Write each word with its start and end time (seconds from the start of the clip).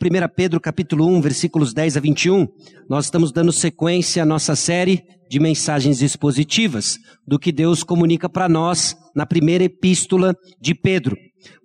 1 0.00 0.28
Pedro 0.36 0.60
capítulo 0.60 1.08
1, 1.08 1.20
versículos 1.20 1.74
10 1.74 1.96
a 1.96 2.00
21, 2.00 2.46
nós 2.88 3.06
estamos 3.06 3.32
dando 3.32 3.50
sequência 3.50 4.22
à 4.22 4.26
nossa 4.26 4.54
série 4.54 5.02
de 5.28 5.40
mensagens 5.40 6.02
expositivas 6.02 6.98
do 7.26 7.36
que 7.36 7.50
Deus 7.50 7.82
comunica 7.82 8.28
para 8.28 8.48
nós 8.48 8.96
na 9.12 9.26
primeira 9.26 9.64
epístola 9.64 10.36
de 10.60 10.72
Pedro. 10.72 11.16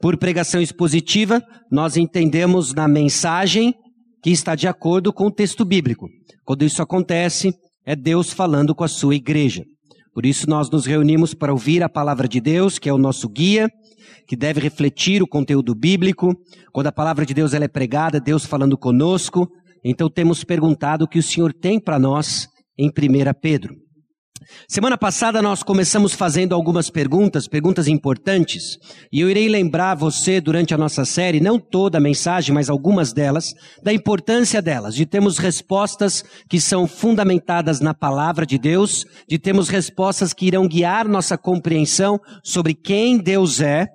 Por 0.01 0.17
pregação 0.17 0.59
expositiva, 0.59 1.43
nós 1.71 1.96
entendemos 1.96 2.73
na 2.73 2.88
mensagem 2.88 3.75
que 4.23 4.31
está 4.31 4.55
de 4.55 4.68
acordo 4.68 5.13
com 5.13 5.27
o 5.27 5.31
texto 5.31 5.63
bíblico. 5.63 6.09
Quando 6.43 6.65
isso 6.65 6.81
acontece, 6.81 7.54
é 7.86 7.95
Deus 7.95 8.34
falando 8.34 8.73
com 8.73 8.84
a 8.84 8.88
sua 8.88 9.13
igreja. 9.13 9.63
Por 10.11 10.25
isso 10.25 10.50
nós 10.50 10.71
nos 10.71 10.88
reunimos 10.88 11.36
para 11.36 11.54
ouvir 11.54 11.84
a 11.84 11.89
palavra 11.89 12.27
de 12.27 12.41
Deus, 12.41 12.79
que 12.79 12.89
é 12.89 12.93
o 12.93 12.97
nosso 12.97 13.29
guia, 13.29 13.70
que 14.27 14.35
deve 14.35 14.59
refletir 14.59 15.21
o 15.21 15.27
conteúdo 15.27 15.75
bíblico. 15.75 16.36
Quando 16.71 16.88
a 16.88 16.91
palavra 16.91 17.25
de 17.25 17.33
Deus 17.33 17.54
ela 17.54 17.65
é 17.65 17.67
pregada, 17.67 18.19
Deus 18.19 18.45
falando 18.45 18.77
conosco. 18.77 19.49
Então 19.83 20.09
temos 20.09 20.43
perguntado 20.43 21.05
o 21.05 21.07
que 21.07 21.19
o 21.19 21.23
Senhor 21.23 21.54
tem 21.54 21.79
para 21.79 22.00
nós 22.00 22.47
em 22.78 22.87
1 22.87 22.92
Pedro. 23.42 23.82
Semana 24.68 24.97
passada 24.97 25.42
nós 25.42 25.64
começamos 25.64 26.14
fazendo 26.14 26.54
algumas 26.54 26.89
perguntas, 26.89 27.47
perguntas 27.47 27.88
importantes, 27.88 28.78
e 29.11 29.21
eu 29.21 29.29
irei 29.29 29.47
lembrar 29.47 29.96
você 29.96 30.42
durante 30.42 30.74
a 30.74 30.78
nossa 30.78 31.06
série, 31.06 31.39
não 31.39 31.60
toda 31.60 31.97
a 31.97 32.02
mensagem, 32.02 32.53
mas 32.53 32.70
algumas 32.70 33.14
delas, 33.14 33.53
da 33.81 33.94
importância 33.94 34.61
delas, 34.61 34.95
de 34.95 35.06
termos 35.06 35.38
respostas 35.38 36.23
que 36.50 36.59
são 36.59 36.88
fundamentadas 36.88 37.80
na 37.80 37.94
palavra 37.94 38.45
de 38.45 38.58
Deus, 38.58 39.06
de 39.28 39.38
termos 39.38 39.70
respostas 39.70 40.34
que 40.34 40.48
irão 40.48 40.67
guiar 40.67 41.08
nossa 41.08 41.38
compreensão 41.38 42.20
sobre 42.44 42.73
quem 42.73 43.17
Deus 43.17 43.62
é, 43.62 43.88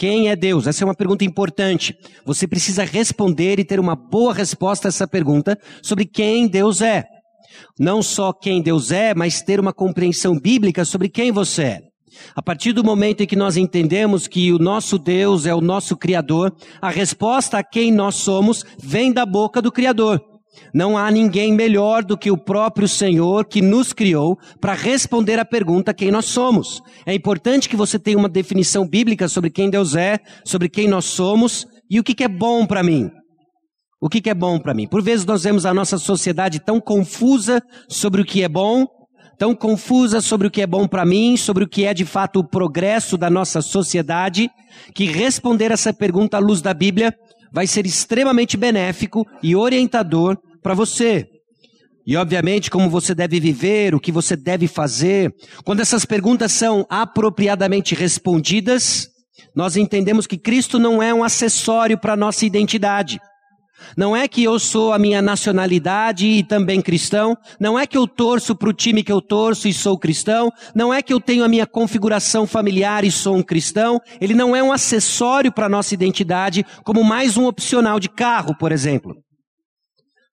quem 0.00 0.30
é 0.30 0.36
Deus? 0.36 0.66
Essa 0.66 0.82
é 0.82 0.86
uma 0.86 0.94
pergunta 0.94 1.26
importante. 1.26 1.94
Você 2.24 2.48
precisa 2.48 2.84
responder 2.84 3.58
e 3.58 3.64
ter 3.66 3.78
uma 3.78 3.94
boa 3.94 4.32
resposta 4.32 4.88
a 4.88 4.90
essa 4.90 5.06
pergunta 5.06 5.58
sobre 5.82 6.06
quem 6.06 6.48
Deus 6.48 6.80
é. 6.80 7.04
Não 7.78 8.02
só 8.02 8.32
quem 8.32 8.62
Deus 8.62 8.90
é, 8.90 9.14
mas 9.14 9.42
ter 9.42 9.60
uma 9.60 9.72
compreensão 9.72 10.38
bíblica 10.38 10.84
sobre 10.84 11.08
quem 11.08 11.32
você 11.32 11.62
é. 11.62 11.80
A 12.34 12.42
partir 12.42 12.72
do 12.72 12.84
momento 12.84 13.22
em 13.22 13.26
que 13.26 13.36
nós 13.36 13.56
entendemos 13.56 14.26
que 14.26 14.52
o 14.52 14.58
nosso 14.58 14.98
Deus 14.98 15.46
é 15.46 15.54
o 15.54 15.60
nosso 15.60 15.96
Criador, 15.96 16.54
a 16.80 16.90
resposta 16.90 17.58
a 17.58 17.64
quem 17.64 17.92
nós 17.92 18.16
somos 18.16 18.64
vem 18.78 19.12
da 19.12 19.24
boca 19.24 19.62
do 19.62 19.72
Criador. 19.72 20.20
Não 20.74 20.96
há 20.96 21.10
ninguém 21.10 21.52
melhor 21.52 22.04
do 22.04 22.18
que 22.18 22.30
o 22.30 22.36
próprio 22.36 22.88
Senhor 22.88 23.44
que 23.44 23.62
nos 23.62 23.92
criou 23.92 24.38
para 24.60 24.74
responder 24.74 25.38
à 25.38 25.44
pergunta 25.44 25.94
quem 25.94 26.10
nós 26.10 26.26
somos. 26.26 26.80
É 27.06 27.14
importante 27.14 27.68
que 27.68 27.76
você 27.76 27.98
tenha 27.98 28.18
uma 28.18 28.28
definição 28.28 28.86
bíblica 28.86 29.28
sobre 29.28 29.50
quem 29.50 29.70
Deus 29.70 29.94
é, 29.94 30.18
sobre 30.44 30.68
quem 30.68 30.88
nós 30.88 31.04
somos 31.04 31.66
e 31.88 31.98
o 31.98 32.04
que, 32.04 32.22
é 32.22 32.28
bom 32.28 32.66
para 32.66 32.82
mim. 32.82 33.10
O 34.00 34.08
que, 34.08 34.22
que 34.22 34.30
é 34.30 34.34
bom 34.34 34.58
para 34.58 34.72
mim? 34.72 34.88
Por 34.88 35.02
vezes 35.02 35.26
nós 35.26 35.44
vemos 35.44 35.66
a 35.66 35.74
nossa 35.74 35.98
sociedade 35.98 36.58
tão 36.58 36.80
confusa 36.80 37.62
sobre 37.86 38.22
o 38.22 38.24
que 38.24 38.42
é 38.42 38.48
bom, 38.48 38.86
tão 39.38 39.54
confusa 39.54 40.22
sobre 40.22 40.46
o 40.46 40.50
que 40.50 40.62
é 40.62 40.66
bom 40.66 40.88
para 40.88 41.04
mim, 41.04 41.36
sobre 41.36 41.64
o 41.64 41.68
que 41.68 41.84
é 41.84 41.92
de 41.92 42.06
fato 42.06 42.40
o 42.40 42.48
progresso 42.48 43.18
da 43.18 43.28
nossa 43.28 43.60
sociedade, 43.60 44.50
que 44.94 45.04
responder 45.04 45.70
essa 45.70 45.92
pergunta 45.92 46.38
à 46.38 46.40
luz 46.40 46.62
da 46.62 46.72
Bíblia 46.72 47.14
vai 47.52 47.66
ser 47.66 47.84
extremamente 47.84 48.56
benéfico 48.56 49.26
e 49.42 49.54
orientador 49.54 50.38
para 50.62 50.72
você. 50.72 51.26
E 52.06 52.16
obviamente 52.16 52.70
como 52.70 52.88
você 52.88 53.14
deve 53.14 53.38
viver, 53.38 53.94
o 53.94 54.00
que 54.00 54.10
você 54.10 54.34
deve 54.34 54.66
fazer. 54.66 55.30
Quando 55.62 55.80
essas 55.80 56.06
perguntas 56.06 56.52
são 56.52 56.86
apropriadamente 56.88 57.94
respondidas, 57.94 59.08
nós 59.54 59.76
entendemos 59.76 60.26
que 60.26 60.38
Cristo 60.38 60.78
não 60.78 61.02
é 61.02 61.12
um 61.12 61.22
acessório 61.22 61.98
para 61.98 62.14
a 62.14 62.16
nossa 62.16 62.46
identidade. 62.46 63.20
Não 63.96 64.16
é 64.16 64.28
que 64.28 64.42
eu 64.44 64.58
sou 64.58 64.92
a 64.92 64.98
minha 64.98 65.20
nacionalidade 65.20 66.26
e 66.26 66.42
também 66.42 66.80
cristão. 66.80 67.36
Não 67.58 67.78
é 67.78 67.86
que 67.86 67.96
eu 67.96 68.06
torço 68.06 68.54
para 68.54 68.68
o 68.68 68.72
time 68.72 69.02
que 69.02 69.12
eu 69.12 69.20
torço 69.20 69.68
e 69.68 69.72
sou 69.72 69.98
cristão. 69.98 70.52
Não 70.74 70.92
é 70.92 71.02
que 71.02 71.12
eu 71.12 71.20
tenho 71.20 71.44
a 71.44 71.48
minha 71.48 71.66
configuração 71.66 72.46
familiar 72.46 73.04
e 73.04 73.10
sou 73.10 73.36
um 73.36 73.42
cristão. 73.42 74.00
Ele 74.20 74.34
não 74.34 74.54
é 74.54 74.62
um 74.62 74.72
acessório 74.72 75.52
para 75.52 75.66
a 75.66 75.70
nossa 75.70 75.94
identidade, 75.94 76.64
como 76.84 77.04
mais 77.04 77.36
um 77.36 77.46
opcional 77.46 77.98
de 77.98 78.08
carro, 78.08 78.54
por 78.56 78.72
exemplo. 78.72 79.16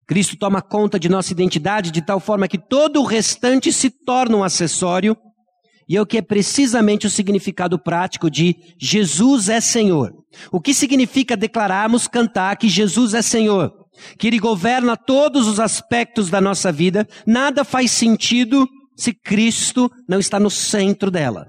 Cristo 0.07 0.37
toma 0.37 0.61
conta 0.61 0.99
de 0.99 1.09
nossa 1.09 1.31
identidade 1.31 1.91
de 1.91 2.01
tal 2.01 2.19
forma 2.19 2.47
que 2.47 2.57
todo 2.57 2.99
o 2.99 3.05
restante 3.05 3.71
se 3.71 3.89
torna 3.89 4.37
um 4.37 4.43
acessório. 4.43 5.17
E 5.87 5.97
é 5.97 6.01
o 6.01 6.05
que 6.05 6.17
é 6.17 6.21
precisamente 6.21 7.07
o 7.07 7.09
significado 7.09 7.77
prático 7.77 8.29
de 8.29 8.55
Jesus 8.79 9.49
é 9.49 9.59
Senhor. 9.59 10.22
O 10.51 10.59
que 10.59 10.73
significa 10.73 11.37
declararmos, 11.37 12.07
cantar 12.07 12.57
que 12.57 12.69
Jesus 12.69 13.13
é 13.13 13.21
Senhor, 13.21 13.71
que 14.17 14.27
Ele 14.27 14.39
governa 14.39 14.97
todos 14.97 15.47
os 15.47 15.59
aspectos 15.59 16.29
da 16.29 16.41
nossa 16.41 16.71
vida, 16.71 17.07
nada 17.25 17.63
faz 17.63 17.91
sentido 17.91 18.67
se 18.95 19.13
Cristo 19.13 19.91
não 20.07 20.19
está 20.19 20.39
no 20.39 20.49
centro 20.49 21.09
dela. 21.09 21.47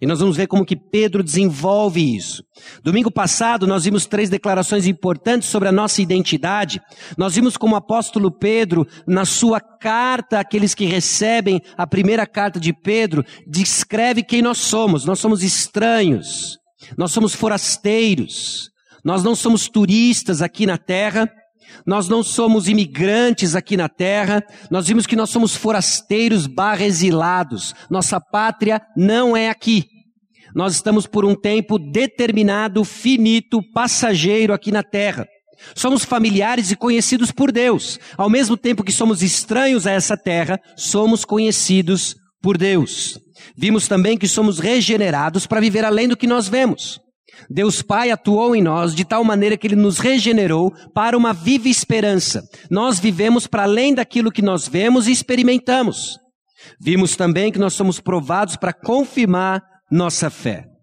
E 0.00 0.06
nós 0.06 0.20
vamos 0.20 0.36
ver 0.36 0.46
como 0.46 0.64
que 0.64 0.76
Pedro 0.76 1.22
desenvolve 1.22 2.16
isso. 2.16 2.42
Domingo 2.84 3.10
passado 3.10 3.66
nós 3.66 3.84
vimos 3.84 4.04
três 4.04 4.28
declarações 4.28 4.86
importantes 4.86 5.48
sobre 5.48 5.68
a 5.68 5.72
nossa 5.72 6.02
identidade. 6.02 6.80
Nós 7.16 7.34
vimos 7.34 7.56
como 7.56 7.74
o 7.74 7.78
apóstolo 7.78 8.30
Pedro, 8.30 8.86
na 9.06 9.24
sua 9.24 9.58
carta 9.58 10.38
àqueles 10.38 10.74
que 10.74 10.84
recebem 10.84 11.62
a 11.78 11.86
primeira 11.86 12.26
carta 12.26 12.60
de 12.60 12.74
Pedro, 12.74 13.24
descreve 13.46 14.22
quem 14.22 14.42
nós 14.42 14.58
somos. 14.58 15.06
Nós 15.06 15.18
somos 15.18 15.42
estranhos. 15.42 16.58
Nós 16.96 17.12
somos 17.12 17.34
forasteiros. 17.34 18.70
Nós 19.04 19.22
não 19.22 19.34
somos 19.34 19.68
turistas 19.68 20.42
aqui 20.42 20.66
na 20.66 20.76
terra. 20.76 21.30
Nós 21.86 22.08
não 22.08 22.22
somos 22.22 22.68
imigrantes 22.68 23.54
aqui 23.54 23.76
na 23.76 23.88
terra. 23.88 24.42
Nós 24.70 24.86
vimos 24.88 25.06
que 25.06 25.16
nós 25.16 25.30
somos 25.30 25.54
forasteiros 25.54 26.46
barra 26.46 26.84
exilados. 26.84 27.74
Nossa 27.90 28.20
pátria 28.20 28.80
não 28.96 29.36
é 29.36 29.48
aqui. 29.48 29.84
Nós 30.54 30.74
estamos 30.74 31.06
por 31.06 31.24
um 31.24 31.34
tempo 31.34 31.78
determinado, 31.78 32.82
finito, 32.84 33.60
passageiro 33.72 34.54
aqui 34.54 34.72
na 34.72 34.82
terra. 34.82 35.26
Somos 35.74 36.04
familiares 36.04 36.70
e 36.70 36.76
conhecidos 36.76 37.30
por 37.30 37.52
Deus. 37.52 37.98
Ao 38.16 38.30
mesmo 38.30 38.56
tempo 38.56 38.84
que 38.84 38.92
somos 38.92 39.22
estranhos 39.22 39.86
a 39.86 39.92
essa 39.92 40.16
terra, 40.16 40.60
somos 40.76 41.24
conhecidos 41.24 42.16
por 42.40 42.56
Deus. 42.56 43.18
Vimos 43.56 43.86
também 43.86 44.16
que 44.16 44.26
somos 44.26 44.58
regenerados 44.58 45.46
para 45.46 45.60
viver 45.60 45.84
além 45.84 46.08
do 46.08 46.16
que 46.16 46.26
nós 46.26 46.48
vemos. 46.48 47.00
Deus 47.50 47.82
Pai 47.82 48.10
atuou 48.10 48.56
em 48.56 48.62
nós 48.62 48.94
de 48.94 49.04
tal 49.04 49.22
maneira 49.22 49.56
que 49.56 49.66
Ele 49.66 49.76
nos 49.76 49.98
regenerou 49.98 50.72
para 50.94 51.16
uma 51.16 51.32
viva 51.32 51.68
esperança. 51.68 52.42
Nós 52.70 52.98
vivemos 52.98 53.46
para 53.46 53.64
além 53.64 53.94
daquilo 53.94 54.32
que 54.32 54.42
nós 54.42 54.66
vemos 54.66 55.06
e 55.06 55.12
experimentamos. 55.12 56.18
Vimos 56.80 57.14
também 57.14 57.52
que 57.52 57.58
nós 57.58 57.74
somos 57.74 58.00
provados 58.00 58.56
para 58.56 58.72
confirmar 58.72 59.62
nossa 59.90 60.30
fé. 60.30 60.75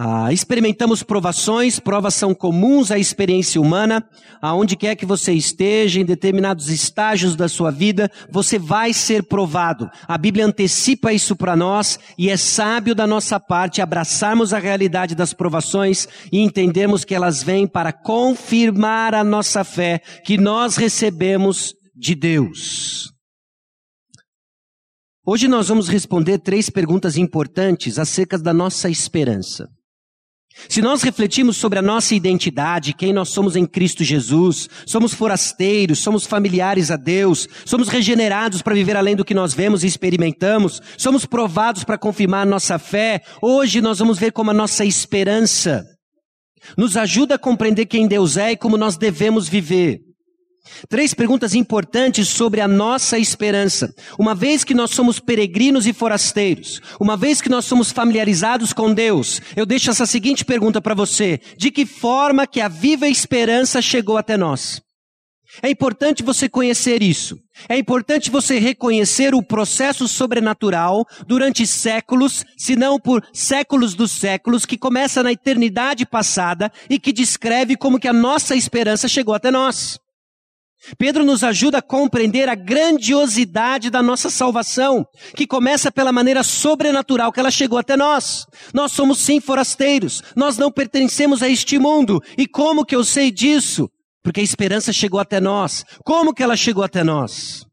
Ah, 0.00 0.32
experimentamos 0.32 1.02
provações, 1.02 1.80
provas 1.80 2.14
são 2.14 2.32
comuns 2.32 2.92
à 2.92 2.98
experiência 3.00 3.60
humana, 3.60 4.08
aonde 4.40 4.76
quer 4.76 4.94
que 4.94 5.04
você 5.04 5.32
esteja, 5.32 5.98
em 5.98 6.04
determinados 6.04 6.68
estágios 6.68 7.34
da 7.34 7.48
sua 7.48 7.72
vida, 7.72 8.08
você 8.30 8.60
vai 8.60 8.92
ser 8.92 9.24
provado. 9.24 9.90
A 10.06 10.16
Bíblia 10.16 10.46
antecipa 10.46 11.12
isso 11.12 11.34
para 11.34 11.56
nós 11.56 11.98
e 12.16 12.30
é 12.30 12.36
sábio 12.36 12.94
da 12.94 13.08
nossa 13.08 13.40
parte 13.40 13.82
abraçarmos 13.82 14.54
a 14.54 14.60
realidade 14.60 15.16
das 15.16 15.32
provações 15.32 16.06
e 16.30 16.38
entendermos 16.38 17.04
que 17.04 17.12
elas 17.12 17.42
vêm 17.42 17.66
para 17.66 17.92
confirmar 17.92 19.16
a 19.16 19.24
nossa 19.24 19.64
fé 19.64 20.00
que 20.24 20.38
nós 20.38 20.76
recebemos 20.76 21.74
de 21.92 22.14
Deus. 22.14 23.12
Hoje 25.26 25.48
nós 25.48 25.66
vamos 25.66 25.88
responder 25.88 26.38
três 26.38 26.70
perguntas 26.70 27.16
importantes 27.16 27.98
acerca 27.98 28.38
da 28.38 28.54
nossa 28.54 28.88
esperança. 28.88 29.68
Se 30.68 30.80
nós 30.80 31.02
refletimos 31.02 31.56
sobre 31.56 31.78
a 31.78 31.82
nossa 31.82 32.14
identidade, 32.14 32.94
quem 32.94 33.12
nós 33.12 33.28
somos 33.28 33.54
em 33.54 33.66
Cristo 33.66 34.02
Jesus, 34.02 34.68
somos 34.86 35.12
forasteiros, 35.14 35.98
somos 35.98 36.24
familiares 36.24 36.90
a 36.90 36.96
Deus, 36.96 37.46
somos 37.64 37.88
regenerados 37.88 38.62
para 38.62 38.74
viver 38.74 38.96
além 38.96 39.14
do 39.14 39.24
que 39.24 39.34
nós 39.34 39.52
vemos 39.52 39.84
e 39.84 39.86
experimentamos, 39.86 40.80
somos 40.96 41.26
provados 41.26 41.84
para 41.84 41.98
confirmar 41.98 42.46
nossa 42.46 42.78
fé, 42.78 43.22
hoje 43.42 43.80
nós 43.80 43.98
vamos 43.98 44.18
ver 44.18 44.32
como 44.32 44.50
a 44.50 44.54
nossa 44.54 44.84
esperança 44.84 45.84
nos 46.76 46.96
ajuda 46.96 47.36
a 47.36 47.38
compreender 47.38 47.86
quem 47.86 48.08
Deus 48.08 48.36
é 48.36 48.52
e 48.52 48.56
como 48.56 48.76
nós 48.76 48.96
devemos 48.96 49.48
viver. 49.48 50.07
Três 50.88 51.14
perguntas 51.14 51.54
importantes 51.54 52.28
sobre 52.28 52.60
a 52.60 52.68
nossa 52.68 53.18
esperança. 53.18 53.92
Uma 54.18 54.34
vez 54.34 54.64
que 54.64 54.74
nós 54.74 54.90
somos 54.90 55.18
peregrinos 55.18 55.86
e 55.86 55.92
forasteiros, 55.92 56.80
uma 57.00 57.16
vez 57.16 57.40
que 57.40 57.48
nós 57.48 57.64
somos 57.64 57.90
familiarizados 57.90 58.72
com 58.72 58.92
Deus, 58.92 59.40
eu 59.56 59.66
deixo 59.66 59.90
essa 59.90 60.06
seguinte 60.06 60.44
pergunta 60.44 60.80
para 60.80 60.94
você: 60.94 61.40
de 61.56 61.70
que 61.70 61.86
forma 61.86 62.46
que 62.46 62.60
a 62.60 62.68
viva 62.68 63.08
esperança 63.08 63.82
chegou 63.82 64.16
até 64.16 64.36
nós? 64.36 64.80
É 65.62 65.70
importante 65.70 66.22
você 66.22 66.48
conhecer 66.48 67.02
isso. 67.02 67.38
É 67.68 67.76
importante 67.76 68.30
você 68.30 68.58
reconhecer 68.58 69.34
o 69.34 69.42
processo 69.42 70.06
sobrenatural 70.06 71.04
durante 71.26 71.66
séculos, 71.66 72.44
se 72.56 72.76
não 72.76 73.00
por 73.00 73.26
séculos 73.32 73.94
dos 73.94 74.12
séculos, 74.12 74.66
que 74.66 74.76
começa 74.76 75.22
na 75.22 75.32
eternidade 75.32 76.06
passada 76.06 76.70
e 76.88 76.98
que 76.98 77.12
descreve 77.12 77.76
como 77.76 77.98
que 77.98 78.06
a 78.06 78.12
nossa 78.12 78.54
esperança 78.54 79.08
chegou 79.08 79.34
até 79.34 79.50
nós. 79.50 79.98
Pedro 80.96 81.24
nos 81.24 81.42
ajuda 81.42 81.78
a 81.78 81.82
compreender 81.82 82.48
a 82.48 82.54
grandiosidade 82.54 83.90
da 83.90 84.02
nossa 84.02 84.30
salvação, 84.30 85.04
que 85.36 85.46
começa 85.46 85.90
pela 85.90 86.12
maneira 86.12 86.42
sobrenatural 86.42 87.32
que 87.32 87.40
ela 87.40 87.50
chegou 87.50 87.78
até 87.78 87.96
nós. 87.96 88.46
Nós 88.72 88.92
somos 88.92 89.18
sim 89.18 89.40
forasteiros, 89.40 90.22
nós 90.36 90.56
não 90.56 90.70
pertencemos 90.70 91.42
a 91.42 91.48
este 91.48 91.78
mundo. 91.78 92.22
E 92.36 92.46
como 92.46 92.84
que 92.84 92.94
eu 92.94 93.04
sei 93.04 93.30
disso? 93.30 93.88
Porque 94.22 94.40
a 94.40 94.44
esperança 94.44 94.92
chegou 94.92 95.20
até 95.20 95.40
nós. 95.40 95.84
Como 96.04 96.32
que 96.32 96.42
ela 96.42 96.56
chegou 96.56 96.84
até 96.84 97.02
nós? 97.02 97.66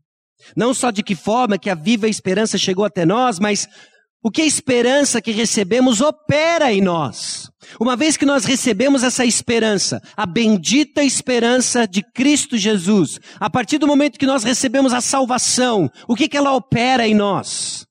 Não 0.56 0.74
só 0.74 0.92
de 0.92 1.04
que 1.04 1.16
forma 1.16 1.58
que 1.58 1.70
a 1.70 1.76
viva 1.76 2.08
esperança 2.08 2.58
chegou 2.58 2.86
até 2.86 3.06
nós, 3.06 3.40
mas 3.40 3.68
o 4.26 4.32
que 4.32 4.42
a 4.42 4.46
esperança 4.46 5.22
que 5.22 5.30
recebemos 5.30 6.02
opera 6.02 6.74
em 6.74 6.82
nós. 6.82 7.48
Uma 7.80 7.96
vez 7.96 8.18
que 8.18 8.26
nós 8.26 8.44
recebemos 8.44 9.04
essa 9.04 9.24
esperança, 9.24 10.02
a 10.18 10.26
bendita 10.26 11.04
esperança 11.04 11.88
de 11.88 12.02
Cristo 12.02 12.58
Jesus, 12.58 13.20
a 13.40 13.52
partir 13.52 13.78
do 13.78 13.86
momento 13.86 14.18
que 14.18 14.26
nós 14.26 14.44
recebemos 14.44 14.94
a 14.94 15.00
salvação, 15.00 15.92
o 16.08 16.16
que, 16.16 16.28
que 16.28 16.36
ela 16.36 16.56
opera 16.56 17.08
em 17.08 17.14
nós? 17.14 17.86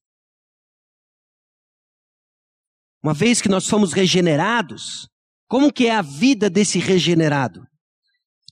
Uma 3.01 3.15
vez 3.15 3.41
que 3.41 3.49
nós 3.49 3.69
fomos 3.69 3.93
regenerados, 3.93 5.09
como 5.47 5.73
que 5.73 5.87
é 5.87 5.95
a 5.95 6.03
vida 6.03 6.51
desse 6.51 6.81
regenerado? 6.81 7.65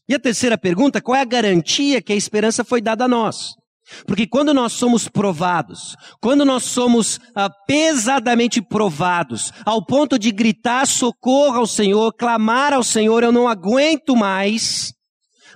E 0.08 0.14
a 0.14 0.20
terceira 0.20 0.56
pergunta, 0.56 1.02
qual 1.02 1.16
é 1.16 1.22
a 1.22 1.24
garantia 1.24 2.00
que 2.00 2.12
a 2.12 2.16
esperança 2.16 2.62
foi 2.62 2.80
dada 2.80 3.06
a 3.06 3.08
nós? 3.08 3.56
Porque 4.06 4.26
quando 4.26 4.52
nós 4.54 4.72
somos 4.72 5.08
provados, 5.08 5.96
quando 6.20 6.44
nós 6.44 6.64
somos 6.64 7.20
ah, 7.34 7.50
pesadamente 7.66 8.60
provados, 8.60 9.52
ao 9.64 9.84
ponto 9.84 10.18
de 10.18 10.30
gritar 10.30 10.86
socorro 10.86 11.58
ao 11.58 11.66
Senhor, 11.66 12.12
clamar 12.12 12.72
ao 12.72 12.82
Senhor, 12.82 13.22
eu 13.22 13.32
não 13.32 13.48
aguento 13.48 14.16
mais, 14.16 14.92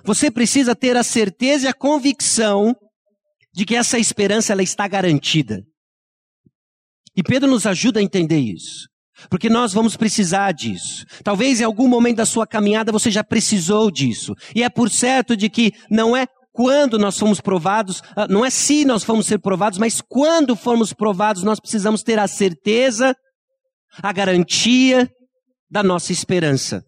você 0.03 0.31
precisa 0.31 0.75
ter 0.75 0.95
a 0.95 1.03
certeza 1.03 1.65
e 1.65 1.69
a 1.69 1.73
convicção 1.73 2.75
de 3.53 3.65
que 3.65 3.75
essa 3.75 3.97
esperança 3.97 4.53
ela 4.53 4.63
está 4.63 4.87
garantida. 4.87 5.63
E 7.15 7.23
Pedro 7.23 7.49
nos 7.49 7.65
ajuda 7.65 7.99
a 7.99 8.03
entender 8.03 8.39
isso. 8.39 8.87
Porque 9.29 9.49
nós 9.49 9.73
vamos 9.73 9.97
precisar 9.97 10.51
disso. 10.51 11.03
Talvez 11.23 11.59
em 11.59 11.63
algum 11.63 11.87
momento 11.87 12.17
da 12.17 12.25
sua 12.25 12.45
caminhada 12.45 12.91
você 12.91 13.09
já 13.09 13.23
precisou 13.23 13.89
disso. 13.89 14.35
E 14.55 14.61
é 14.61 14.69
por 14.69 14.91
certo 14.91 15.35
de 15.35 15.49
que 15.49 15.71
não 15.89 16.15
é 16.15 16.27
quando 16.57 16.97
nós 16.97 17.13
somos 17.13 17.39
provados, 17.39 18.01
ah, 18.15 18.27
não 18.27 18.43
é 18.43 18.49
se 18.49 18.83
nós 18.83 19.03
fomos 19.03 19.27
ser 19.27 19.37
provados, 19.37 19.77
mas 19.77 20.01
quando 20.01 20.55
formos 20.55 20.91
provados, 20.91 21.43
nós 21.43 21.59
precisamos 21.59 22.01
ter 22.01 22.17
a 22.17 22.27
certeza, 22.27 23.15
a 24.01 24.11
garantia 24.11 25.07
da 25.69 25.83
nossa 25.83 26.11
esperança. 26.11 26.83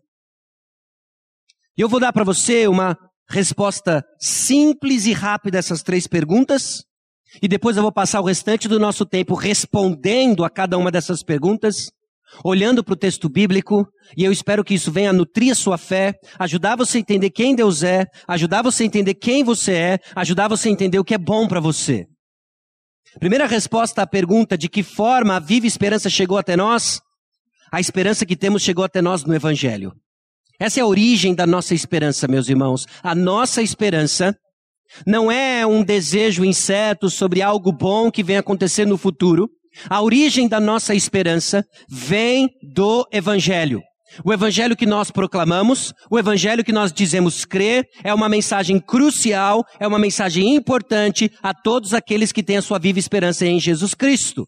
E 1.77 1.81
eu 1.81 1.87
vou 1.87 1.99
dar 1.99 2.11
para 2.11 2.23
você 2.23 2.67
uma 2.67 2.97
resposta 3.29 4.03
simples 4.19 5.05
e 5.05 5.13
rápida 5.13 5.59
a 5.59 5.59
essas 5.59 5.83
três 5.83 6.07
perguntas, 6.07 6.83
e 7.39 7.47
depois 7.47 7.77
eu 7.77 7.83
vou 7.83 7.91
passar 7.91 8.21
o 8.21 8.25
restante 8.25 8.67
do 8.67 8.79
nosso 8.79 9.05
tempo 9.05 9.35
respondendo 9.35 10.43
a 10.43 10.49
cada 10.49 10.79
uma 10.79 10.89
dessas 10.89 11.21
perguntas 11.21 11.91
olhando 12.43 12.83
para 12.83 12.93
o 12.93 12.97
texto 12.97 13.29
bíblico, 13.29 13.87
e 14.17 14.23
eu 14.23 14.31
espero 14.31 14.63
que 14.63 14.73
isso 14.73 14.91
venha 14.91 15.13
nutrir 15.13 15.51
a 15.51 15.55
sua 15.55 15.77
fé, 15.77 16.13
ajudar 16.37 16.75
você 16.75 16.97
a 16.97 17.01
entender 17.01 17.29
quem 17.29 17.55
Deus 17.55 17.83
é, 17.83 18.05
ajudar 18.27 18.61
você 18.61 18.83
a 18.83 18.85
entender 18.85 19.13
quem 19.15 19.43
você 19.43 19.73
é, 19.73 19.99
ajudar 20.15 20.47
você 20.47 20.69
a 20.69 20.71
entender 20.71 20.99
o 20.99 21.03
que 21.03 21.13
é 21.13 21.17
bom 21.17 21.47
para 21.47 21.59
você. 21.59 22.05
Primeira 23.19 23.47
resposta 23.47 24.03
à 24.03 24.07
pergunta 24.07 24.57
de 24.57 24.69
que 24.69 24.83
forma 24.83 25.35
a 25.35 25.39
viva 25.39 25.65
esperança 25.65 26.09
chegou 26.09 26.37
até 26.37 26.55
nós? 26.55 27.01
A 27.71 27.79
esperança 27.79 28.25
que 28.25 28.35
temos 28.35 28.61
chegou 28.61 28.83
até 28.83 29.01
nós 29.01 29.23
no 29.23 29.33
Evangelho. 29.33 29.93
Essa 30.59 30.79
é 30.79 30.83
a 30.83 30.87
origem 30.87 31.33
da 31.33 31.47
nossa 31.47 31.73
esperança, 31.73 32.27
meus 32.27 32.49
irmãos. 32.49 32.85
A 33.01 33.15
nossa 33.15 33.61
esperança 33.61 34.35
não 35.05 35.31
é 35.31 35.65
um 35.65 35.83
desejo 35.83 36.43
incerto 36.43 37.09
sobre 37.09 37.41
algo 37.41 37.71
bom 37.71 38.11
que 38.11 38.23
venha 38.23 38.39
acontecer 38.39 38.85
no 38.85 38.97
futuro. 38.97 39.49
A 39.89 40.01
origem 40.01 40.47
da 40.47 40.59
nossa 40.59 40.95
esperança 40.95 41.63
vem 41.89 42.49
do 42.61 43.07
Evangelho. 43.11 43.81
O 44.25 44.33
Evangelho 44.33 44.75
que 44.75 44.85
nós 44.85 45.11
proclamamos, 45.11 45.93
o 46.09 46.17
Evangelho 46.17 46.63
que 46.63 46.71
nós 46.71 46.91
dizemos 46.91 47.45
crer, 47.45 47.85
é 48.03 48.13
uma 48.13 48.27
mensagem 48.27 48.79
crucial, 48.79 49.63
é 49.79 49.87
uma 49.87 49.99
mensagem 49.99 50.55
importante 50.55 51.31
a 51.43 51.53
todos 51.53 51.93
aqueles 51.93 52.31
que 52.31 52.43
têm 52.43 52.57
a 52.57 52.61
sua 52.61 52.79
viva 52.79 52.97
esperança 52.97 53.45
em 53.45 53.59
Jesus 53.59 53.93
Cristo. 53.93 54.47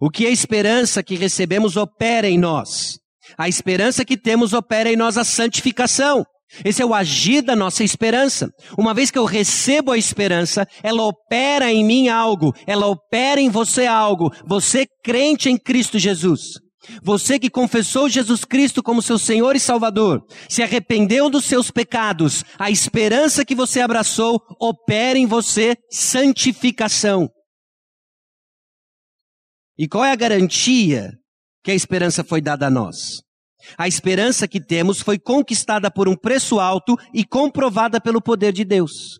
O 0.00 0.10
que 0.10 0.26
a 0.26 0.30
esperança 0.30 1.02
que 1.02 1.14
recebemos 1.14 1.76
opera 1.76 2.28
em 2.28 2.38
nós? 2.38 2.98
A 3.38 3.48
esperança 3.48 4.04
que 4.04 4.18
temos 4.18 4.52
opera 4.52 4.92
em 4.92 4.96
nós 4.96 5.16
a 5.16 5.24
santificação. 5.24 6.24
Esse 6.64 6.82
é 6.82 6.86
o 6.86 6.94
agir 6.94 7.42
da 7.42 7.56
nossa 7.56 7.82
esperança. 7.82 8.48
Uma 8.78 8.94
vez 8.94 9.10
que 9.10 9.18
eu 9.18 9.24
recebo 9.24 9.92
a 9.92 9.98
esperança, 9.98 10.66
ela 10.82 11.02
opera 11.02 11.72
em 11.72 11.84
mim 11.84 12.08
algo, 12.08 12.52
ela 12.66 12.86
opera 12.86 13.40
em 13.40 13.48
você 13.48 13.86
algo. 13.86 14.30
Você 14.46 14.86
crente 15.02 15.48
em 15.48 15.56
Cristo 15.56 15.98
Jesus. 15.98 16.40
Você 17.02 17.38
que 17.38 17.50
confessou 17.50 18.08
Jesus 18.08 18.44
Cristo 18.44 18.82
como 18.82 19.02
seu 19.02 19.18
Senhor 19.18 19.56
e 19.56 19.60
Salvador, 19.60 20.20
se 20.48 20.62
arrependeu 20.62 21.30
dos 21.30 21.46
seus 21.46 21.70
pecados, 21.70 22.44
a 22.58 22.70
esperança 22.70 23.44
que 23.44 23.54
você 23.54 23.80
abraçou 23.80 24.38
opera 24.60 25.18
em 25.18 25.26
você 25.26 25.76
santificação. 25.90 27.28
E 29.78 29.88
qual 29.88 30.04
é 30.04 30.12
a 30.12 30.16
garantia 30.16 31.10
que 31.64 31.70
a 31.70 31.74
esperança 31.74 32.22
foi 32.22 32.40
dada 32.40 32.66
a 32.66 32.70
nós? 32.70 33.22
A 33.78 33.88
esperança 33.88 34.46
que 34.46 34.60
temos 34.60 35.00
foi 35.00 35.18
conquistada 35.18 35.90
por 35.90 36.08
um 36.08 36.16
preço 36.16 36.60
alto 36.60 36.96
e 37.12 37.24
comprovada 37.24 38.00
pelo 38.00 38.20
poder 38.20 38.52
de 38.52 38.64
Deus. 38.64 39.18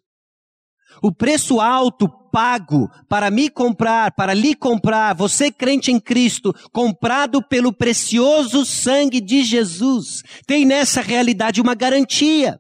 O 1.03 1.13
preço 1.13 1.61
alto 1.61 2.09
pago 2.31 2.89
para 3.09 3.31
me 3.31 3.51
comprar, 3.51 4.13
para 4.13 4.33
lhe 4.35 4.55
comprar, 4.55 5.15
você 5.15 5.51
crente 5.51 5.91
em 5.91 6.01
Cristo, 6.01 6.53
comprado 6.73 7.47
pelo 7.47 7.73
precioso 7.73 8.65
sangue 8.65 9.21
de 9.21 9.43
Jesus, 9.43 10.23
tem 10.47 10.65
nessa 10.65 11.01
realidade 11.01 11.61
uma 11.61 11.75
garantia. 11.75 12.59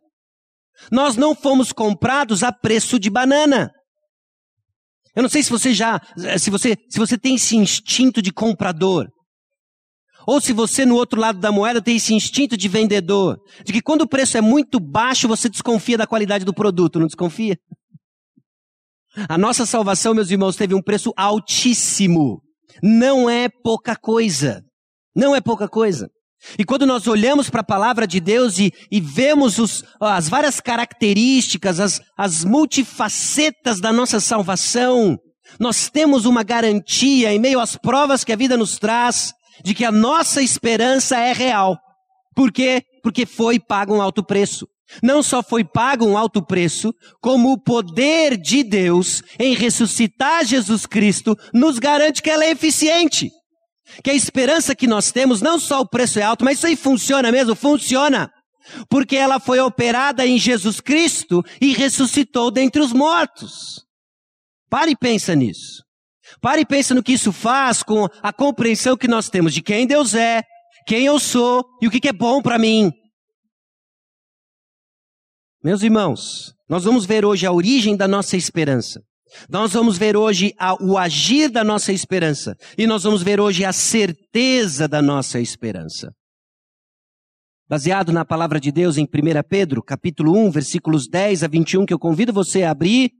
Nós 0.90 1.16
não 1.16 1.34
fomos 1.34 1.72
comprados 1.72 2.42
a 2.42 2.52
preço 2.52 2.98
de 2.98 3.08
banana. 3.08 3.70
Eu 5.14 5.22
não 5.22 5.30
sei 5.30 5.42
se 5.42 5.50
você 5.50 5.72
já, 5.72 6.00
se 6.38 6.50
você, 6.50 6.76
se 6.88 6.98
você 6.98 7.16
tem 7.16 7.36
esse 7.36 7.56
instinto 7.56 8.20
de 8.20 8.32
comprador. 8.32 9.08
Ou 10.26 10.40
se 10.40 10.52
você 10.52 10.84
no 10.86 10.94
outro 10.94 11.20
lado 11.20 11.38
da 11.38 11.52
moeda 11.52 11.82
tem 11.82 11.96
esse 11.96 12.14
instinto 12.14 12.56
de 12.56 12.68
vendedor, 12.68 13.38
de 13.64 13.72
que 13.72 13.82
quando 13.82 14.02
o 14.02 14.08
preço 14.08 14.36
é 14.36 14.40
muito 14.40 14.80
baixo, 14.80 15.28
você 15.28 15.48
desconfia 15.48 15.98
da 15.98 16.06
qualidade 16.06 16.44
do 16.44 16.54
produto, 16.54 16.98
não 16.98 17.06
desconfia? 17.06 17.58
A 19.28 19.38
nossa 19.38 19.64
salvação, 19.64 20.14
meus 20.14 20.30
irmãos, 20.30 20.56
teve 20.56 20.74
um 20.74 20.82
preço 20.82 21.12
altíssimo. 21.16 22.40
Não 22.82 23.30
é 23.30 23.48
pouca 23.62 23.94
coisa. 23.94 24.62
Não 25.14 25.34
é 25.34 25.40
pouca 25.40 25.68
coisa. 25.68 26.08
E 26.58 26.64
quando 26.64 26.86
nós 26.86 27.06
olhamos 27.06 27.48
para 27.48 27.60
a 27.60 27.64
palavra 27.64 28.06
de 28.06 28.20
Deus 28.20 28.58
e, 28.58 28.72
e 28.90 29.00
vemos 29.00 29.58
os, 29.58 29.84
as 30.00 30.28
várias 30.28 30.60
características, 30.60 31.80
as, 31.80 32.00
as 32.18 32.44
multifacetas 32.44 33.80
da 33.80 33.92
nossa 33.92 34.20
salvação, 34.20 35.16
nós 35.58 35.88
temos 35.88 36.26
uma 36.26 36.42
garantia 36.42 37.32
em 37.32 37.38
meio 37.38 37.60
às 37.60 37.76
provas 37.76 38.24
que 38.24 38.32
a 38.32 38.36
vida 38.36 38.56
nos 38.56 38.78
traz, 38.78 39.32
de 39.62 39.74
que 39.74 39.84
a 39.84 39.92
nossa 39.92 40.42
esperança 40.42 41.18
é 41.18 41.32
real. 41.32 41.78
Por 42.34 42.50
quê? 42.50 42.82
Porque 43.02 43.26
foi 43.26 43.60
pago 43.60 43.94
um 43.94 44.02
alto 44.02 44.24
preço. 44.24 44.66
Não 45.02 45.22
só 45.22 45.42
foi 45.42 45.64
pago 45.64 46.04
um 46.04 46.16
alto 46.16 46.44
preço, 46.44 46.94
como 47.20 47.52
o 47.52 47.58
poder 47.58 48.36
de 48.36 48.62
Deus 48.62 49.22
em 49.38 49.54
ressuscitar 49.54 50.44
Jesus 50.44 50.86
Cristo 50.86 51.36
nos 51.52 51.78
garante 51.78 52.22
que 52.22 52.30
ela 52.30 52.44
é 52.44 52.50
eficiente. 52.50 53.30
Que 54.02 54.10
a 54.10 54.14
esperança 54.14 54.74
que 54.74 54.86
nós 54.86 55.12
temos, 55.12 55.40
não 55.40 55.58
só 55.58 55.80
o 55.80 55.88
preço 55.88 56.18
é 56.18 56.22
alto, 56.22 56.44
mas 56.44 56.58
isso 56.58 56.66
aí 56.66 56.76
funciona 56.76 57.30
mesmo? 57.30 57.54
Funciona. 57.54 58.30
Porque 58.88 59.16
ela 59.16 59.38
foi 59.38 59.60
operada 59.60 60.26
em 60.26 60.38
Jesus 60.38 60.80
Cristo 60.80 61.42
e 61.60 61.72
ressuscitou 61.72 62.50
dentre 62.50 62.80
os 62.80 62.92
mortos. 62.92 63.84
Pare 64.70 64.92
e 64.92 64.96
pensa 64.96 65.34
nisso. 65.34 65.83
Pare 66.40 66.62
e 66.62 66.66
pense 66.66 66.94
no 66.94 67.02
que 67.02 67.12
isso 67.12 67.32
faz 67.32 67.82
com 67.82 68.06
a 68.22 68.32
compreensão 68.32 68.96
que 68.96 69.08
nós 69.08 69.28
temos 69.28 69.54
de 69.54 69.62
quem 69.62 69.86
Deus 69.86 70.14
é, 70.14 70.42
quem 70.86 71.06
eu 71.06 71.18
sou 71.18 71.64
e 71.80 71.86
o 71.86 71.90
que 71.90 72.08
é 72.08 72.12
bom 72.12 72.42
para 72.42 72.58
mim. 72.58 72.92
Meus 75.62 75.82
irmãos, 75.82 76.54
nós 76.68 76.84
vamos 76.84 77.06
ver 77.06 77.24
hoje 77.24 77.46
a 77.46 77.52
origem 77.52 77.96
da 77.96 78.06
nossa 78.06 78.36
esperança. 78.36 79.00
Nós 79.48 79.72
vamos 79.72 79.96
ver 79.98 80.16
hoje 80.16 80.54
a, 80.58 80.74
o 80.82 80.96
agir 80.98 81.50
da 81.50 81.64
nossa 81.64 81.92
esperança. 81.92 82.54
E 82.76 82.86
nós 82.86 83.02
vamos 83.02 83.22
ver 83.22 83.40
hoje 83.40 83.64
a 83.64 83.72
certeza 83.72 84.86
da 84.86 85.00
nossa 85.02 85.40
esperança. 85.40 86.12
baseado 87.68 88.12
na 88.12 88.24
palavra 88.24 88.60
de 88.60 88.70
Deus 88.70 88.98
em 88.98 89.04
1 89.04 89.08
Pedro, 89.48 89.82
capítulo 89.82 90.36
1, 90.36 90.50
versículos 90.50 91.08
10 91.08 91.44
a 91.44 91.48
21, 91.48 91.86
que 91.86 91.94
eu 91.94 91.98
convido 91.98 92.32
você 92.32 92.62
a 92.62 92.70
abrir 92.70 93.10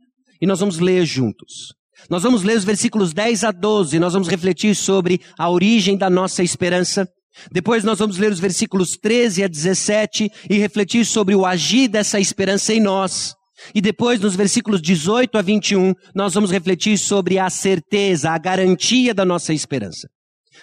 e 0.40 0.47
nós 0.47 0.61
vamos 0.61 0.78
ler 0.78 1.04
juntos. 1.06 1.75
Nós 2.11 2.23
vamos 2.23 2.43
ler 2.43 2.57
os 2.57 2.65
versículos 2.65 3.13
10 3.13 3.45
a 3.45 3.51
12, 3.51 3.99
nós 3.99 4.13
vamos 4.13 4.29
refletir 4.29 4.75
sobre 4.75 5.21
a 5.39 5.49
origem 5.49 5.97
da 5.97 6.11
nossa 6.11 6.43
esperança. 6.43 7.09
Depois 7.51 7.83
nós 7.83 7.99
vamos 7.99 8.19
ler 8.19 8.31
os 8.31 8.39
versículos 8.39 8.97
13 8.97 9.45
a 9.45 9.49
17 9.49 10.31
e 10.49 10.59
refletir 10.59 11.05
sobre 11.05 11.35
o 11.35 11.45
agir 11.45 11.89
dessa 11.89 12.21
esperança 12.21 12.73
em 12.73 12.81
nós. 12.81 13.35
E 13.75 13.81
depois, 13.81 14.21
nos 14.21 14.37
versículos 14.37 14.83
18 14.83 15.39
a 15.39 15.43
21, 15.43 15.95
nós 16.15 16.35
vamos 16.35 16.51
refletir 16.51 16.99
sobre 16.99 17.39
a 17.39 17.49
certeza, 17.49 18.31
a 18.31 18.39
garantia 18.39 19.15
da 19.15 19.25
nossa 19.25 19.55
esperança. 19.55 20.09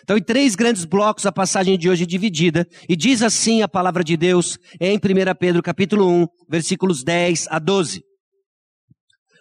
Então, 0.03 0.17
em 0.17 0.21
três 0.23 0.55
grandes 0.55 0.85
blocos, 0.85 1.25
a 1.25 1.31
passagem 1.31 1.77
de 1.77 1.89
hoje 1.89 2.03
é 2.03 2.07
dividida, 2.07 2.67
e 2.87 2.95
diz 2.95 3.21
assim 3.21 3.61
a 3.61 3.67
palavra 3.67 4.03
de 4.03 4.15
Deus 4.15 4.57
em 4.79 4.97
1 4.97 4.99
Pedro 5.39 5.61
capítulo 5.61 6.07
1, 6.07 6.27
versículos 6.49 7.03
10 7.03 7.47
a 7.49 7.59
12. 7.59 8.01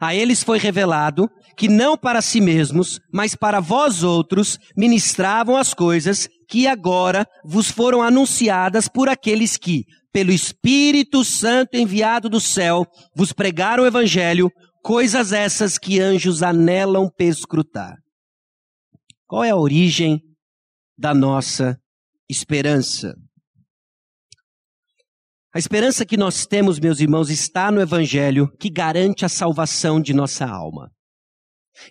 A 0.00 0.14
eles 0.14 0.42
foi 0.42 0.58
revelado 0.58 1.28
que 1.56 1.68
não 1.68 1.96
para 1.96 2.22
si 2.22 2.40
mesmos, 2.40 3.00
mas 3.12 3.34
para 3.34 3.60
vós 3.60 4.02
outros 4.02 4.58
ministravam 4.76 5.56
as 5.56 5.74
coisas 5.74 6.28
que 6.48 6.66
agora 6.66 7.26
vos 7.44 7.70
foram 7.70 8.02
anunciadas 8.02 8.88
por 8.88 9.08
aqueles 9.08 9.56
que, 9.56 9.84
pelo 10.12 10.30
Espírito 10.30 11.24
Santo 11.24 11.76
enviado 11.76 12.28
do 12.28 12.40
céu, 12.40 12.86
vos 13.14 13.32
pregaram 13.32 13.84
o 13.84 13.86
Evangelho, 13.86 14.50
coisas 14.82 15.32
essas 15.32 15.78
que 15.78 16.00
anjos 16.00 16.42
anelam 16.42 17.08
perscrutar. 17.08 17.96
Qual 19.26 19.44
é 19.44 19.50
a 19.50 19.56
origem 19.56 20.20
da 20.98 21.14
nossa 21.14 21.78
esperança? 22.28 23.14
A 25.54 25.58
esperança 25.58 26.06
que 26.06 26.16
nós 26.16 26.46
temos, 26.46 26.80
meus 26.80 26.98
irmãos, 26.98 27.28
está 27.28 27.70
no 27.70 27.82
Evangelho 27.82 28.50
que 28.58 28.70
garante 28.70 29.26
a 29.26 29.28
salvação 29.28 30.00
de 30.00 30.14
nossa 30.14 30.46
alma. 30.46 30.90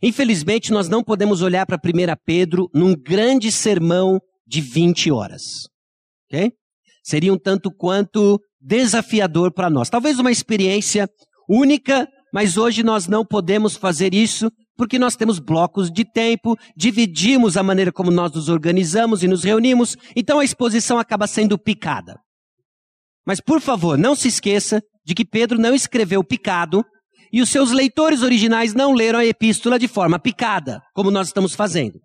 Infelizmente, 0.01 0.71
nós 0.71 0.89
não 0.89 1.03
podemos 1.03 1.43
olhar 1.43 1.67
para 1.67 1.77
1 1.77 1.79
Pedro 2.25 2.69
num 2.73 2.95
grande 2.95 3.51
sermão 3.51 4.19
de 4.47 4.61
20 4.61 5.11
horas. 5.11 5.67
Okay? 6.27 6.53
Seria 7.03 7.31
um 7.31 7.37
tanto 7.37 7.71
quanto 7.71 8.39
desafiador 8.59 9.53
para 9.53 9.69
nós. 9.69 9.91
Talvez 9.91 10.17
uma 10.17 10.31
experiência 10.31 11.07
única, 11.47 12.07
mas 12.33 12.57
hoje 12.57 12.81
nós 12.81 13.07
não 13.07 13.23
podemos 13.23 13.75
fazer 13.75 14.13
isso 14.13 14.51
porque 14.75 14.97
nós 14.97 15.15
temos 15.15 15.37
blocos 15.37 15.91
de 15.91 16.03
tempo, 16.03 16.57
dividimos 16.75 17.57
a 17.57 17.61
maneira 17.61 17.91
como 17.91 18.09
nós 18.09 18.31
nos 18.31 18.49
organizamos 18.49 19.21
e 19.21 19.27
nos 19.27 19.43
reunimos, 19.43 19.95
então 20.15 20.39
a 20.39 20.43
exposição 20.43 20.97
acaba 20.97 21.27
sendo 21.27 21.59
picada. 21.59 22.19
Mas 23.25 23.39
por 23.39 23.61
favor, 23.61 23.97
não 23.97 24.15
se 24.15 24.27
esqueça 24.27 24.81
de 25.05 25.13
que 25.13 25.25
Pedro 25.25 25.59
não 25.59 25.73
escreveu 25.73 26.23
picado 26.23 26.83
e 27.31 27.41
os 27.41 27.49
seus 27.49 27.71
leitores 27.71 28.21
originais 28.21 28.73
não 28.73 28.93
leram 28.93 29.19
a 29.19 29.25
epístola 29.25 29.79
de 29.79 29.87
forma 29.87 30.19
picada, 30.19 30.81
como 30.93 31.11
nós 31.11 31.27
estamos 31.27 31.53
fazendo. 31.53 31.99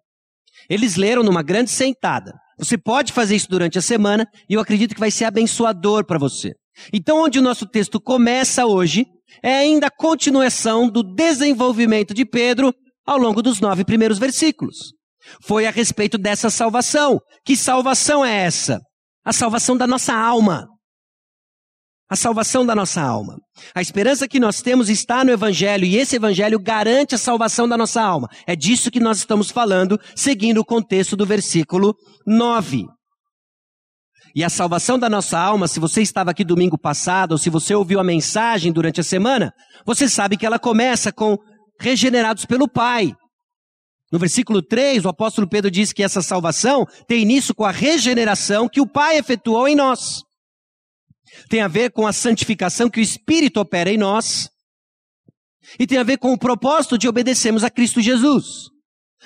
Eles 0.69 0.97
leram 0.97 1.23
numa 1.23 1.43
grande 1.43 1.71
sentada. 1.71 2.33
Você 2.59 2.79
pode 2.79 3.13
fazer 3.13 3.37
isso 3.37 3.49
durante 3.49 3.79
a 3.79 3.83
semana 3.83 4.27
e 4.49 4.55
eu 4.55 4.61
acredito 4.61 4.95
que 4.95 5.01
vai 5.01 5.11
ser 5.11 5.25
abençoador 5.25 6.07
para 6.07 6.19
você. 6.19 6.53
Então, 6.93 7.23
onde 7.25 7.39
o 7.39 7.43
nosso 7.43 7.67
texto 7.67 8.01
começa 8.01 8.67
hoje 8.67 9.07
é 9.43 9.55
ainda 9.55 9.89
a 9.89 9.91
continuação 9.91 10.89
do 10.89 11.03
desenvolvimento 11.03 12.15
de 12.15 12.25
Pedro 12.25 12.73
ao 13.05 13.19
longo 13.19 13.43
dos 13.43 13.61
nove 13.61 13.85
primeiros 13.85 14.19
versículos. 14.19 14.93
Foi 15.43 15.67
a 15.67 15.71
respeito 15.71 16.17
dessa 16.17 16.51
salvação. 16.51 17.19
Que 17.45 17.57
salvação 17.57 18.25
é 18.25 18.45
essa? 18.45 18.81
A 19.25 19.33
salvação 19.33 19.77
da 19.77 19.87
nossa 19.87 20.15
alma 20.15 20.67
a 22.09 22.15
salvação 22.15 22.65
da 22.65 22.75
nossa 22.75 23.03
alma. 23.03 23.37
A 23.75 23.83
esperança 23.83 24.29
que 24.29 24.39
nós 24.39 24.63
temos 24.63 24.89
está 24.89 25.25
no 25.25 25.33
Evangelho 25.33 25.85
e 25.85 25.97
esse 25.97 26.17
Evangelho 26.17 26.59
garante 26.59 27.15
a 27.15 27.19
salvação 27.19 27.69
da 27.69 27.77
nossa 27.77 28.01
alma. 28.01 28.29
É 28.47 28.55
disso 28.55 28.91
que 28.91 29.01
nós 29.01 29.19
estamos 29.19 29.51
falando, 29.51 29.99
seguindo 30.15 30.59
o 30.59 30.65
contexto 30.65 31.17
do 31.17 31.27
versículo 31.27 31.95
9. 32.27 32.87
E 34.35 34.45
a 34.45 34.51
salvação 34.51 34.99
da 34.99 35.09
nossa 35.09 35.39
alma, 35.39 35.67
se 35.67 35.81
você 35.81 36.03
estava 36.03 36.31
aqui 36.31 36.45
domingo 36.45 36.79
passado, 36.79 37.33
ou 37.33 37.39
se 37.39 37.51
você 37.51 37.75
ouviu 37.75 37.99
a 37.99 38.05
mensagem 38.05 38.71
durante 38.71 39.01
a 39.01 39.05
semana, 39.05 39.53
você 39.85 40.09
sabe 40.09 40.37
que 40.37 40.47
ela 40.47 40.59
começa 40.59 41.11
com 41.11 41.37
regenerados 41.81 42.45
pelo 42.45 42.69
Pai. 42.69 43.13
No 44.13 44.19
versículo 44.19 44.63
3, 44.63 45.05
o 45.05 45.09
apóstolo 45.09 45.49
Pedro 45.49 45.71
diz 45.71 45.93
que 45.93 46.03
essa 46.03 46.23
salvação 46.23 46.87
tem 47.09 47.23
início 47.23 47.55
com 47.55 47.65
a 47.65 47.73
regeneração 47.73 48.69
que 48.69 48.81
o 48.81 48.87
Pai 48.87 49.17
efetuou 49.17 49.67
em 49.67 49.75
nós 49.75 50.27
tem 51.49 51.61
a 51.61 51.69
ver 51.69 51.91
com 51.91 52.07
a 52.07 52.13
santificação 52.13 52.91
que 52.91 53.01
o 53.01 53.03
Espírito 53.03 53.61
opera 53.61 53.91
em 53.91 53.99
nós, 53.99 54.51
e 55.79 55.87
tem 55.87 55.99
a 55.99 56.05
ver 56.05 56.19
com 56.19 56.33
o 56.33 56.39
propósito 56.39 56.97
de 56.97 57.09
obedecermos 57.09 57.65
a 57.65 57.71
Cristo 57.71 58.01
Jesus. 58.01 58.69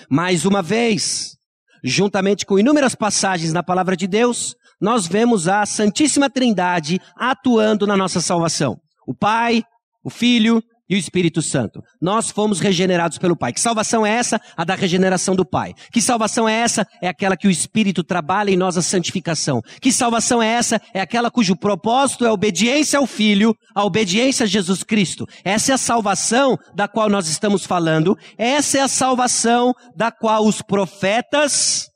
Mais 0.08 0.46
uma 0.46 0.62
vez, 0.62 1.36
juntamente 1.84 2.46
com 2.46 2.58
inúmeras 2.58 2.94
passagens 2.94 3.52
na 3.52 3.62
palavra 3.62 3.96
de 3.96 4.06
Deus, 4.06 4.54
nós 4.80 5.06
vemos 5.06 5.46
a 5.46 5.66
Santíssima 5.66 6.30
Trindade 6.30 7.00
atuando 7.14 7.86
na 7.86 7.96
nossa 7.96 8.20
salvação. 8.20 8.80
O 9.06 9.14
Pai, 9.14 9.62
o 10.02 10.08
Filho 10.08 10.62
e 10.90 10.96
o 10.96 10.98
Espírito 10.98 11.40
Santo. 11.40 11.80
Nós 12.02 12.30
fomos 12.30 12.58
regenerados 12.58 13.16
pelo 13.16 13.36
Pai. 13.36 13.52
Que 13.52 13.60
salvação 13.60 14.04
é 14.04 14.10
essa? 14.10 14.40
A 14.56 14.64
da 14.64 14.74
regeneração 14.74 15.36
do 15.36 15.46
Pai. 15.46 15.72
Que 15.92 16.02
salvação 16.02 16.48
é 16.48 16.54
essa? 16.54 16.84
É 17.00 17.06
aquela 17.06 17.36
que 17.36 17.46
o 17.46 17.50
Espírito 17.50 18.02
trabalha 18.02 18.50
em 18.50 18.56
nós 18.56 18.76
a 18.76 18.82
santificação. 18.82 19.62
Que 19.80 19.92
salvação 19.92 20.42
é 20.42 20.48
essa? 20.48 20.80
É 20.92 21.00
aquela 21.00 21.30
cujo 21.30 21.54
propósito 21.54 22.24
é 22.24 22.28
a 22.28 22.32
obediência 22.32 22.98
ao 22.98 23.06
Filho, 23.06 23.54
a 23.72 23.84
obediência 23.84 24.42
a 24.42 24.48
Jesus 24.48 24.82
Cristo. 24.82 25.26
Essa 25.44 25.70
é 25.70 25.74
a 25.76 25.78
salvação 25.78 26.58
da 26.74 26.88
qual 26.88 27.08
nós 27.08 27.28
estamos 27.28 27.64
falando. 27.64 28.18
Essa 28.36 28.78
é 28.78 28.80
a 28.80 28.88
salvação 28.88 29.72
da 29.94 30.10
qual 30.10 30.44
os 30.44 30.60
profetas 30.60 31.86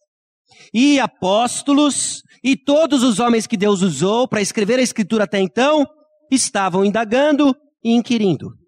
e 0.73 1.01
apóstolos 1.01 2.23
e 2.45 2.57
todos 2.57 3.03
os 3.03 3.19
homens 3.19 3.47
que 3.47 3.57
Deus 3.57 3.83
usou 3.83 4.29
para 4.29 4.41
escrever 4.41 4.79
a 4.79 4.83
Escritura 4.83 5.25
até 5.25 5.41
então 5.41 5.85
estavam 6.31 6.85
indagando 6.85 7.57
e 7.83 7.93
inquirindo. 7.93 8.64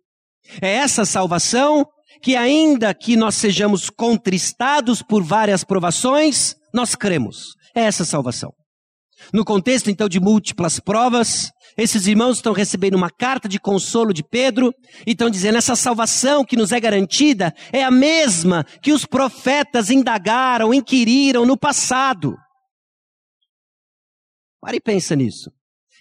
É 0.61 0.73
essa 0.75 1.05
salvação 1.05 1.87
que, 2.23 2.37
ainda 2.37 2.95
que 2.95 3.17
nós 3.17 3.35
sejamos 3.35 3.91
contristados 3.91 5.03
por 5.03 5.23
várias 5.23 5.65
provações, 5.65 6.55
nós 6.73 6.95
cremos. 6.95 7.55
É 7.75 7.83
essa 7.83 8.05
salvação. 8.05 8.53
No 9.33 9.45
contexto, 9.45 9.91
então, 9.91 10.09
de 10.09 10.21
múltiplas 10.21 10.79
provas, 10.79 11.51
esses 11.77 12.07
irmãos 12.07 12.37
estão 12.37 12.53
recebendo 12.53 12.95
uma 12.95 13.11
carta 13.11 13.49
de 13.49 13.59
consolo 13.59 14.13
de 14.13 14.23
Pedro 14.23 14.73
e 15.07 15.13
estão 15.13 15.31
dizendo: 15.31 15.59
essa 15.59 15.75
salvação 15.75 16.45
que 16.45 16.57
nos 16.57 16.73
é 16.73 16.79
garantida 16.79 17.53
é 17.73 17.83
a 17.83 17.91
mesma 17.91 18.65
que 18.83 18.93
os 18.93 19.05
profetas 19.05 19.91
indagaram, 19.91 20.73
inquiriram 20.73 21.45
no 21.45 21.57
passado. 21.57 22.35
Pare 24.61 24.79
e 24.79 24.81
pensa 24.81 25.15
nisso. 25.17 25.51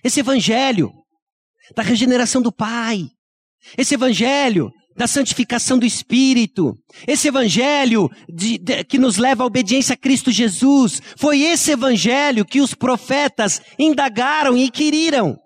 Esse 0.03 0.19
evangelho 0.19 0.91
da 1.75 1.83
regeneração 1.83 2.41
do 2.41 2.51
Pai, 2.51 3.07
esse 3.77 3.95
evangelho 3.95 4.71
da 4.95 5.07
santificação 5.07 5.77
do 5.77 5.85
Espírito, 5.85 6.77
esse 7.05 7.27
evangelho 7.27 8.09
de, 8.29 8.57
de, 8.57 8.83
que 8.85 8.97
nos 8.97 9.17
leva 9.17 9.43
à 9.43 9.45
obediência 9.45 9.93
a 9.93 9.97
Cristo 9.97 10.31
Jesus, 10.31 11.01
foi 11.17 11.41
esse 11.41 11.71
evangelho 11.71 12.45
que 12.45 12.61
os 12.61 12.73
profetas 12.73 13.61
indagaram 13.77 14.57
e 14.57 14.71
queriram. 14.71 15.37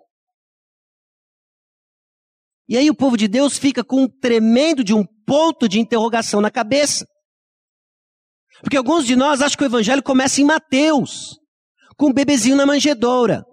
E 2.68 2.76
aí 2.76 2.88
o 2.88 2.94
povo 2.94 3.16
de 3.16 3.26
Deus 3.26 3.58
fica 3.58 3.82
com 3.82 4.04
um 4.04 4.08
tremendo 4.08 4.84
de 4.84 4.94
um 4.94 5.04
ponto 5.26 5.68
de 5.68 5.80
interrogação 5.80 6.40
na 6.40 6.52
cabeça. 6.52 7.04
Porque 8.62 8.76
alguns 8.76 9.04
de 9.04 9.16
nós 9.16 9.42
acham 9.42 9.56
que 9.56 9.64
o 9.64 9.66
evangelho 9.66 10.02
começa 10.02 10.40
em 10.40 10.44
Mateus, 10.44 11.36
com 11.96 12.10
um 12.10 12.12
bebezinho 12.12 12.54
na 12.54 12.64
manjedoura. 12.64 13.44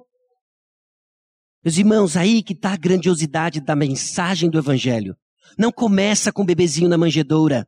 Meus 1.68 1.78
irmãos, 1.78 2.16
aí 2.16 2.42
que 2.42 2.54
está 2.54 2.72
a 2.72 2.78
grandiosidade 2.78 3.60
da 3.60 3.76
mensagem 3.76 4.50
do 4.50 4.58
Evangelho. 4.58 5.18
Não 5.60 5.70
começa 5.70 6.32
com 6.32 6.42
o 6.42 6.46
bebezinho 6.46 6.88
na 6.88 6.98
manjedoura. 6.98 7.68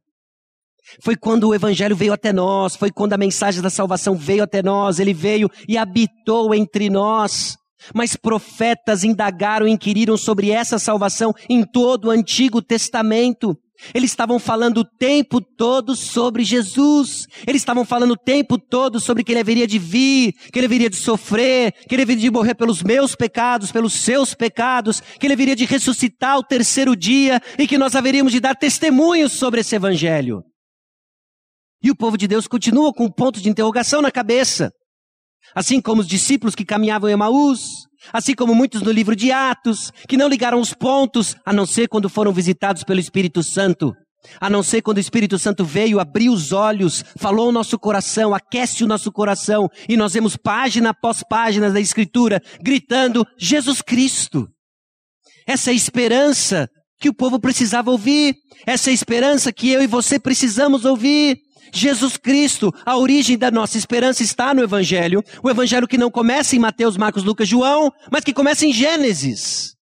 Foi 1.03 1.17
quando 1.17 1.49
o 1.49 1.53
Evangelho 1.53 1.97
veio 1.97 2.13
até 2.13 2.31
nós, 2.31 2.77
foi 2.77 2.91
quando 2.91 3.11
a 3.11 3.17
mensagem 3.17 3.61
da 3.61 3.69
salvação 3.69 4.15
veio 4.15 4.41
até 4.41 4.63
nós, 4.63 5.01
ele 5.01 5.13
veio 5.13 5.49
e 5.67 5.77
habitou 5.77 6.55
entre 6.55 6.89
nós. 6.89 7.57
Mas 7.93 8.15
profetas 8.15 9.03
indagaram 9.03 9.67
inquiriram 9.67 10.15
sobre 10.15 10.49
essa 10.49 10.79
salvação 10.79 11.33
em 11.49 11.65
todo 11.65 12.05
o 12.05 12.11
Antigo 12.11 12.61
Testamento. 12.61 13.53
Eles 13.93 14.11
estavam 14.11 14.39
falando 14.39 14.79
o 14.79 14.85
tempo 14.85 15.39
todo 15.41 15.95
sobre 15.95 16.43
Jesus. 16.43 17.27
Eles 17.47 17.61
estavam 17.61 17.85
falando 17.85 18.11
o 18.11 18.17
tempo 18.17 18.57
todo 18.57 18.99
sobre 18.99 19.23
que 19.23 19.31
ele 19.31 19.39
haveria 19.39 19.65
de 19.65 19.79
vir, 19.79 20.33
que 20.51 20.59
ele 20.59 20.65
haveria 20.65 20.89
de 20.89 20.97
sofrer, 20.97 21.71
que 21.87 21.95
ele 21.95 22.03
haveria 22.03 22.23
de 22.23 22.31
morrer 22.31 22.55
pelos 22.55 22.83
meus 22.83 23.15
pecados, 23.15 23.71
pelos 23.71 23.93
seus 23.93 24.33
pecados, 24.33 25.01
que 25.01 25.25
ele 25.25 25.33
haveria 25.33 25.55
de 25.55 25.65
ressuscitar 25.65 26.37
o 26.37 26.43
terceiro 26.43 26.95
dia 26.95 27.41
e 27.57 27.65
que 27.65 27.77
nós 27.77 27.95
haveríamos 27.95 28.31
de 28.31 28.39
dar 28.39 28.55
testemunhos 28.55 29.33
sobre 29.33 29.61
esse 29.61 29.75
evangelho. 29.75 30.43
E 31.81 31.89
o 31.89 31.95
povo 31.95 32.17
de 32.17 32.27
Deus 32.27 32.47
continua 32.47 32.93
com 32.93 33.05
um 33.05 33.11
ponto 33.11 33.39
de 33.39 33.49
interrogação 33.49 34.01
na 34.01 34.11
cabeça. 34.11 34.71
Assim 35.55 35.81
como 35.81 36.01
os 36.01 36.07
discípulos 36.07 36.53
que 36.53 36.65
caminhavam 36.65 37.09
em 37.09 37.13
Emaús, 37.13 37.88
assim 38.13 38.33
como 38.33 38.55
muitos 38.55 38.81
no 38.81 38.91
livro 38.91 39.15
de 39.15 39.31
Atos, 39.31 39.91
que 40.07 40.17
não 40.17 40.27
ligaram 40.27 40.59
os 40.59 40.73
pontos, 40.73 41.35
a 41.45 41.53
não 41.53 41.65
ser 41.65 41.87
quando 41.87 42.09
foram 42.09 42.31
visitados 42.31 42.83
pelo 42.83 42.99
Espírito 42.99 43.43
Santo. 43.43 43.93
A 44.39 44.49
não 44.49 44.61
ser 44.61 44.81
quando 44.81 44.97
o 44.97 45.01
Espírito 45.01 45.39
Santo 45.39 45.63
veio, 45.63 45.99
abriu 45.99 46.33
os 46.33 46.51
olhos, 46.51 47.03
falou 47.17 47.49
o 47.49 47.51
nosso 47.51 47.79
coração, 47.79 48.33
aquece 48.35 48.83
o 48.83 48.87
nosso 48.87 49.11
coração, 49.11 49.69
e 49.87 49.95
nós 49.95 50.13
vemos 50.13 50.35
página 50.35 50.89
após 50.89 51.23
página 51.27 51.71
da 51.71 51.79
Escritura 51.79 52.41
gritando: 52.61 53.25
Jesus 53.37 53.81
Cristo. 53.81 54.47
Essa 55.47 55.71
é 55.71 55.73
a 55.73 55.75
esperança 55.75 56.69
que 56.99 57.09
o 57.09 57.13
povo 57.13 57.39
precisava 57.39 57.89
ouvir, 57.89 58.35
essa 58.67 58.89
é 58.89 58.91
a 58.91 58.93
esperança 58.93 59.53
que 59.53 59.69
eu 59.69 59.81
e 59.81 59.87
você 59.87 60.19
precisamos 60.19 60.83
ouvir. 60.83 61.37
Jesus 61.71 62.17
Cristo, 62.17 62.73
a 62.85 62.97
origem 62.97 63.37
da 63.37 63.51
nossa 63.51 63.77
esperança 63.77 64.23
está 64.23 64.53
no 64.53 64.61
Evangelho. 64.61 65.23
O 65.43 65.49
Evangelho 65.49 65.87
que 65.87 65.97
não 65.97 66.11
começa 66.11 66.55
em 66.55 66.59
Mateus, 66.59 66.97
Marcos, 66.97 67.23
Lucas, 67.23 67.47
João, 67.47 67.91
mas 68.11 68.23
que 68.23 68.33
começa 68.33 68.65
em 68.65 68.73
Gênesis. 68.73 69.75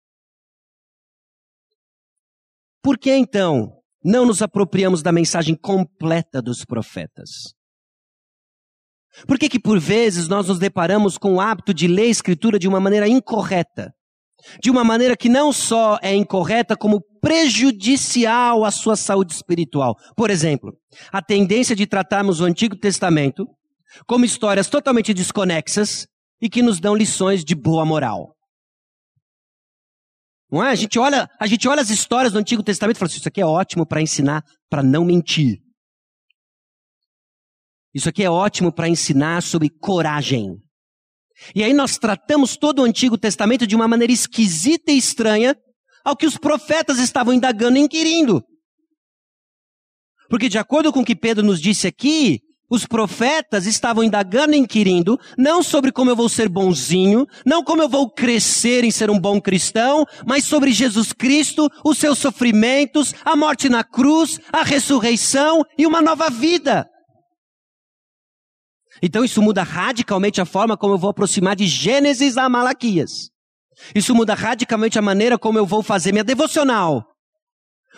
Por 2.81 2.97
que 2.97 3.11
então 3.11 3.73
não 4.03 4.25
nos 4.25 4.41
apropriamos 4.41 5.01
da 5.01 5.11
mensagem 5.11 5.55
completa 5.55 6.41
dos 6.41 6.63
profetas? 6.63 7.55
Por 9.27 9.39
que 9.39 9.49
que 9.49 9.59
por 9.59 9.79
vezes 9.79 10.27
nós 10.27 10.47
nos 10.47 10.59
deparamos 10.59 11.17
com 11.17 11.35
o 11.35 11.41
hábito 11.41 11.73
de 11.73 11.87
ler 11.87 12.03
a 12.03 12.09
Escritura 12.09 12.59
de 12.59 12.67
uma 12.67 12.79
maneira 12.79 13.07
incorreta? 13.07 13.93
de 14.61 14.69
uma 14.69 14.83
maneira 14.83 15.15
que 15.15 15.29
não 15.29 15.51
só 15.51 15.97
é 16.01 16.13
incorreta, 16.13 16.75
como 16.75 17.03
prejudicial 17.25 18.63
à 18.63 18.69
sua 18.69 18.95
saúde 18.95 19.33
espiritual. 19.33 19.95
Por 20.15 20.29
exemplo, 20.29 20.77
a 21.11 21.23
tendência 21.23 21.75
de 21.75 21.87
tratarmos 21.87 22.39
o 22.39 22.45
Antigo 22.45 22.75
Testamento 22.75 23.47
como 24.05 24.25
histórias 24.25 24.69
totalmente 24.69 25.11
desconexas 25.11 26.05
e 26.39 26.47
que 26.47 26.61
nos 26.61 26.79
dão 26.79 26.93
lições 26.93 27.43
de 27.43 27.55
boa 27.55 27.83
moral. 27.83 28.35
Não 30.51 30.63
é? 30.63 30.69
A 30.69 30.75
gente 30.75 30.99
olha, 30.99 31.27
a 31.39 31.47
gente 31.47 31.67
olha 31.67 31.81
as 31.81 31.89
histórias 31.89 32.31
do 32.31 32.37
Antigo 32.37 32.61
Testamento 32.61 32.97
e 32.97 32.99
fala 32.99 33.09
assim, 33.09 33.17
isso 33.17 33.27
aqui 33.27 33.41
é 33.41 33.45
ótimo 33.45 33.87
para 33.87 34.03
ensinar 34.03 34.43
para 34.69 34.83
não 34.83 35.03
mentir. 35.03 35.57
Isso 37.91 38.07
aqui 38.07 38.23
é 38.23 38.29
ótimo 38.29 38.71
para 38.71 38.87
ensinar 38.87 39.41
sobre 39.41 39.71
coragem. 39.71 40.61
E 41.55 41.63
aí 41.63 41.73
nós 41.73 41.97
tratamos 41.97 42.55
todo 42.55 42.83
o 42.83 42.85
Antigo 42.85 43.17
Testamento 43.17 43.65
de 43.65 43.75
uma 43.75 43.87
maneira 43.87 44.13
esquisita 44.13 44.91
e 44.91 44.97
estranha 44.99 45.57
ao 46.05 46.15
que 46.15 46.27
os 46.27 46.37
profetas 46.37 46.99
estavam 46.99 47.33
indagando 47.33 47.77
e 47.77 47.81
inquirindo. 47.81 48.43
Porque 50.29 50.47
de 50.47 50.59
acordo 50.59 50.93
com 50.93 51.01
o 51.01 51.05
que 51.05 51.15
Pedro 51.15 51.43
nos 51.43 51.59
disse 51.59 51.87
aqui, 51.87 52.39
os 52.69 52.85
profetas 52.85 53.65
estavam 53.65 54.03
indagando 54.03 54.53
e 54.53 54.57
inquirindo, 54.57 55.19
não 55.37 55.61
sobre 55.61 55.91
como 55.91 56.09
eu 56.09 56.15
vou 56.15 56.27
ser 56.27 56.49
bonzinho, 56.49 57.25
não 57.45 57.63
como 57.63 57.81
eu 57.81 57.89
vou 57.89 58.09
crescer 58.09 58.83
em 58.83 58.91
ser 58.91 59.09
um 59.09 59.19
bom 59.19 59.39
cristão, 59.39 60.03
mas 60.25 60.45
sobre 60.45 60.71
Jesus 60.71 61.13
Cristo, 61.13 61.69
os 61.83 61.97
seus 61.97 62.17
sofrimentos, 62.17 63.13
a 63.23 63.35
morte 63.35 63.69
na 63.69 63.83
cruz, 63.83 64.39
a 64.51 64.63
ressurreição 64.63 65.63
e 65.77 65.85
uma 65.85 66.01
nova 66.01 66.29
vida. 66.29 66.87
Então 69.01 69.23
isso 69.23 69.41
muda 69.41 69.61
radicalmente 69.61 70.41
a 70.41 70.45
forma 70.45 70.77
como 70.77 70.93
eu 70.93 70.97
vou 70.97 71.09
aproximar 71.09 71.55
de 71.55 71.67
Gênesis 71.67 72.37
a 72.37 72.49
Malaquias. 72.49 73.34
Isso 73.93 74.13
muda 74.15 74.33
radicalmente 74.33 74.97
a 74.97 75.01
maneira 75.01 75.37
como 75.37 75.57
eu 75.57 75.65
vou 75.65 75.83
fazer 75.83 76.11
minha 76.11 76.23
devocional. 76.23 77.15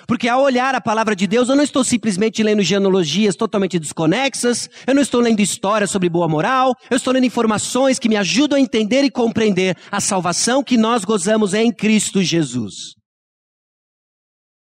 Porque 0.05 0.27
ao 0.27 0.43
olhar 0.43 0.75
a 0.75 0.81
palavra 0.81 1.15
de 1.15 1.25
Deus, 1.25 1.49
eu 1.49 1.55
não 1.55 1.63
estou 1.63 1.83
simplesmente 1.83 2.43
lendo 2.43 2.61
genealogias 2.61 3.35
totalmente 3.35 3.79
desconexas, 3.79 4.69
eu 4.85 4.93
não 4.93 5.01
estou 5.01 5.19
lendo 5.19 5.39
histórias 5.39 5.89
sobre 5.89 6.09
boa 6.09 6.27
moral, 6.27 6.75
eu 6.89 6.97
estou 6.97 7.13
lendo 7.13 7.25
informações 7.25 7.97
que 7.97 8.09
me 8.09 8.15
ajudam 8.15 8.57
a 8.57 8.61
entender 8.61 9.03
e 9.03 9.09
compreender 9.09 9.75
a 9.91 9.99
salvação 9.99 10.63
que 10.63 10.77
nós 10.77 11.03
gozamos 11.03 11.53
em 11.53 11.73
Cristo 11.73 12.21
Jesus. 12.21 12.95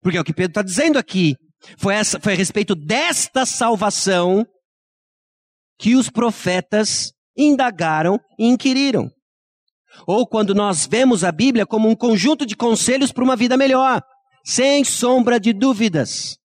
Porque 0.01 0.17
é 0.17 0.21
o 0.21 0.23
que 0.23 0.33
Pedro 0.33 0.51
está 0.51 0.61
dizendo 0.61 0.97
aqui. 0.97 1.35
Foi, 1.77 1.93
essa, 1.93 2.19
foi 2.19 2.33
a 2.33 2.35
respeito 2.35 2.75
desta 2.75 3.45
salvação 3.45 4.45
que 5.79 5.95
os 5.95 6.09
profetas 6.09 7.11
indagaram 7.37 8.19
e 8.37 8.47
inquiriram. 8.47 9.09
Ou 10.07 10.27
quando 10.27 10.53
nós 10.55 10.87
vemos 10.89 11.23
a 11.23 11.31
Bíblia 11.31 11.65
como 11.65 11.89
um 11.89 11.95
conjunto 11.95 12.45
de 12.45 12.55
conselhos 12.55 13.11
para 13.11 13.23
uma 13.23 13.35
vida 13.35 13.57
melhor, 13.57 14.01
sem 14.45 14.83
sombra 14.83 15.39
de 15.39 15.53
dúvidas. 15.53 16.37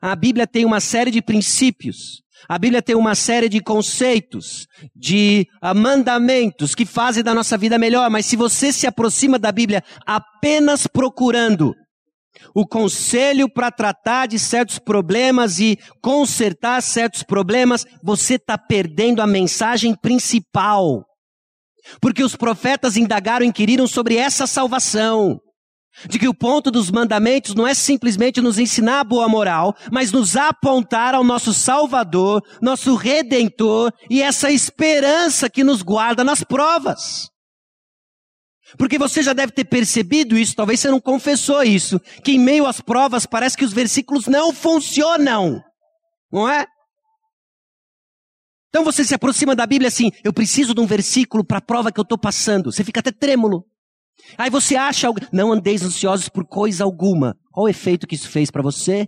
A 0.00 0.14
Bíblia 0.16 0.46
tem 0.46 0.64
uma 0.64 0.80
série 0.80 1.10
de 1.10 1.22
princípios, 1.22 2.22
a 2.48 2.58
Bíblia 2.58 2.82
tem 2.82 2.94
uma 2.94 3.14
série 3.14 3.48
de 3.48 3.60
conceitos, 3.60 4.66
de 4.94 5.46
uh, 5.62 5.74
mandamentos 5.74 6.74
que 6.74 6.84
fazem 6.84 7.22
da 7.22 7.34
nossa 7.34 7.56
vida 7.56 7.78
melhor, 7.78 8.10
mas 8.10 8.26
se 8.26 8.36
você 8.36 8.72
se 8.72 8.86
aproxima 8.86 9.38
da 9.38 9.50
Bíblia 9.50 9.82
apenas 10.06 10.86
procurando 10.86 11.74
o 12.54 12.66
conselho 12.66 13.48
para 13.48 13.70
tratar 13.70 14.26
de 14.26 14.38
certos 14.38 14.78
problemas 14.78 15.58
e 15.58 15.78
consertar 16.02 16.82
certos 16.82 17.22
problemas, 17.22 17.86
você 18.02 18.34
está 18.34 18.58
perdendo 18.58 19.22
a 19.22 19.26
mensagem 19.26 19.94
principal. 19.94 21.04
Porque 22.00 22.22
os 22.22 22.36
profetas 22.36 22.96
indagaram 22.96 23.44
e 23.44 23.48
inquiriram 23.48 23.86
sobre 23.86 24.16
essa 24.16 24.46
salvação. 24.46 25.40
De 26.08 26.18
que 26.18 26.28
o 26.28 26.34
ponto 26.34 26.70
dos 26.70 26.90
mandamentos 26.90 27.54
não 27.54 27.66
é 27.66 27.72
simplesmente 27.72 28.40
nos 28.40 28.58
ensinar 28.58 29.00
a 29.00 29.04
boa 29.04 29.28
moral, 29.28 29.74
mas 29.90 30.12
nos 30.12 30.36
apontar 30.36 31.14
ao 31.14 31.24
nosso 31.24 31.54
Salvador, 31.54 32.42
nosso 32.60 32.94
Redentor 32.94 33.90
e 34.10 34.20
essa 34.20 34.50
esperança 34.50 35.48
que 35.48 35.64
nos 35.64 35.80
guarda 35.80 36.22
nas 36.22 36.44
provas. 36.44 37.30
Porque 38.76 38.98
você 38.98 39.22
já 39.22 39.32
deve 39.32 39.52
ter 39.52 39.64
percebido 39.64 40.36
isso, 40.36 40.54
talvez 40.54 40.80
você 40.80 40.90
não 40.90 41.00
confessou 41.00 41.62
isso, 41.62 42.00
que 42.22 42.32
em 42.32 42.38
meio 42.38 42.66
às 42.66 42.80
provas 42.80 43.24
parece 43.24 43.56
que 43.56 43.64
os 43.64 43.72
versículos 43.72 44.26
não 44.26 44.52
funcionam. 44.52 45.62
Não 46.30 46.48
é? 46.48 46.66
Então 48.68 48.84
você 48.84 49.04
se 49.04 49.14
aproxima 49.14 49.54
da 49.54 49.66
Bíblia 49.66 49.88
assim, 49.88 50.10
eu 50.22 50.32
preciso 50.32 50.74
de 50.74 50.80
um 50.80 50.86
versículo 50.86 51.44
para 51.44 51.58
a 51.58 51.62
prova 51.62 51.90
que 51.90 51.98
eu 51.98 52.02
estou 52.02 52.18
passando. 52.18 52.72
Você 52.72 52.84
fica 52.84 53.00
até 53.00 53.10
trêmulo. 53.10 53.64
Aí 54.36 54.50
você 54.50 54.76
acha 54.76 55.06
algo, 55.06 55.20
não 55.32 55.52
andeis 55.52 55.82
ansiosos 55.82 56.28
por 56.28 56.46
coisa 56.46 56.84
alguma. 56.84 57.36
Qual 57.50 57.66
o 57.66 57.68
efeito 57.68 58.06
que 58.06 58.14
isso 58.14 58.28
fez 58.28 58.50
para 58.50 58.62
você? 58.62 59.06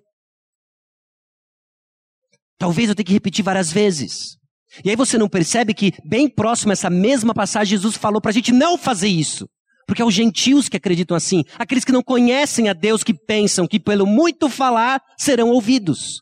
Talvez 2.59 2.89
eu 2.89 2.95
tenha 2.95 3.05
que 3.05 3.13
repetir 3.13 3.45
várias 3.45 3.71
vezes. 3.71 4.37
E 4.85 4.91
aí 4.91 4.97
você 4.97 5.17
não 5.17 5.29
percebe 5.29 5.73
que, 5.75 5.93
bem 6.05 6.29
próximo 6.29 6.73
a 6.73 6.75
essa 6.75 6.91
mesma 6.91 7.33
passagem, 7.33 7.77
Jesus 7.77 7.97
falou 7.97 8.21
para 8.21 8.31
a 8.31 8.35
gente 8.35 8.53
não 8.53 8.77
fazer 8.77 9.09
isso. 9.09 9.49
Porque 9.87 10.03
é 10.03 10.05
os 10.05 10.13
gentios 10.13 10.69
que 10.69 10.77
acreditam 10.77 11.17
assim, 11.17 11.43
aqueles 11.59 11.85
que 11.85 11.93
não 11.93 12.03
conhecem 12.03 12.69
a 12.69 12.75
Deus, 12.75 13.03
que 13.03 13.15
pensam 13.15 13.67
que 13.67 13.81
pelo 13.81 14.07
muito 14.07 14.49
falar 14.49 15.01
serão 15.19 15.49
ouvidos. 15.49 16.21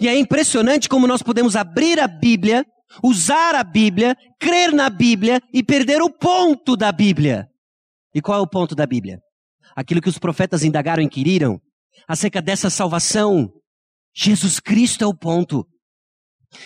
E 0.00 0.08
é 0.08 0.16
impressionante 0.18 0.88
como 0.88 1.06
nós 1.06 1.22
podemos 1.22 1.56
abrir 1.56 1.98
a 1.98 2.06
Bíblia, 2.06 2.64
usar 3.02 3.54
a 3.54 3.64
Bíblia, 3.64 4.16
crer 4.38 4.72
na 4.72 4.88
Bíblia 4.88 5.40
e 5.52 5.62
perder 5.62 6.00
o 6.00 6.10
ponto 6.10 6.76
da 6.76 6.92
Bíblia. 6.92 7.48
E 8.14 8.20
qual 8.20 8.38
é 8.38 8.42
o 8.42 8.48
ponto 8.48 8.74
da 8.74 8.86
Bíblia? 8.86 9.20
Aquilo 9.76 10.00
que 10.00 10.08
os 10.08 10.18
profetas 10.18 10.62
indagaram 10.62 11.02
e 11.02 11.06
inquiriram 11.06 11.60
acerca 12.06 12.40
dessa 12.40 12.70
salvação. 12.70 13.52
Jesus 14.14 14.58
Cristo 14.60 15.04
é 15.04 15.06
o 15.06 15.14
ponto. 15.14 15.66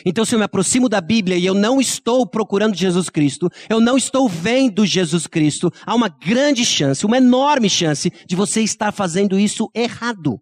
Então, 0.07 0.25
se 0.25 0.35
eu 0.35 0.38
me 0.38 0.45
aproximo 0.45 0.88
da 0.88 1.01
Bíblia 1.01 1.37
e 1.37 1.45
eu 1.45 1.55
não 1.55 1.81
estou 1.81 2.27
procurando 2.27 2.77
Jesus 2.77 3.11
Cristo, 3.11 3.51
eu 3.68 3.81
não 3.81 3.97
estou 3.97 4.29
vendo 4.29 4.87
Jesus 4.87 5.27
Cristo, 5.27 5.73
há 5.85 5.95
uma 5.95 6.09
grande 6.09 6.64
chance, 6.64 7.05
uma 7.05 7.16
enorme 7.16 7.68
chance 7.68 8.11
de 8.27 8.37
você 8.37 8.62
estar 8.62 8.92
fazendo 8.92 9.38
isso 9.38 9.68
errado. 9.75 10.40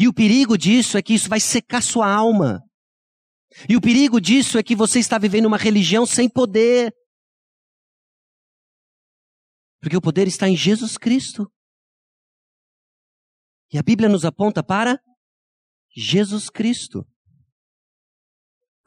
E 0.00 0.08
o 0.08 0.14
perigo 0.14 0.56
disso 0.56 0.96
é 0.96 1.02
que 1.02 1.12
isso 1.12 1.28
vai 1.28 1.38
secar 1.38 1.82
sua 1.82 2.10
alma. 2.10 2.62
E 3.68 3.76
o 3.76 3.82
perigo 3.82 4.18
disso 4.18 4.56
é 4.56 4.62
que 4.62 4.74
você 4.74 4.98
está 4.98 5.18
vivendo 5.18 5.44
uma 5.44 5.58
religião 5.58 6.06
sem 6.06 6.26
poder. 6.26 6.90
Porque 9.78 9.98
o 9.98 10.00
poder 10.00 10.26
está 10.26 10.48
em 10.48 10.56
Jesus 10.56 10.96
Cristo. 10.96 11.52
E 13.70 13.76
a 13.76 13.82
Bíblia 13.82 14.08
nos 14.08 14.24
aponta 14.24 14.62
para 14.62 14.98
Jesus 15.94 16.48
Cristo. 16.48 17.06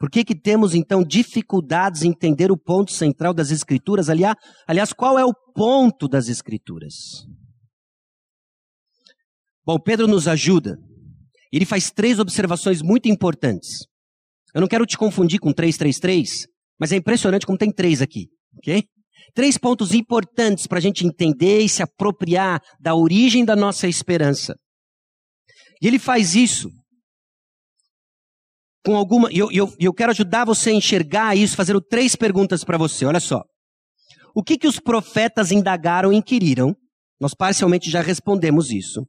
Por 0.00 0.10
que, 0.10 0.24
que 0.24 0.34
temos 0.34 0.74
então 0.74 1.04
dificuldades 1.04 2.02
em 2.02 2.10
entender 2.10 2.50
o 2.50 2.58
ponto 2.58 2.90
central 2.90 3.32
das 3.32 3.52
Escrituras? 3.52 4.08
Aliás, 4.08 4.92
qual 4.92 5.16
é 5.16 5.24
o 5.24 5.32
ponto 5.54 6.08
das 6.08 6.26
Escrituras? 6.26 7.24
Bom, 9.64 9.78
Pedro 9.78 10.08
nos 10.08 10.26
ajuda. 10.26 10.76
Ele 11.56 11.64
faz 11.64 11.90
três 11.90 12.18
observações 12.18 12.82
muito 12.82 13.08
importantes. 13.08 13.86
Eu 14.52 14.60
não 14.60 14.68
quero 14.68 14.84
te 14.84 14.98
confundir 14.98 15.38
com 15.38 15.52
333, 15.52 16.46
mas 16.80 16.90
é 16.90 16.96
impressionante 16.96 17.46
como 17.46 17.56
tem 17.56 17.72
três 17.72 18.02
aqui, 18.02 18.26
ok? 18.58 18.82
Três 19.34 19.56
pontos 19.56 19.94
importantes 19.94 20.66
para 20.66 20.78
a 20.78 20.80
gente 20.80 21.06
entender 21.06 21.60
e 21.60 21.68
se 21.68 21.82
apropriar 21.82 22.60
da 22.80 22.94
origem 22.94 23.44
da 23.44 23.54
nossa 23.54 23.86
esperança. 23.86 24.56
E 25.80 25.86
ele 25.86 25.98
faz 25.98 26.34
isso 26.34 26.70
com 28.84 28.96
alguma. 28.96 29.32
E 29.32 29.38
eu, 29.38 29.50
eu, 29.52 29.72
eu 29.78 29.94
quero 29.94 30.10
ajudar 30.10 30.44
você 30.44 30.70
a 30.70 30.74
enxergar 30.74 31.36
isso, 31.36 31.56
fazendo 31.56 31.80
três 31.80 32.16
perguntas 32.16 32.64
para 32.64 32.78
você. 32.78 33.04
Olha 33.04 33.20
só. 33.20 33.42
O 34.34 34.42
que, 34.42 34.58
que 34.58 34.66
os 34.66 34.80
profetas 34.80 35.52
indagaram 35.52 36.12
e 36.12 36.16
inquiriram? 36.16 36.74
Nós 37.20 37.32
parcialmente 37.32 37.90
já 37.90 38.00
respondemos 38.00 38.70
isso. 38.70 39.06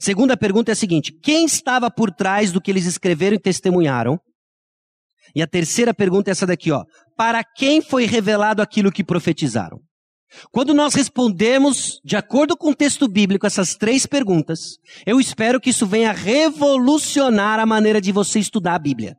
Segunda 0.00 0.36
pergunta 0.36 0.70
é 0.70 0.74
a 0.74 0.76
seguinte: 0.76 1.12
quem 1.22 1.44
estava 1.44 1.90
por 1.90 2.10
trás 2.10 2.52
do 2.52 2.60
que 2.60 2.70
eles 2.70 2.86
escreveram 2.86 3.36
e 3.36 3.40
testemunharam? 3.40 4.18
E 5.34 5.42
a 5.42 5.46
terceira 5.46 5.92
pergunta 5.92 6.30
é 6.30 6.32
essa 6.32 6.46
daqui, 6.46 6.70
ó. 6.72 6.84
Para 7.16 7.42
quem 7.44 7.80
foi 7.80 8.06
revelado 8.06 8.62
aquilo 8.62 8.92
que 8.92 9.04
profetizaram? 9.04 9.78
Quando 10.52 10.74
nós 10.74 10.94
respondemos 10.94 12.00
de 12.04 12.16
acordo 12.16 12.56
com 12.56 12.70
o 12.70 12.74
texto 12.74 13.08
bíblico 13.08 13.46
essas 13.46 13.74
três 13.74 14.04
perguntas, 14.04 14.76
eu 15.06 15.18
espero 15.18 15.60
que 15.60 15.70
isso 15.70 15.86
venha 15.86 16.12
revolucionar 16.12 17.58
a 17.58 17.66
maneira 17.66 18.00
de 18.00 18.12
você 18.12 18.38
estudar 18.38 18.74
a 18.74 18.78
Bíblia. 18.78 19.16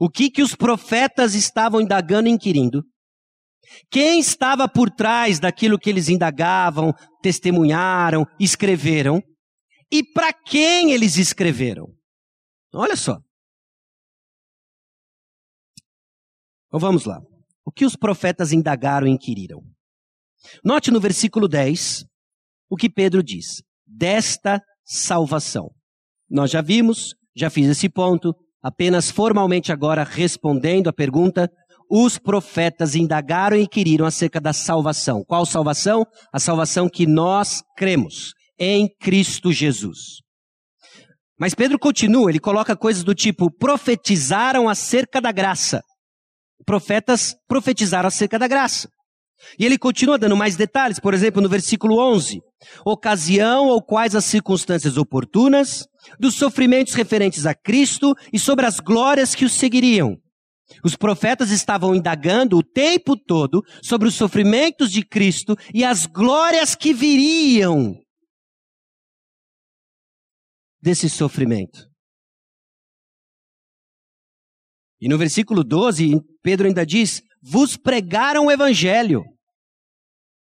O 0.00 0.08
que 0.08 0.30
que 0.30 0.42
os 0.42 0.54
profetas 0.54 1.34
estavam 1.34 1.80
indagando 1.80 2.28
e 2.28 2.32
inquirindo? 2.32 2.84
Quem 3.90 4.20
estava 4.20 4.68
por 4.68 4.90
trás 4.90 5.38
daquilo 5.38 5.78
que 5.78 5.90
eles 5.90 6.08
indagavam, 6.08 6.92
testemunharam, 7.22 8.24
escreveram? 8.38 9.22
E 9.90 10.02
para 10.02 10.32
quem 10.32 10.92
eles 10.92 11.16
escreveram? 11.16 11.86
Olha 12.74 12.96
só. 12.96 13.18
Então 16.66 16.78
vamos 16.78 17.04
lá. 17.04 17.20
O 17.64 17.72
que 17.72 17.84
os 17.84 17.96
profetas 17.96 18.52
indagaram 18.52 19.06
e 19.06 19.10
inquiriram? 19.10 19.60
Note 20.62 20.90
no 20.90 21.00
versículo 21.00 21.48
10 21.48 22.04
o 22.70 22.76
que 22.76 22.90
Pedro 22.90 23.22
diz: 23.22 23.62
desta 23.86 24.62
salvação. 24.84 25.70
Nós 26.28 26.50
já 26.50 26.60
vimos, 26.60 27.14
já 27.34 27.48
fiz 27.48 27.68
esse 27.68 27.88
ponto, 27.88 28.34
apenas 28.62 29.10
formalmente 29.10 29.72
agora 29.72 30.04
respondendo 30.04 30.88
a 30.88 30.92
pergunta, 30.92 31.50
os 31.90 32.18
profetas 32.18 32.94
indagaram 32.94 33.56
e 33.56 33.62
inquiriram 33.62 34.06
acerca 34.06 34.40
da 34.40 34.52
salvação. 34.52 35.24
Qual 35.26 35.46
salvação? 35.46 36.04
A 36.32 36.38
salvação 36.38 36.88
que 36.88 37.06
nós 37.06 37.62
cremos 37.76 38.32
em 38.58 38.88
Cristo 39.00 39.52
Jesus. 39.52 40.20
Mas 41.38 41.54
Pedro 41.54 41.78
continua, 41.78 42.30
ele 42.30 42.40
coloca 42.40 42.76
coisas 42.76 43.04
do 43.04 43.14
tipo: 43.14 43.50
profetizaram 43.50 44.68
acerca 44.68 45.20
da 45.20 45.32
graça 45.32 45.80
profetas 46.68 47.34
profetizaram 47.48 48.08
acerca 48.08 48.38
da 48.38 48.46
graça. 48.46 48.90
E 49.58 49.64
ele 49.64 49.78
continua 49.78 50.18
dando 50.18 50.36
mais 50.36 50.54
detalhes, 50.54 51.00
por 51.00 51.14
exemplo, 51.14 51.40
no 51.40 51.48
versículo 51.48 51.98
11: 51.98 52.40
ocasião 52.84 53.68
ou 53.68 53.82
quais 53.82 54.14
as 54.14 54.26
circunstâncias 54.26 54.98
oportunas, 54.98 55.86
dos 56.20 56.34
sofrimentos 56.34 56.92
referentes 56.92 57.46
a 57.46 57.54
Cristo 57.54 58.14
e 58.32 58.38
sobre 58.38 58.66
as 58.66 58.80
glórias 58.80 59.34
que 59.34 59.46
os 59.46 59.52
seguiriam. 59.52 60.16
Os 60.84 60.96
profetas 60.96 61.50
estavam 61.50 61.94
indagando 61.94 62.56
o 62.56 62.62
tempo 62.62 63.16
todo 63.16 63.62
sobre 63.82 64.08
os 64.08 64.14
sofrimentos 64.14 64.90
de 64.90 65.04
Cristo 65.04 65.56
e 65.74 65.84
as 65.84 66.06
glórias 66.06 66.74
que 66.74 66.92
viriam 66.92 67.94
desse 70.80 71.08
sofrimento. 71.08 71.88
E 75.00 75.08
no 75.08 75.16
versículo 75.16 75.62
12, 75.64 76.20
Pedro 76.42 76.66
ainda 76.66 76.84
diz: 76.84 77.22
vos 77.42 77.76
pregaram 77.76 78.46
o 78.46 78.50
evangelho. 78.50 79.24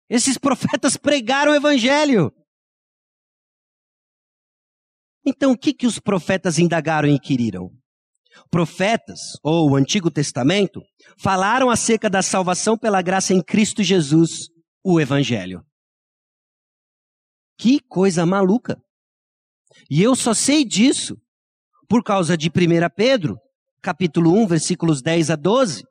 Esses 0.10 0.38
profetas 0.38 0.98
pregaram 0.98 1.52
o 1.52 1.56
evangelho. 1.56 2.32
Então, 5.26 5.52
o 5.52 5.58
que, 5.58 5.74
que 5.74 5.86
os 5.86 6.00
profetas 6.00 6.58
indagaram 6.58 7.08
e 7.08 7.12
inquiriram? 7.12 7.77
Profetas, 8.50 9.20
ou 9.44 9.72
o 9.72 9.76
Antigo 9.76 10.10
Testamento, 10.10 10.82
falaram 11.18 11.70
acerca 11.70 12.10
da 12.10 12.22
salvação 12.22 12.78
pela 12.78 13.02
graça 13.02 13.34
em 13.34 13.42
Cristo 13.42 13.84
Jesus, 13.84 14.50
o 14.84 15.00
Evangelho. 15.00 15.64
Que 17.58 17.80
coisa 17.80 18.26
maluca! 18.26 18.78
E 19.90 20.02
eu 20.02 20.16
só 20.16 20.34
sei 20.34 20.64
disso 20.64 21.16
por 21.90 22.04
causa 22.04 22.38
de 22.38 22.50
1 22.50 22.52
Pedro, 22.96 23.38
capítulo 23.82 24.34
1, 24.34 24.48
versículos 24.48 25.02
10 25.02 25.32
a 25.32 25.36
12. 25.36 25.84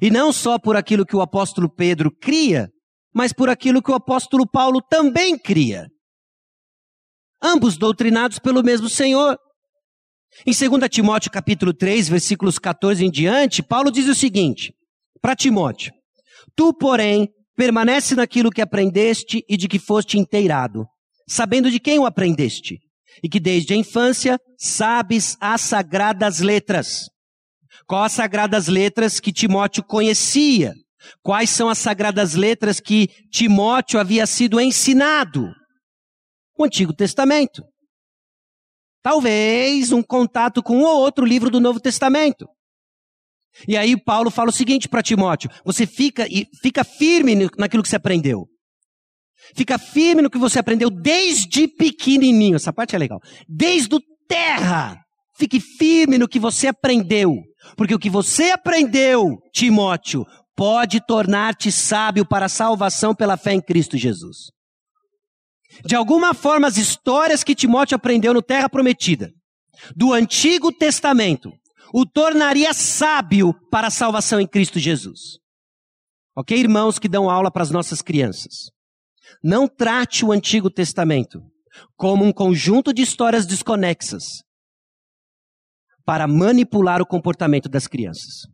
E 0.00 0.10
não 0.10 0.32
só 0.32 0.58
por 0.58 0.76
aquilo 0.76 1.04
que 1.04 1.16
o 1.16 1.20
apóstolo 1.20 1.68
Pedro 1.68 2.10
cria, 2.10 2.70
mas 3.12 3.32
por 3.32 3.48
aquilo 3.48 3.82
que 3.82 3.90
o 3.90 3.94
apóstolo 3.94 4.48
Paulo 4.48 4.80
também 4.80 5.38
cria. 5.38 5.88
Ambos 7.42 7.76
doutrinados 7.76 8.38
pelo 8.38 8.62
mesmo 8.62 8.88
Senhor. 8.88 9.36
Em 10.46 10.52
2 10.52 10.88
Timóteo 10.88 11.30
capítulo 11.30 11.74
3, 11.74 12.08
versículos 12.08 12.58
14 12.58 13.04
em 13.04 13.10
diante, 13.10 13.62
Paulo 13.62 13.90
diz 13.90 14.08
o 14.08 14.14
seguinte, 14.14 14.72
para 15.20 15.36
Timóteo, 15.36 15.92
Tu, 16.56 16.74
porém, 16.74 17.28
permanece 17.56 18.14
naquilo 18.14 18.50
que 18.50 18.60
aprendeste 18.60 19.44
e 19.48 19.56
de 19.56 19.68
que 19.68 19.78
foste 19.78 20.18
inteirado, 20.18 20.84
sabendo 21.28 21.70
de 21.70 21.78
quem 21.78 21.98
o 21.98 22.06
aprendeste, 22.06 22.78
e 23.22 23.28
que 23.28 23.38
desde 23.38 23.74
a 23.74 23.76
infância 23.76 24.38
sabes 24.58 25.36
as 25.40 25.60
sagradas 25.60 26.40
letras. 26.40 27.08
Quais 27.86 28.06
as 28.06 28.12
sagradas 28.12 28.68
letras 28.68 29.20
que 29.20 29.32
Timóteo 29.32 29.84
conhecia? 29.84 30.72
Quais 31.22 31.50
são 31.50 31.68
as 31.68 31.78
sagradas 31.78 32.34
letras 32.34 32.80
que 32.80 33.08
Timóteo 33.30 34.00
havia 34.00 34.26
sido 34.26 34.60
ensinado? 34.60 35.52
O 36.56 36.64
Antigo 36.64 36.94
Testamento. 36.94 37.62
Talvez 39.02 39.92
um 39.92 40.02
contato 40.02 40.62
com 40.62 40.78
um 40.78 40.84
ou 40.84 41.00
outro 41.00 41.24
livro 41.24 41.50
do 41.50 41.60
Novo 41.60 41.80
Testamento. 41.80 42.46
E 43.66 43.76
aí 43.76 44.00
Paulo 44.00 44.30
fala 44.30 44.50
o 44.50 44.52
seguinte 44.52 44.88
para 44.88 45.02
Timóteo: 45.02 45.50
você 45.64 45.86
fica 45.86 46.26
e 46.28 46.46
fica 46.62 46.84
firme 46.84 47.50
naquilo 47.58 47.82
que 47.82 47.88
você 47.88 47.96
aprendeu. 47.96 48.46
Fica 49.56 49.76
firme 49.76 50.22
no 50.22 50.30
que 50.30 50.38
você 50.38 50.58
aprendeu 50.58 50.88
desde 50.88 51.66
pequenininho. 51.66 52.56
Essa 52.56 52.72
parte 52.72 52.94
é 52.94 52.98
legal. 52.98 53.20
Desde 53.48 53.94
o 53.94 54.00
terra. 54.28 54.96
Fique 55.36 55.58
firme 55.58 56.16
no 56.16 56.28
que 56.28 56.38
você 56.38 56.68
aprendeu. 56.68 57.36
Porque 57.76 57.94
o 57.94 57.98
que 57.98 58.08
você 58.08 58.52
aprendeu, 58.52 59.38
Timóteo, 59.52 60.24
pode 60.56 61.04
tornar-te 61.04 61.72
sábio 61.72 62.24
para 62.24 62.46
a 62.46 62.48
salvação 62.48 63.14
pela 63.14 63.36
fé 63.36 63.52
em 63.52 63.60
Cristo 63.60 63.96
Jesus. 63.96 64.52
De 65.84 65.94
alguma 65.94 66.34
forma, 66.34 66.68
as 66.68 66.76
histórias 66.76 67.42
que 67.42 67.54
Timóteo 67.54 67.96
aprendeu 67.96 68.34
no 68.34 68.42
Terra 68.42 68.68
Prometida, 68.68 69.32
do 69.96 70.12
Antigo 70.12 70.70
Testamento, 70.70 71.52
o 71.92 72.06
tornaria 72.06 72.72
sábio 72.72 73.54
para 73.70 73.88
a 73.88 73.90
salvação 73.90 74.40
em 74.40 74.46
Cristo 74.46 74.78
Jesus. 74.78 75.38
Ok, 76.36 76.56
irmãos 76.56 76.98
que 76.98 77.08
dão 77.08 77.28
aula 77.28 77.50
para 77.50 77.62
as 77.62 77.70
nossas 77.70 78.00
crianças? 78.00 78.70
Não 79.42 79.68
trate 79.68 80.24
o 80.24 80.32
Antigo 80.32 80.70
Testamento 80.70 81.42
como 81.96 82.24
um 82.24 82.32
conjunto 82.32 82.92
de 82.92 83.02
histórias 83.02 83.46
desconexas 83.46 84.24
para 86.04 86.26
manipular 86.26 87.00
o 87.00 87.06
comportamento 87.06 87.68
das 87.68 87.86
crianças. 87.86 88.46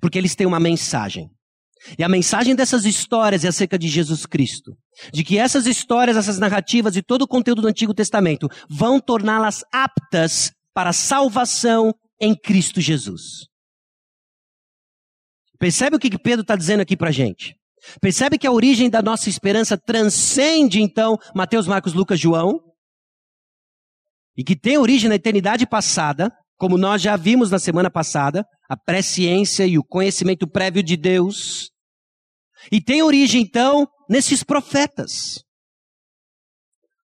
Porque 0.00 0.18
eles 0.18 0.34
têm 0.34 0.46
uma 0.46 0.60
mensagem. 0.60 1.30
E 1.98 2.02
a 2.02 2.08
mensagem 2.08 2.54
dessas 2.54 2.84
histórias 2.84 3.44
é 3.44 3.48
acerca 3.48 3.78
de 3.78 3.88
Jesus 3.88 4.24
Cristo. 4.24 4.72
De 5.12 5.22
que 5.22 5.38
essas 5.38 5.66
histórias, 5.66 6.16
essas 6.16 6.38
narrativas 6.38 6.96
e 6.96 7.02
todo 7.02 7.22
o 7.22 7.28
conteúdo 7.28 7.62
do 7.62 7.68
Antigo 7.68 7.92
Testamento 7.92 8.48
vão 8.68 9.00
torná-las 9.00 9.62
aptas 9.72 10.52
para 10.72 10.90
a 10.90 10.94
salvação 10.94 11.92
em 12.20 12.34
Cristo 12.34 12.80
Jesus. 12.80 13.46
Percebe 15.58 15.96
o 15.96 15.98
que 15.98 16.18
Pedro 16.18 16.42
está 16.42 16.56
dizendo 16.56 16.80
aqui 16.80 16.96
para 16.96 17.10
a 17.10 17.12
gente? 17.12 17.54
Percebe 18.00 18.38
que 18.38 18.46
a 18.46 18.52
origem 18.52 18.88
da 18.88 19.02
nossa 19.02 19.28
esperança 19.28 19.76
transcende, 19.76 20.80
então, 20.80 21.18
Mateus, 21.34 21.66
Marcos, 21.66 21.92
Lucas, 21.92 22.18
João? 22.18 22.60
E 24.36 24.42
que 24.42 24.56
tem 24.56 24.78
origem 24.78 25.08
na 25.08 25.14
eternidade 25.14 25.66
passada, 25.66 26.32
como 26.56 26.78
nós 26.78 27.02
já 27.02 27.16
vimos 27.16 27.50
na 27.50 27.58
semana 27.58 27.90
passada, 27.90 28.44
a 28.68 28.76
presciência 28.76 29.66
e 29.66 29.78
o 29.78 29.84
conhecimento 29.84 30.48
prévio 30.48 30.82
de 30.82 30.96
Deus. 30.96 31.70
E 32.70 32.80
tem 32.80 33.02
origem, 33.02 33.42
então, 33.42 33.86
nesses 34.08 34.42
profetas. 34.42 35.42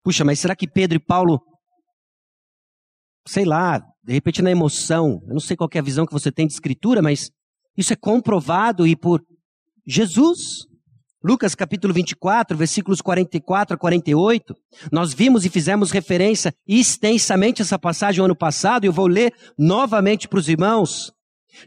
Puxa, 0.02 0.24
mas 0.24 0.38
será 0.38 0.56
que 0.56 0.68
Pedro 0.68 0.96
e 0.96 1.04
Paulo, 1.04 1.40
sei 3.26 3.44
lá, 3.44 3.80
de 4.08 4.14
repente 4.14 4.40
na 4.40 4.50
emoção. 4.50 5.20
Eu 5.26 5.34
não 5.34 5.40
sei 5.40 5.54
qual 5.54 5.68
é 5.74 5.78
a 5.78 5.82
visão 5.82 6.06
que 6.06 6.12
você 6.12 6.32
tem 6.32 6.46
de 6.46 6.54
escritura, 6.54 7.02
mas 7.02 7.30
isso 7.76 7.92
é 7.92 7.96
comprovado 7.96 8.86
e 8.86 8.96
por 8.96 9.20
Jesus. 9.86 10.66
Lucas 11.22 11.54
capítulo 11.54 11.92
24, 11.92 12.56
versículos 12.56 13.02
44 13.02 13.74
a 13.74 13.78
48. 13.78 14.54
Nós 14.90 15.12
vimos 15.12 15.44
e 15.44 15.50
fizemos 15.50 15.90
referência 15.90 16.54
extensamente 16.66 17.60
a 17.60 17.64
essa 17.64 17.78
passagem 17.78 18.20
no 18.20 18.26
ano 18.26 18.36
passado, 18.36 18.84
e 18.84 18.86
eu 18.86 18.92
vou 18.92 19.06
ler 19.06 19.34
novamente 19.58 20.26
para 20.26 20.38
os 20.38 20.48
irmãos. 20.48 21.12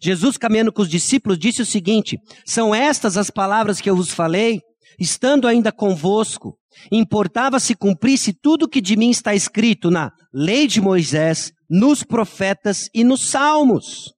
Jesus, 0.01 0.37
caminhando 0.37 0.71
com 0.71 0.81
os 0.81 0.89
discípulos, 0.89 1.37
disse 1.37 1.61
o 1.61 1.65
seguinte: 1.65 2.17
São 2.45 2.73
estas 2.73 3.17
as 3.17 3.29
palavras 3.29 3.81
que 3.81 3.89
eu 3.89 3.95
vos 3.95 4.11
falei, 4.11 4.61
estando 4.99 5.47
ainda 5.47 5.71
convosco. 5.71 6.57
Importava 6.91 7.59
se 7.59 7.75
cumprisse 7.75 8.33
tudo 8.33 8.69
que 8.69 8.81
de 8.81 8.95
mim 8.95 9.09
está 9.09 9.35
escrito 9.35 9.91
na 9.91 10.11
lei 10.33 10.67
de 10.67 10.79
Moisés, 10.79 11.51
nos 11.69 12.03
profetas 12.03 12.89
e 12.93 13.03
nos 13.03 13.29
salmos. 13.29 14.13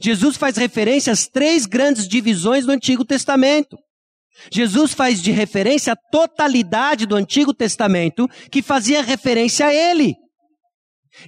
Jesus 0.00 0.36
faz 0.36 0.56
referência 0.56 1.12
às 1.12 1.28
três 1.28 1.64
grandes 1.64 2.08
divisões 2.08 2.66
do 2.66 2.72
Antigo 2.72 3.04
Testamento. 3.04 3.78
Jesus 4.52 4.92
faz 4.92 5.22
de 5.22 5.30
referência 5.30 5.92
à 5.92 5.96
totalidade 5.96 7.06
do 7.06 7.14
Antigo 7.14 7.54
Testamento 7.54 8.28
que 8.50 8.62
fazia 8.62 9.02
referência 9.02 9.66
a 9.66 9.74
ele. 9.74 10.14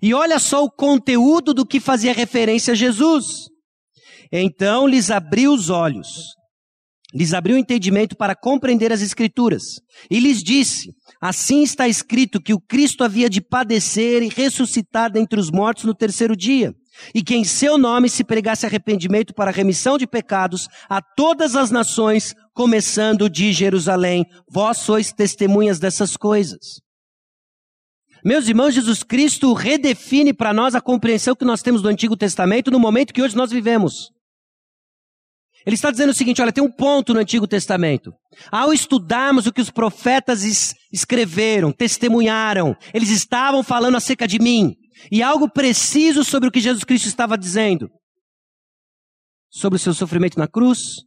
E 0.02 0.12
olha 0.12 0.38
só 0.38 0.64
o 0.64 0.70
conteúdo 0.70 1.54
do 1.54 1.64
que 1.64 1.81
fazia 1.81 2.12
referência 2.12 2.72
a 2.72 2.76
Jesus. 2.76 3.48
Então 4.33 4.87
lhes 4.87 5.11
abriu 5.11 5.53
os 5.53 5.71
olhos, 5.71 6.35
lhes 7.14 7.33
abriu 7.33 7.57
o 7.57 7.59
entendimento 7.59 8.17
para 8.17 8.37
compreender 8.37 8.93
as 8.93 9.01
Escrituras, 9.01 9.81
e 10.11 10.21
lhes 10.21 10.43
disse: 10.43 10.91
Assim 11.21 11.62
está 11.62 11.88
escrito 11.88 12.41
que 12.41 12.53
o 12.53 12.61
Cristo 12.61 13.03
havia 13.03 13.31
de 13.31 13.41
padecer 13.41 14.23
e 14.23 14.29
ressuscitar 14.29 15.11
dentre 15.11 15.41
os 15.41 15.51
mortos 15.51 15.85
no 15.85 15.95
terceiro 15.95 16.37
dia, 16.37 16.75
e 17.14 17.23
que 17.23 17.35
em 17.35 17.45
seu 17.45 17.79
nome 17.79 18.09
se 18.09 18.23
pregasse 18.23 18.67
arrependimento 18.67 19.33
para 19.33 19.51
remissão 19.51 19.97
de 19.97 20.07
pecados 20.07 20.69
a 20.88 21.01
todas 21.01 21.57
as 21.57 21.71
nações, 21.71 22.35
começando 22.53 23.31
de 23.31 23.53
Jerusalém. 23.53 24.27
Vós 24.51 24.79
sois 24.79 25.12
testemunhas 25.12 25.79
dessas 25.79 26.17
coisas. 26.17 26.81
Meus 28.25 28.49
irmãos, 28.49 28.75
Jesus 28.75 29.03
Cristo 29.05 29.53
redefine 29.53 30.35
para 30.35 30.53
nós 30.53 30.75
a 30.75 30.81
compreensão 30.81 31.37
que 31.37 31.45
nós 31.45 31.62
temos 31.62 31.81
do 31.81 31.88
Antigo 31.88 32.17
Testamento 32.17 32.71
no 32.71 32.81
momento 32.81 33.14
que 33.14 33.23
hoje 33.23 33.37
nós 33.37 33.51
vivemos. 33.51 34.11
Ele 35.68 35.74
está 35.74 35.90
dizendo 35.90 36.09
o 36.09 36.14
seguinte: 36.14 36.40
olha, 36.40 36.50
tem 36.50 36.64
um 36.64 36.72
ponto 36.72 37.12
no 37.12 37.20
Antigo 37.20 37.46
Testamento. 37.46 38.11
Ao 38.50 38.72
estudarmos 38.72 39.46
o 39.46 39.52
que 39.52 39.61
os 39.61 39.68
profetas 39.68 40.42
es 40.42 40.74
escreveram, 40.90 41.70
testemunharam, 41.70 42.74
eles 42.94 43.11
estavam 43.11 43.62
falando 43.62 43.98
acerca 43.98 44.26
de 44.26 44.38
mim. 44.38 44.74
E 45.12 45.22
algo 45.22 45.46
preciso 45.46 46.24
sobre 46.24 46.48
o 46.48 46.50
que 46.50 46.59
Jesus 46.59 46.85
Cristo 46.85 47.07
estava 47.07 47.37
dizendo. 47.37 47.90
Sobre 49.50 49.76
o 49.76 49.78
seu 49.78 49.92
sofrimento 49.92 50.38
na 50.38 50.48
cruz, 50.48 51.02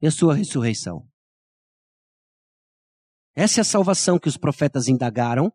e 0.00 0.06
a 0.06 0.10
sua 0.10 0.34
ressurreição. 0.34 1.06
Essa 3.36 3.60
é 3.60 3.62
a 3.62 3.64
salvação 3.64 4.18
que 4.18 4.28
os 4.28 4.38
profetas 4.38 4.88
indagaram, 4.88 5.52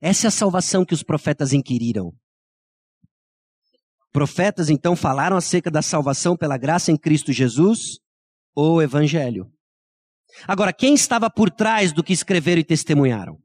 essa 0.00 0.26
é 0.26 0.28
a 0.28 0.30
salvação 0.30 0.84
que 0.84 0.94
os 0.94 1.02
profetas 1.02 1.52
inquiriram. 1.52 2.12
Profetas 4.12 4.68
então 4.68 4.96
falaram 4.96 5.36
acerca 5.36 5.70
da 5.70 5.82
salvação 5.82 6.36
pela 6.36 6.58
graça 6.58 6.90
em 6.90 6.96
Cristo 6.96 7.32
Jesus 7.32 7.98
ou 8.54 8.82
Evangelho. 8.82 9.46
Agora, 10.46 10.72
quem 10.72 10.94
estava 10.94 11.30
por 11.30 11.50
trás 11.50 11.92
do 11.92 12.02
que 12.02 12.12
escreveram 12.12 12.60
e 12.60 12.64
testemunharam? 12.64 13.38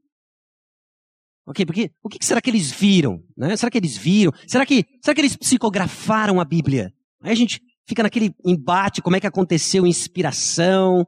Ok, 1.46 1.64
porque 1.64 1.92
o 2.02 2.08
que 2.08 2.24
será 2.24 2.40
que 2.40 2.50
eles 2.50 2.72
viram? 2.72 3.20
Né? 3.36 3.56
Será 3.56 3.70
que 3.70 3.78
eles 3.78 3.96
viram? 3.96 4.32
Será 4.48 4.66
que, 4.66 4.84
será 5.00 5.14
que 5.14 5.20
eles 5.20 5.36
psicografaram 5.36 6.40
a 6.40 6.44
Bíblia? 6.44 6.92
Aí 7.22 7.30
a 7.30 7.36
gente 7.36 7.60
fica 7.86 8.02
naquele 8.02 8.34
embate, 8.44 9.00
como 9.00 9.14
é 9.14 9.20
que 9.20 9.26
aconteceu 9.26 9.86
inspiração, 9.86 11.06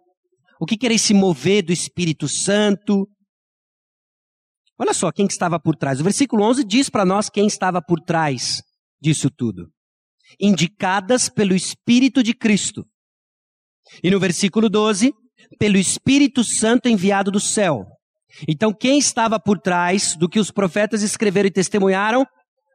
o 0.61 0.67
que, 0.67 0.77
que 0.77 0.87
era 0.87 0.95
esse 0.95 1.13
mover 1.13 1.65
do 1.65 1.73
Espírito 1.73 2.29
Santo. 2.29 3.09
Olha 4.79 4.95
só 4.95 5.11
quem 5.11 5.27
que 5.27 5.33
estava 5.33 5.59
por 5.59 5.75
trás. 5.75 6.01
O 6.01 6.05
versículo 6.05 6.45
11 6.45 6.63
diz 6.63 6.89
para 6.89 7.05
nós 7.05 7.29
quem 7.29 7.49
estava 7.49 7.83
por 7.83 8.01
trás 8.01 8.63
disso 9.01 9.31
tudo. 9.31 9.69
Indicadas 10.41 11.29
pelo 11.29 11.55
Espírito 11.55 12.23
de 12.23 12.35
Cristo. 12.35 12.85
E 14.03 14.11
no 14.11 14.21
versículo 14.21 14.69
12, 14.69 15.13
pelo 15.59 15.77
Espírito 15.77 16.45
Santo 16.45 16.89
enviado 16.89 17.31
do 17.31 17.41
céu. 17.41 17.87
Então, 18.47 18.73
quem 18.73 18.99
estava 18.99 19.41
por 19.41 19.59
trás 19.59 20.15
do 20.17 20.29
que 20.29 20.39
os 20.39 20.51
profetas 20.51 21.03
escreveram 21.03 21.49
e 21.49 21.53
testemunharam? 21.53 22.27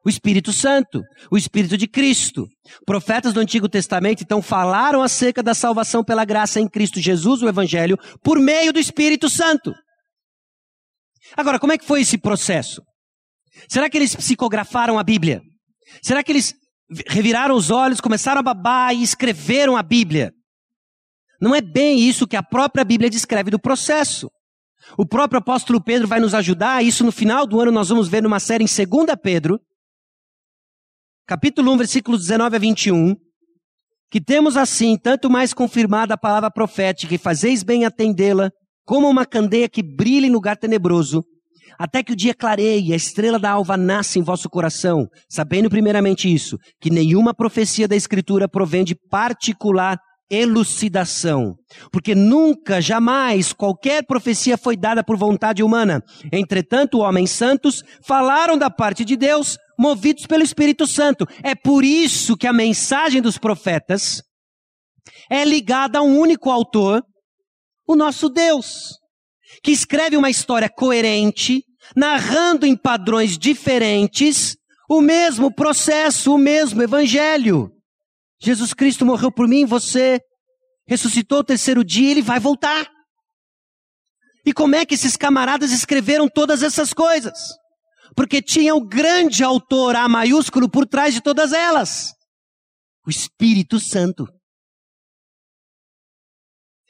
O 0.06 0.10
Espírito 0.10 0.52
Santo, 0.52 1.02
o 1.32 1.38
Espírito 1.38 1.78
de 1.78 1.88
Cristo. 1.88 2.46
Profetas 2.86 3.32
do 3.32 3.40
Antigo 3.40 3.70
Testamento 3.70 4.22
então 4.22 4.42
falaram 4.42 5.02
acerca 5.02 5.42
da 5.42 5.54
salvação 5.54 6.04
pela 6.04 6.26
graça 6.26 6.60
em 6.60 6.68
Cristo 6.68 7.00
Jesus, 7.00 7.42
o 7.42 7.48
Evangelho, 7.48 7.98
por 8.22 8.38
meio 8.38 8.74
do 8.74 8.80
Espírito 8.80 9.30
Santo. 9.30 9.74
Agora, 11.38 11.58
como 11.58 11.72
é 11.72 11.78
que 11.78 11.86
foi 11.86 12.02
esse 12.02 12.18
processo? 12.18 12.82
Será 13.70 13.90
que 13.90 13.98
eles 13.98 14.14
psicografaram 14.14 15.00
a 15.00 15.04
Bíblia? 15.04 15.42
Será 16.02 16.24
que 16.24 16.32
eles 16.32 16.54
reviraram 17.08 17.56
os 17.56 17.72
olhos, 17.72 18.02
começaram 18.02 18.40
a 18.40 18.44
babar 18.44 18.94
e 18.94 19.04
escreveram 19.04 19.76
a 19.76 19.84
Bíblia? 19.84 20.34
Não 21.42 21.54
é 21.54 21.62
bem 21.62 22.00
isso 22.00 22.28
que 22.28 22.36
a 22.36 22.44
própria 22.44 22.84
Bíblia 22.84 23.10
descreve 23.10 23.52
do 23.52 23.60
processo. 23.60 24.30
O 24.98 25.06
próprio 25.06 25.40
apóstolo 25.40 25.82
Pedro 25.84 26.08
vai 26.08 26.20
nos 26.20 26.34
ajudar, 26.34 26.84
isso 26.84 27.04
no 27.04 27.12
final 27.12 27.48
do 27.48 27.60
ano 27.60 27.72
nós 27.72 27.90
vamos 27.90 28.08
ver 28.08 28.22
numa 28.22 28.40
série 28.40 28.64
em 28.64 28.68
2 28.68 29.08
Pedro, 29.22 29.60
capítulo 31.26 31.72
1, 31.74 31.78
versículos 31.78 32.22
19 32.22 32.56
a 32.56 32.60
21, 32.60 33.16
que 34.12 34.22
temos 34.22 34.58
assim, 34.58 34.98
tanto 34.98 35.30
mais 35.30 35.54
confirmada 35.54 36.14
a 36.14 36.18
palavra 36.18 36.52
profética, 36.52 37.16
e 37.16 37.18
fazeis 37.18 37.64
bem 37.64 37.86
atendê-la, 37.86 38.52
como 38.86 39.10
uma 39.10 39.26
candeia 39.26 39.70
que 39.70 39.82
brilha 39.82 40.28
em 40.28 40.32
lugar 40.32 40.58
tenebroso, 40.58 41.26
até 41.78 42.04
que 42.04 42.14
o 42.14 42.16
dia 42.16 42.34
clareie 42.34 42.90
e 42.90 42.94
a 42.94 42.96
estrela 42.96 43.40
da 43.40 43.52
alva 43.52 43.76
nasce 43.78 44.20
em 44.20 44.24
vosso 44.24 44.50
coração, 44.50 45.08
sabendo 45.30 45.70
primeiramente 45.70 46.32
isso, 46.32 46.58
que 46.82 46.90
nenhuma 46.90 47.34
profecia 47.34 47.88
da 47.88 47.96
Escritura 47.96 48.48
provém 48.48 48.84
de 48.84 48.96
particular 49.10 49.98
elucidação. 50.30 51.56
Porque 51.92 52.16
nunca, 52.16 52.82
jamais, 52.82 53.54
qualquer 53.54 54.06
profecia 54.06 54.58
foi 54.58 54.76
dada 54.76 55.04
por 55.04 55.18
vontade 55.18 55.62
humana. 55.62 56.02
Entretanto, 56.32 57.00
homens 57.00 57.32
santos 57.32 57.84
falaram 58.06 58.58
da 58.58 58.70
parte 58.70 59.06
de 59.06 59.16
Deus, 59.16 59.58
movidos 59.78 60.26
pelo 60.26 60.44
Espírito 60.44 60.88
Santo. 60.88 61.26
É 61.44 61.56
por 61.56 61.84
isso 61.84 62.36
que 62.38 62.48
a 62.48 62.54
mensagem 62.54 63.22
dos 63.22 63.38
profetas 63.38 64.22
é 65.30 65.44
ligada 65.44 66.00
a 66.00 66.02
um 66.02 66.18
único 66.18 66.50
autor, 66.50 67.04
o 67.88 67.96
nosso 67.96 68.30
Deus, 68.30 68.98
que 69.64 69.72
escreve 69.72 70.18
uma 70.18 70.30
história 70.30 70.70
coerente, 70.70 71.64
narrando 71.96 72.66
em 72.66 72.76
padrões 72.76 73.38
diferentes 73.38 74.58
o 74.90 75.02
mesmo 75.02 75.54
processo, 75.54 76.36
o 76.36 76.38
mesmo 76.38 76.84
evangelho. 76.84 77.72
Jesus 78.42 78.74
Cristo 78.74 79.06
morreu 79.06 79.32
por 79.32 79.48
mim, 79.48 79.66
você 79.66 80.20
ressuscitou 80.86 81.40
o 81.40 81.44
terceiro 81.44 81.84
dia, 81.84 82.12
ele 82.12 82.22
vai 82.22 82.40
voltar. 82.40 82.92
E 84.46 84.52
como 84.52 84.76
é 84.76 84.86
que 84.86 84.96
esses 84.96 85.16
camaradas 85.16 85.72
escreveram 85.72 86.28
todas 86.28 86.62
essas 86.62 86.94
coisas? 86.94 87.40
Porque 88.16 88.42
tinha 88.42 88.76
o 88.76 88.86
grande 88.86 89.44
autor 89.44 89.96
A 89.96 90.10
maiúsculo 90.10 90.70
por 90.70 90.86
trás 90.86 91.14
de 91.14 91.22
todas 91.22 91.54
elas. 91.54 92.14
O 93.08 93.10
Espírito 93.10 93.80
Santo. 93.80 94.28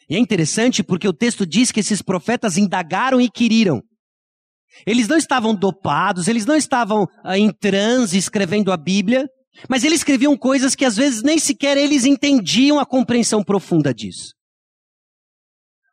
E 0.10 0.16
é 0.16 0.20
interessante 0.20 0.84
porque 0.84 1.08
o 1.08 1.13
texto 1.13 1.46
diz 1.46 1.72
que 1.72 1.80
esses 1.80 2.02
profetas 2.02 2.58
indagaram 2.58 3.22
e 3.22 3.30
queriram. 3.30 3.82
Eles 4.86 5.08
não 5.08 5.18
estavam 5.18 5.56
dopados, 5.56 6.28
eles 6.28 6.46
não 6.46 6.56
estavam 6.56 7.08
ah, 7.24 7.38
em 7.38 7.52
transe 7.52 8.18
escrevendo 8.18 8.72
a 8.72 8.78
Bíblia, 8.78 9.28
mas 9.70 9.84
eles 9.84 10.00
escreviam 10.00 10.36
coisas 10.36 10.76
que 10.76 10.84
às 10.84 10.96
vezes 10.96 11.22
nem 11.22 11.38
sequer 11.38 11.78
eles 11.78 12.06
entendiam 12.06 12.80
a 12.80 12.86
compreensão 12.86 13.44
profunda 13.44 13.94
disso. 13.94 14.34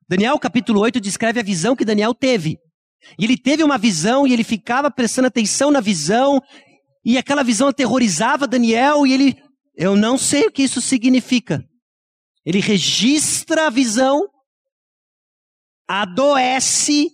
Daniel 0.09 0.39
capítulo 0.39 0.81
8 0.81 1.01
descreve 1.01 1.39
a 1.39 1.43
visão 1.43 1.77
que 1.77 1.85
Daniel 1.85 2.15
teve. 2.15 2.57
E 3.19 3.25
ele 3.25 3.37
teve 3.37 3.63
uma 3.63 3.79
visão 3.79 4.27
e 4.27 4.33
ele 4.33 4.45
ficava 4.45 4.91
prestando 4.91 5.29
atenção 5.29 5.71
na 5.71 5.81
visão, 5.81 6.41
e 7.05 7.17
aquela 7.17 7.43
visão 7.43 7.69
aterrorizava 7.69 8.47
Daniel, 8.47 9.07
e 9.07 9.13
ele, 9.13 9.37
eu 9.77 9.97
não 9.97 10.19
sei 10.19 10.47
o 10.47 10.53
que 10.53 10.63
isso 10.63 10.81
significa. 10.81 11.63
Ele 12.45 12.61
registra 12.61 13.67
a 13.67 13.71
visão, 13.71 14.29
adoece 15.89 17.09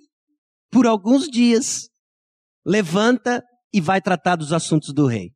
por 0.70 0.86
alguns 0.86 1.28
dias, 1.28 1.88
levanta 2.64 3.42
e 3.72 3.80
vai 3.80 4.00
tratar 4.00 4.36
dos 4.36 4.52
assuntos 4.52 4.92
do 4.94 5.06
rei. 5.06 5.32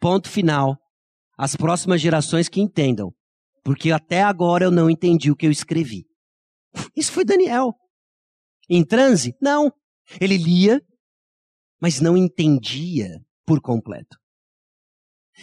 Ponto 0.00 0.28
final. 0.28 0.76
As 1.36 1.54
próximas 1.54 2.00
gerações 2.00 2.48
que 2.48 2.60
entendam. 2.60 3.12
Porque 3.64 3.92
até 3.92 4.22
agora 4.22 4.64
eu 4.64 4.70
não 4.70 4.88
entendi 4.88 5.30
o 5.30 5.36
que 5.36 5.46
eu 5.46 5.50
escrevi. 5.50 6.04
Isso 6.96 7.12
foi 7.12 7.24
Daniel. 7.24 7.74
Em 8.68 8.84
transe? 8.84 9.34
Não. 9.40 9.72
Ele 10.20 10.36
lia, 10.36 10.80
mas 11.80 12.00
não 12.00 12.16
entendia 12.16 13.20
por 13.46 13.60
completo. 13.60 14.16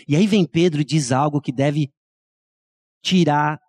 E 0.08 0.16
aí 0.16 0.28
vem 0.28 0.46
Pedro 0.46 0.82
e 0.82 0.86
diz 0.86 1.12
algo 1.12 1.40
que 1.40 1.54
deve 1.54 1.90
tirar 3.06 3.60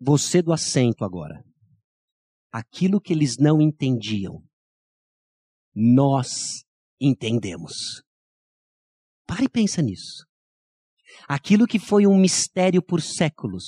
você 0.00 0.42
do 0.42 0.52
assento 0.52 1.04
agora. 1.04 1.44
Aquilo 2.50 3.00
que 3.00 3.12
eles 3.12 3.36
não 3.38 3.62
entendiam, 3.62 4.42
nós 5.72 6.64
entendemos. 7.00 8.02
Pare 9.26 9.44
e 9.44 9.48
pensa 9.48 9.80
nisso. 9.80 10.26
Aquilo 11.28 11.68
que 11.68 11.78
foi 11.78 12.04
um 12.04 12.18
mistério 12.18 12.82
por 12.82 13.00
séculos, 13.00 13.64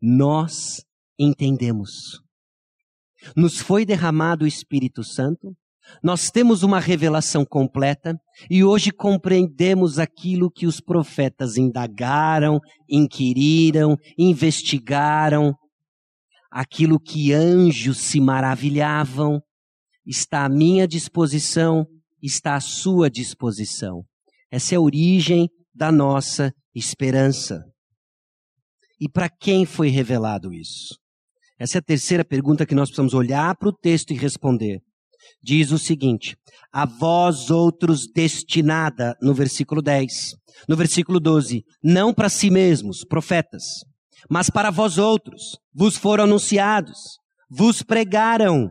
nós 0.00 0.84
entendemos. 1.18 2.22
Nos 3.36 3.58
foi 3.58 3.84
derramado 3.84 4.44
o 4.44 4.48
Espírito 4.48 5.02
Santo, 5.02 5.56
nós 6.02 6.30
temos 6.30 6.62
uma 6.62 6.80
revelação 6.80 7.44
completa 7.44 8.18
e 8.50 8.64
hoje 8.64 8.90
compreendemos 8.90 9.98
aquilo 9.98 10.50
que 10.50 10.66
os 10.66 10.80
profetas 10.80 11.56
indagaram, 11.56 12.60
inquiriram, 12.88 13.96
investigaram, 14.18 15.54
aquilo 16.50 17.00
que 17.00 17.32
anjos 17.32 17.98
se 17.98 18.20
maravilhavam, 18.20 19.40
está 20.06 20.44
à 20.44 20.48
minha 20.48 20.86
disposição, 20.86 21.86
está 22.22 22.54
à 22.54 22.60
sua 22.60 23.10
disposição. 23.10 24.04
Essa 24.50 24.74
é 24.74 24.76
a 24.76 24.80
origem 24.80 25.48
da 25.74 25.90
nossa 25.90 26.52
esperança. 26.74 27.64
E 29.00 29.08
para 29.08 29.28
quem 29.28 29.64
foi 29.64 29.88
revelado 29.88 30.52
isso? 30.52 30.98
Essa 31.58 31.78
é 31.78 31.80
a 31.80 31.82
terceira 31.82 32.24
pergunta 32.24 32.66
que 32.66 32.74
nós 32.74 32.88
precisamos 32.88 33.14
olhar 33.14 33.56
para 33.56 33.68
o 33.68 33.72
texto 33.72 34.12
e 34.12 34.16
responder. 34.16 34.80
Diz 35.42 35.70
o 35.70 35.78
seguinte: 35.78 36.36
A 36.72 36.86
vós 36.86 37.50
outros 37.50 38.06
destinada, 38.12 39.16
no 39.20 39.34
versículo 39.34 39.82
10. 39.82 40.12
No 40.68 40.76
versículo 40.76 41.18
12: 41.18 41.64
Não 41.82 42.12
para 42.12 42.28
si 42.28 42.50
mesmos, 42.50 43.04
profetas, 43.04 43.62
mas 44.30 44.50
para 44.50 44.70
vós 44.70 44.98
outros, 44.98 45.58
vos 45.74 45.96
foram 45.96 46.24
anunciados, 46.24 46.98
vos 47.50 47.82
pregaram 47.82 48.70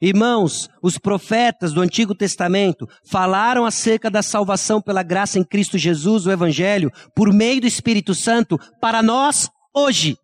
Irmãos, 0.00 0.68
os 0.82 0.98
profetas 0.98 1.72
do 1.72 1.80
Antigo 1.80 2.14
Testamento 2.14 2.86
falaram 3.04 3.64
acerca 3.64 4.10
da 4.10 4.22
salvação 4.22 4.80
pela 4.80 5.02
graça 5.02 5.38
em 5.38 5.44
Cristo 5.44 5.78
Jesus, 5.78 6.26
o 6.26 6.30
Evangelho, 6.30 6.90
por 7.14 7.32
meio 7.32 7.60
do 7.60 7.66
Espírito 7.66 8.14
Santo, 8.14 8.58
para 8.80 9.02
nós 9.02 9.48
hoje. 9.74 10.16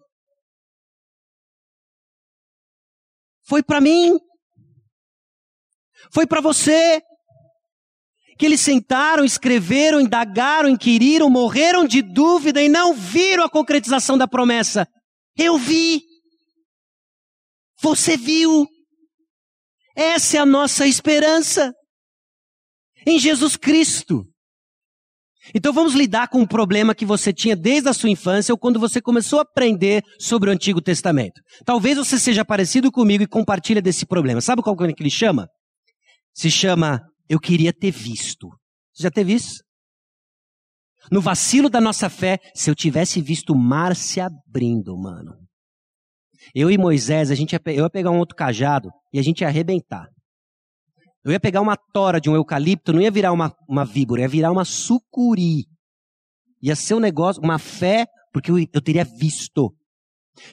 Foi 3.44 3.62
para 3.62 3.80
mim. 3.80 4.18
Foi 6.12 6.26
para 6.26 6.40
você. 6.40 7.02
Que 8.38 8.44
eles 8.44 8.60
sentaram, 8.60 9.24
escreveram, 9.24 10.00
indagaram, 10.00 10.68
inquiriram, 10.68 11.30
morreram 11.30 11.86
de 11.86 12.02
dúvida 12.02 12.62
e 12.62 12.68
não 12.68 12.92
viram 12.92 13.44
a 13.44 13.50
concretização 13.50 14.18
da 14.18 14.28
promessa. 14.28 14.86
Eu 15.36 15.56
vi. 15.56 16.02
Você 17.80 18.16
viu. 18.16 18.66
Essa 19.94 20.36
é 20.36 20.40
a 20.40 20.46
nossa 20.46 20.86
esperança 20.86 21.72
em 23.06 23.18
Jesus 23.18 23.56
Cristo. 23.56 24.26
Então 25.54 25.72
vamos 25.72 25.94
lidar 25.94 26.28
com 26.28 26.40
um 26.40 26.46
problema 26.46 26.94
que 26.94 27.04
você 27.04 27.32
tinha 27.32 27.54
desde 27.54 27.88
a 27.88 27.92
sua 27.92 28.10
infância 28.10 28.52
ou 28.52 28.58
quando 28.58 28.80
você 28.80 29.00
começou 29.00 29.38
a 29.38 29.42
aprender 29.42 30.02
sobre 30.18 30.50
o 30.50 30.52
Antigo 30.52 30.80
Testamento. 30.80 31.40
Talvez 31.64 31.96
você 31.96 32.18
seja 32.18 32.44
parecido 32.44 32.90
comigo 32.90 33.22
e 33.22 33.28
compartilha 33.28 33.80
desse 33.80 34.04
problema. 34.04 34.40
Sabe 34.40 34.62
qual 34.62 34.76
é 34.82 34.92
que 34.92 35.02
ele 35.02 35.10
chama? 35.10 35.48
Se 36.36 36.50
chama 36.50 37.00
eu 37.28 37.40
queria 37.40 37.72
ter 37.72 37.90
visto. 37.90 38.48
Você 38.92 39.04
já 39.04 39.10
teve 39.10 39.32
isso? 39.32 39.64
No 41.10 41.20
vacilo 41.20 41.70
da 41.70 41.80
nossa 41.80 42.10
fé, 42.10 42.38
se 42.54 42.70
eu 42.70 42.74
tivesse 42.74 43.22
visto 43.22 43.54
o 43.54 43.58
mar 43.58 43.96
se 43.96 44.20
abrindo, 44.20 44.96
mano. 44.98 45.34
Eu 46.54 46.70
e 46.70 46.76
Moisés, 46.76 47.30
a 47.30 47.34
gente 47.34 47.54
ia, 47.54 47.60
eu 47.66 47.84
ia 47.84 47.90
pegar 47.90 48.10
um 48.10 48.18
outro 48.18 48.36
cajado 48.36 48.90
e 49.12 49.18
a 49.18 49.22
gente 49.22 49.40
ia 49.40 49.48
arrebentar. 49.48 50.08
Eu 51.24 51.32
ia 51.32 51.40
pegar 51.40 51.62
uma 51.62 51.76
tora 51.76 52.20
de 52.20 52.28
um 52.28 52.34
eucalipto, 52.34 52.92
não 52.92 53.00
ia 53.00 53.10
virar 53.10 53.32
uma, 53.32 53.52
uma 53.68 53.84
víbora, 53.84 54.20
ia 54.20 54.28
virar 54.28 54.52
uma 54.52 54.64
sucuri. 54.64 55.64
Ia 56.62 56.76
ser 56.76 56.94
um 56.94 57.00
negócio, 57.00 57.42
uma 57.42 57.58
fé, 57.58 58.06
porque 58.32 58.50
eu, 58.50 58.58
eu 58.58 58.80
teria 58.82 59.04
visto. 59.04 59.74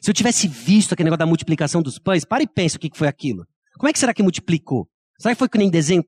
Se 0.02 0.10
eu 0.10 0.14
tivesse 0.14 0.48
visto 0.48 0.94
aquele 0.94 1.08
negócio 1.08 1.20
da 1.20 1.26
multiplicação 1.26 1.82
dos 1.82 2.00
pães, 2.00 2.24
para 2.24 2.42
e 2.42 2.48
pensa 2.48 2.78
o 2.78 2.80
que 2.80 2.90
foi 2.98 3.08
aquilo. 3.08 3.46
Como 3.78 3.90
é 3.90 3.94
que 3.94 4.00
será 4.00 4.14
que 4.14 4.24
multiplicou? 4.24 4.88
Será 5.20 5.36
que 5.36 5.40
foi 5.40 5.50
que 5.50 5.58
nem 5.58 5.70
desenho? 5.70 6.04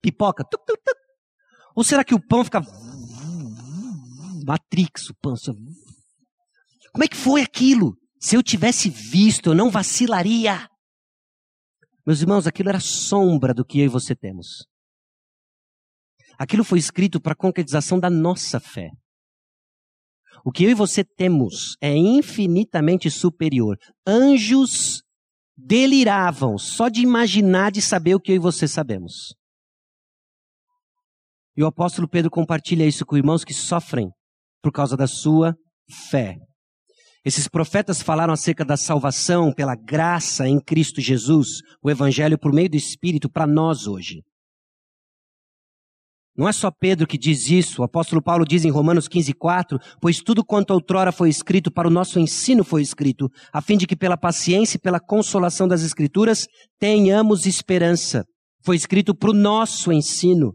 pipoca? 0.00 0.44
Ou 1.74 1.84
será 1.84 2.04
que 2.04 2.14
o 2.14 2.20
pão 2.20 2.44
fica. 2.44 2.60
Matrix, 4.44 5.10
o 5.10 5.14
pão. 5.14 5.34
Como 6.92 7.04
é 7.04 7.08
que 7.08 7.16
foi 7.16 7.42
aquilo? 7.42 7.96
Se 8.20 8.36
eu 8.36 8.42
tivesse 8.42 8.88
visto, 8.90 9.50
eu 9.50 9.54
não 9.54 9.70
vacilaria. 9.70 10.68
Meus 12.06 12.20
irmãos, 12.20 12.46
aquilo 12.46 12.68
era 12.68 12.80
sombra 12.80 13.52
do 13.52 13.64
que 13.64 13.80
eu 13.80 13.84
e 13.84 13.88
você 13.88 14.14
temos. 14.14 14.66
Aquilo 16.38 16.64
foi 16.64 16.78
escrito 16.78 17.20
para 17.20 17.32
a 17.32 17.36
concretização 17.36 18.00
da 18.00 18.08
nossa 18.08 18.58
fé. 18.58 18.90
O 20.44 20.52
que 20.52 20.64
eu 20.64 20.70
e 20.70 20.74
você 20.74 21.04
temos 21.04 21.76
é 21.80 21.94
infinitamente 21.94 23.10
superior. 23.10 23.76
Anjos 24.06 25.02
deliravam 25.58 26.56
só 26.56 26.88
de 26.88 27.02
imaginar, 27.02 27.72
de 27.72 27.82
saber 27.82 28.14
o 28.14 28.20
que 28.20 28.30
eu 28.30 28.36
e 28.36 28.38
você 28.38 28.68
sabemos. 28.68 29.34
E 31.56 31.62
o 31.62 31.66
apóstolo 31.66 32.08
Pedro 32.08 32.30
compartilha 32.30 32.86
isso 32.86 33.04
com 33.04 33.16
irmãos 33.16 33.44
que 33.44 33.52
sofrem 33.52 34.08
por 34.62 34.70
causa 34.70 34.96
da 34.96 35.08
sua 35.08 35.56
fé. 36.10 36.36
Esses 37.24 37.48
profetas 37.48 38.00
falaram 38.00 38.32
acerca 38.32 38.64
da 38.64 38.76
salvação 38.76 39.52
pela 39.52 39.74
graça 39.74 40.46
em 40.46 40.60
Cristo 40.60 41.00
Jesus, 41.00 41.48
o 41.82 41.90
Evangelho 41.90 42.38
por 42.38 42.52
meio 42.52 42.70
do 42.70 42.76
Espírito 42.76 43.28
para 43.28 43.46
nós 43.46 43.88
hoje. 43.88 44.22
Não 46.38 46.48
é 46.48 46.52
só 46.52 46.70
Pedro 46.70 47.04
que 47.04 47.18
diz 47.18 47.50
isso, 47.50 47.82
o 47.82 47.84
apóstolo 47.84 48.22
Paulo 48.22 48.44
diz 48.44 48.64
em 48.64 48.70
Romanos 48.70 49.08
15, 49.08 49.32
4, 49.32 49.76
pois 50.00 50.22
tudo 50.22 50.44
quanto 50.44 50.70
outrora 50.70 51.10
foi 51.10 51.28
escrito 51.28 51.68
para 51.68 51.88
o 51.88 51.90
nosso 51.90 52.20
ensino 52.20 52.62
foi 52.62 52.80
escrito, 52.80 53.28
a 53.52 53.60
fim 53.60 53.76
de 53.76 53.88
que 53.88 53.96
pela 53.96 54.16
paciência 54.16 54.76
e 54.76 54.80
pela 54.80 55.00
consolação 55.00 55.66
das 55.66 55.82
Escrituras 55.82 56.46
tenhamos 56.78 57.44
esperança. 57.44 58.24
Foi 58.64 58.76
escrito 58.76 59.16
para 59.16 59.30
o 59.30 59.34
nosso 59.34 59.90
ensino. 59.92 60.52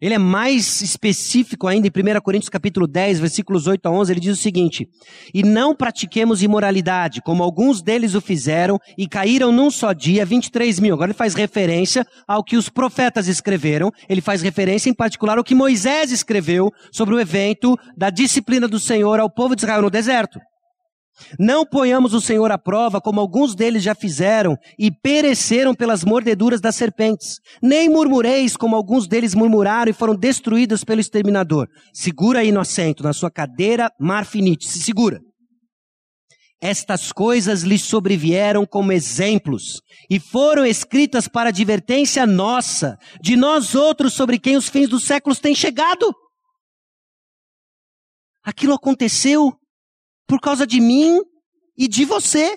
Ele 0.00 0.14
é 0.14 0.18
mais 0.18 0.80
específico 0.80 1.66
ainda 1.66 1.86
em 1.86 1.90
1 1.90 2.20
Coríntios 2.22 2.48
capítulo 2.48 2.86
10, 2.86 3.20
versículos 3.20 3.66
8 3.66 3.86
a 3.86 3.90
11, 3.90 4.12
ele 4.12 4.20
diz 4.20 4.38
o 4.38 4.40
seguinte: 4.40 4.88
E 5.34 5.42
não 5.42 5.74
pratiquemos 5.74 6.42
imoralidade, 6.42 7.20
como 7.20 7.42
alguns 7.42 7.82
deles 7.82 8.14
o 8.14 8.20
fizeram 8.20 8.78
e 8.96 9.06
caíram 9.06 9.52
num 9.52 9.70
só 9.70 9.92
dia 9.92 10.24
23 10.24 10.80
mil. 10.80 10.94
Agora 10.94 11.10
ele 11.10 11.18
faz 11.18 11.34
referência 11.34 12.06
ao 12.26 12.42
que 12.42 12.56
os 12.56 12.70
profetas 12.70 13.28
escreveram, 13.28 13.92
ele 14.08 14.22
faz 14.22 14.40
referência 14.40 14.88
em 14.88 14.94
particular 14.94 15.36
ao 15.36 15.44
que 15.44 15.54
Moisés 15.54 16.10
escreveu 16.10 16.70
sobre 16.90 17.14
o 17.14 17.20
evento 17.20 17.76
da 17.94 18.08
disciplina 18.08 18.66
do 18.66 18.80
Senhor 18.80 19.20
ao 19.20 19.28
povo 19.28 19.54
de 19.54 19.62
Israel 19.62 19.82
no 19.82 19.90
deserto. 19.90 20.40
Não 21.38 21.64
ponhamos 21.64 22.14
o 22.14 22.20
Senhor 22.20 22.50
à 22.50 22.58
prova, 22.58 23.00
como 23.00 23.20
alguns 23.20 23.54
deles 23.54 23.82
já 23.82 23.94
fizeram, 23.94 24.56
e 24.78 24.90
pereceram 24.90 25.74
pelas 25.74 26.04
mordeduras 26.04 26.60
das 26.60 26.76
serpentes. 26.76 27.40
Nem 27.62 27.88
murmureis, 27.88 28.56
como 28.56 28.76
alguns 28.76 29.06
deles 29.06 29.34
murmuraram 29.34 29.90
e 29.90 29.94
foram 29.94 30.14
destruídos 30.14 30.84
pelo 30.84 31.00
exterminador. 31.00 31.68
Segura 31.92 32.40
aí 32.40 32.52
no 32.52 32.60
assento, 32.60 33.02
na 33.02 33.12
sua 33.12 33.30
cadeira 33.30 33.90
marfinite, 33.98 34.68
se 34.68 34.80
segura. 34.80 35.20
Estas 36.62 37.10
coisas 37.10 37.62
lhes 37.62 37.82
sobrevieram 37.82 38.66
como 38.66 38.92
exemplos 38.92 39.80
e 40.10 40.20
foram 40.20 40.66
escritas 40.66 41.26
para 41.26 41.48
advertência 41.48 42.26
nossa, 42.26 42.98
de 43.22 43.34
nós 43.34 43.74
outros 43.74 44.12
sobre 44.12 44.38
quem 44.38 44.58
os 44.58 44.68
fins 44.68 44.88
dos 44.88 45.04
séculos 45.04 45.38
têm 45.38 45.54
chegado. 45.54 46.14
Aquilo 48.44 48.74
aconteceu 48.74 49.54
por 50.30 50.40
causa 50.40 50.64
de 50.64 50.80
mim 50.80 51.18
e 51.76 51.88
de 51.88 52.04
você. 52.04 52.56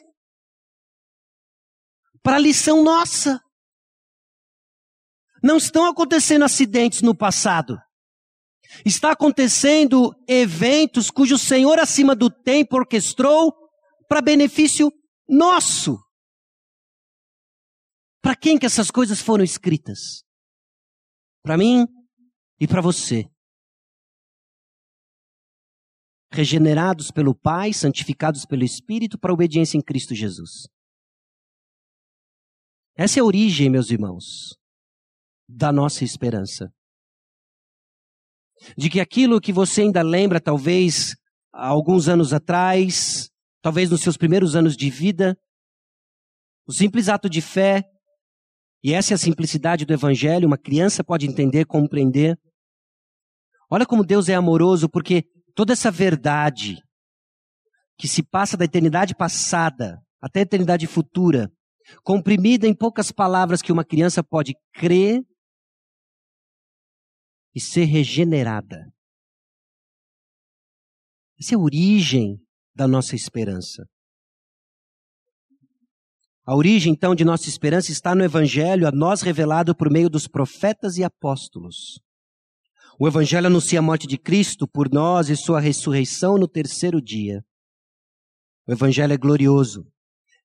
Para 2.22 2.38
lição 2.38 2.84
nossa. 2.84 3.42
Não 5.42 5.58
estão 5.58 5.88
acontecendo 5.88 6.46
acidentes 6.46 7.02
no 7.02 7.18
passado. 7.18 7.80
Está 8.86 9.12
acontecendo 9.12 10.14
eventos 10.28 11.10
cujo 11.10 11.36
Senhor 11.36 11.80
acima 11.80 12.16
do 12.16 12.30
tempo 12.30 12.78
orquestrou 12.78 13.52
para 14.08 14.22
benefício 14.22 14.92
nosso. 15.28 15.98
Para 18.22 18.36
quem 18.36 18.60
que 18.60 18.68
essas 18.68 18.92
coisas 18.92 19.20
foram 19.20 19.44
escritas? 19.44 20.24
Para 21.42 21.58
mim 21.58 21.88
e 22.60 22.68
para 22.68 22.82
você 22.82 23.33
regenerados 26.34 27.12
pelo 27.12 27.36
Pai, 27.36 27.72
santificados 27.72 28.44
pelo 28.44 28.64
Espírito, 28.64 29.20
para 29.20 29.32
a 29.32 29.34
obediência 29.36 29.78
em 29.78 29.82
Cristo 29.82 30.16
Jesus. 30.16 30.68
Essa 32.96 33.20
é 33.20 33.22
a 33.22 33.26
origem, 33.26 33.70
meus 33.70 33.92
irmãos. 33.92 34.58
da 35.48 35.72
nossa 35.72 36.04
esperança. 36.04 36.74
De 38.78 38.90
que 38.90 39.00
aquilo 39.00 39.42
que 39.42 39.54
você 39.54 39.82
ainda 39.82 40.02
lembra, 40.02 40.40
talvez, 40.40 41.16
há 41.54 41.68
alguns 41.68 42.08
anos 42.08 42.34
atrás, 42.34 43.30
talvez 43.62 43.90
nos 43.90 44.02
seus 44.02 44.18
primeiros 44.18 44.56
anos 44.56 44.76
de 44.76 44.90
vida, 44.90 45.38
o 46.66 46.74
simples 46.74 47.10
ato 47.10 47.30
de 47.30 47.42
fé, 47.42 47.84
e 48.84 48.94
essa 48.94 49.14
é 49.14 49.16
a 49.16 49.18
simplicidade 49.18 49.86
do 49.86 49.94
Evangelho, 49.94 50.48
uma 50.48 50.58
criança 50.58 51.04
pode 51.04 51.28
entender, 51.28 51.66
compreender. 51.66 52.38
Olha 53.70 53.86
como 53.86 54.06
Deus 54.06 54.30
é 54.30 54.34
amoroso, 54.34 54.90
porque 54.90 55.26
toda 55.54 55.74
essa 55.74 55.92
verdade 55.92 56.78
que 57.98 58.08
se 58.08 58.24
passa 58.24 58.58
da 58.58 58.66
eternidade 58.66 59.16
passada 59.16 60.00
até 60.22 60.40
a 60.40 60.44
eternidade 60.44 60.88
futura, 60.88 61.52
comprimida 62.04 62.68
em 62.68 62.76
poucas 62.76 63.12
palavras 63.12 63.62
que 63.62 63.72
uma 63.72 63.84
criança 63.86 64.24
pode 64.24 64.54
crer 64.74 65.22
e 67.54 67.60
ser 67.60 67.86
regenerada. 67.86 68.92
Essa 71.40 71.56
é 71.56 71.58
a 71.58 71.60
origem 71.60 72.38
da 72.74 72.88
nossa 72.88 73.16
esperança. 73.16 73.86
A 76.46 76.56
origem, 76.56 76.92
então, 76.92 77.16
de 77.16 77.24
nossa 77.24 77.48
esperança 77.48 77.92
está 77.92 78.14
no 78.14 78.24
Evangelho, 78.24 78.88
a 78.88 78.92
nós 78.92 79.22
revelado 79.22 79.76
por 79.76 79.90
meio 79.90 80.10
dos 80.10 80.28
profetas 80.28 80.98
e 80.98 81.04
apóstolos. 81.04 82.02
O 83.00 83.08
Evangelho 83.08 83.48
anuncia 83.48 83.80
a 83.80 83.82
morte 83.82 84.08
de 84.08 84.18
Cristo 84.18 84.68
por 84.68 84.90
nós 84.92 85.30
e 85.30 85.36
sua 85.36 85.60
ressurreição 85.60 86.38
no 86.38 86.48
terceiro 86.48 87.02
dia. 87.02 87.44
O 88.68 88.72
Evangelho 88.72 89.14
é 89.14 89.18
glorioso 89.18 89.86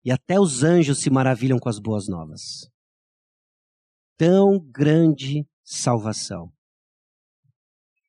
e 0.05 0.13
até 0.13 0.39
os 0.39 0.63
anjos 0.63 1.01
se 1.01 1.11
maravilham 1.11 1.59
com 1.59 1.69
as 1.69 1.79
boas 1.79 2.09
novas. 2.09 2.71
Tão 4.17 4.59
grande 4.59 5.47
salvação 5.65 6.53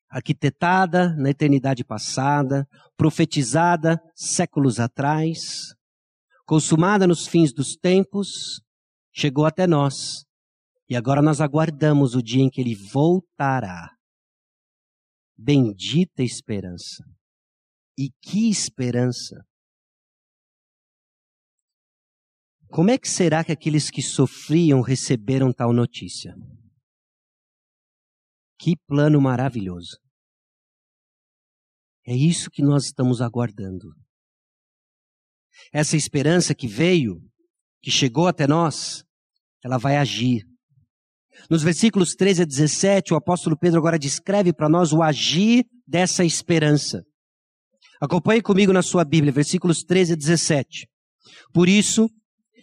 arquitetada 0.08 1.14
na 1.16 1.30
eternidade 1.30 1.84
passada, 1.84 2.66
profetizada 2.96 4.00
séculos 4.14 4.80
atrás, 4.80 5.74
consumada 6.46 7.06
nos 7.06 7.26
fins 7.26 7.52
dos 7.52 7.76
tempos, 7.76 8.62
chegou 9.12 9.44
até 9.44 9.66
nós. 9.66 10.24
E 10.88 10.96
agora 10.96 11.20
nós 11.20 11.40
aguardamos 11.40 12.14
o 12.14 12.22
dia 12.22 12.42
em 12.42 12.48
que 12.48 12.60
ele 12.60 12.74
voltará. 12.74 13.97
Bendita 15.38 16.24
esperança. 16.24 17.04
E 17.96 18.10
que 18.20 18.50
esperança! 18.50 19.36
Como 22.70 22.90
é 22.90 22.98
que 22.98 23.08
será 23.08 23.44
que 23.44 23.52
aqueles 23.52 23.88
que 23.88 24.02
sofriam 24.02 24.80
receberam 24.80 25.52
tal 25.52 25.72
notícia? 25.72 26.34
Que 28.58 28.76
plano 28.86 29.20
maravilhoso. 29.20 29.96
É 32.04 32.14
isso 32.14 32.50
que 32.50 32.62
nós 32.62 32.86
estamos 32.86 33.22
aguardando. 33.22 33.94
Essa 35.72 35.96
esperança 35.96 36.54
que 36.54 36.66
veio, 36.66 37.22
que 37.80 37.90
chegou 37.90 38.26
até 38.26 38.46
nós, 38.46 39.04
ela 39.64 39.78
vai 39.78 39.96
agir. 39.96 40.44
Nos 41.50 41.62
versículos 41.62 42.14
13 42.14 42.42
a 42.42 42.44
17, 42.44 43.14
o 43.14 43.16
apóstolo 43.16 43.56
Pedro 43.58 43.78
agora 43.78 43.98
descreve 43.98 44.52
para 44.52 44.68
nós 44.68 44.92
o 44.92 45.02
agir 45.02 45.64
dessa 45.86 46.24
esperança. 46.24 47.02
Acompanhe 48.00 48.42
comigo 48.42 48.72
na 48.72 48.82
sua 48.82 49.04
Bíblia, 49.04 49.32
versículos 49.32 49.82
13 49.82 50.12
a 50.12 50.16
17. 50.16 50.86
Por 51.52 51.68
isso, 51.68 52.08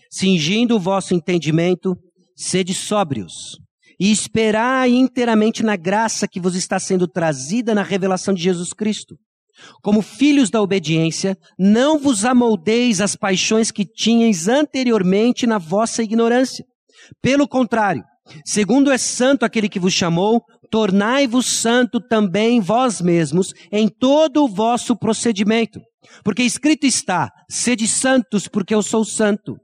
cingindo 0.10 0.76
o 0.76 0.80
vosso 0.80 1.14
entendimento, 1.14 1.96
sede 2.36 2.74
sóbrios 2.74 3.58
e 4.00 4.12
esperai 4.12 4.92
inteiramente 4.92 5.64
na 5.64 5.76
graça 5.76 6.28
que 6.28 6.40
vos 6.40 6.56
está 6.56 6.80
sendo 6.80 7.08
trazida 7.08 7.74
na 7.74 7.84
revelação 7.84 8.34
de 8.34 8.44
Jesus 8.44 8.74
Cristo. 8.74 9.18
Como 9.82 10.02
filhos 10.02 10.50
da 10.50 10.62
obediência, 10.62 11.38
não 11.58 11.98
vos 11.98 12.26
amoldeis 12.26 13.00
as 13.00 13.16
paixões 13.16 13.72
que 13.72 13.86
tinhais 13.86 14.48
anteriormente 14.50 15.48
na 15.48 15.58
vossa 15.58 16.04
ignorância. 16.04 16.66
Pelo 17.22 17.48
contrário, 17.48 18.04
segundo 18.46 18.92
é 18.92 18.98
santo 18.98 19.46
aquele 19.46 19.70
que 19.70 19.80
vos 19.80 19.94
chamou, 19.94 20.42
tornai-vos 20.70 21.46
santo 21.46 22.00
também 22.00 22.60
vós 22.60 23.02
mesmos 23.02 23.54
em 23.72 23.88
todo 23.88 24.44
o 24.44 24.48
vosso 24.48 24.96
procedimento. 24.96 25.80
Porque 26.24 26.44
escrito 26.44 26.86
está: 26.86 27.32
sede 27.50 27.88
santos, 27.88 28.48
porque 28.48 28.74
eu 28.74 28.82
sou 28.82 29.04
santo. 29.04 29.56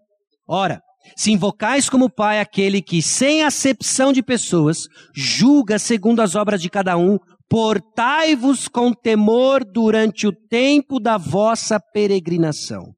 Ora, 0.48 0.82
se 1.16 1.32
invocais 1.32 1.90
como 1.90 2.10
Pai 2.10 2.40
aquele 2.40 2.82
que, 2.82 3.02
sem 3.02 3.44
acepção 3.44 4.14
de 4.14 4.24
pessoas, 4.24 4.88
julga 5.16 5.80
segundo 5.80 6.22
as 6.22 6.36
obras 6.36 6.62
de 6.62 6.70
cada 6.70 6.98
um, 6.98 7.18
portai-vos 7.50 8.68
com 8.68 8.94
temor 8.94 9.64
durante 9.66 10.28
o 10.28 10.32
tempo 10.32 11.00
da 11.00 11.18
vossa 11.18 11.80
peregrinação. 11.80 12.94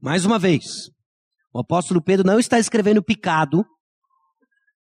Mais 0.00 0.24
uma 0.24 0.38
vez, 0.38 0.90
o 1.58 1.60
apóstolo 1.60 2.00
Pedro 2.00 2.24
não 2.24 2.38
está 2.38 2.56
escrevendo 2.60 3.02
picado. 3.02 3.64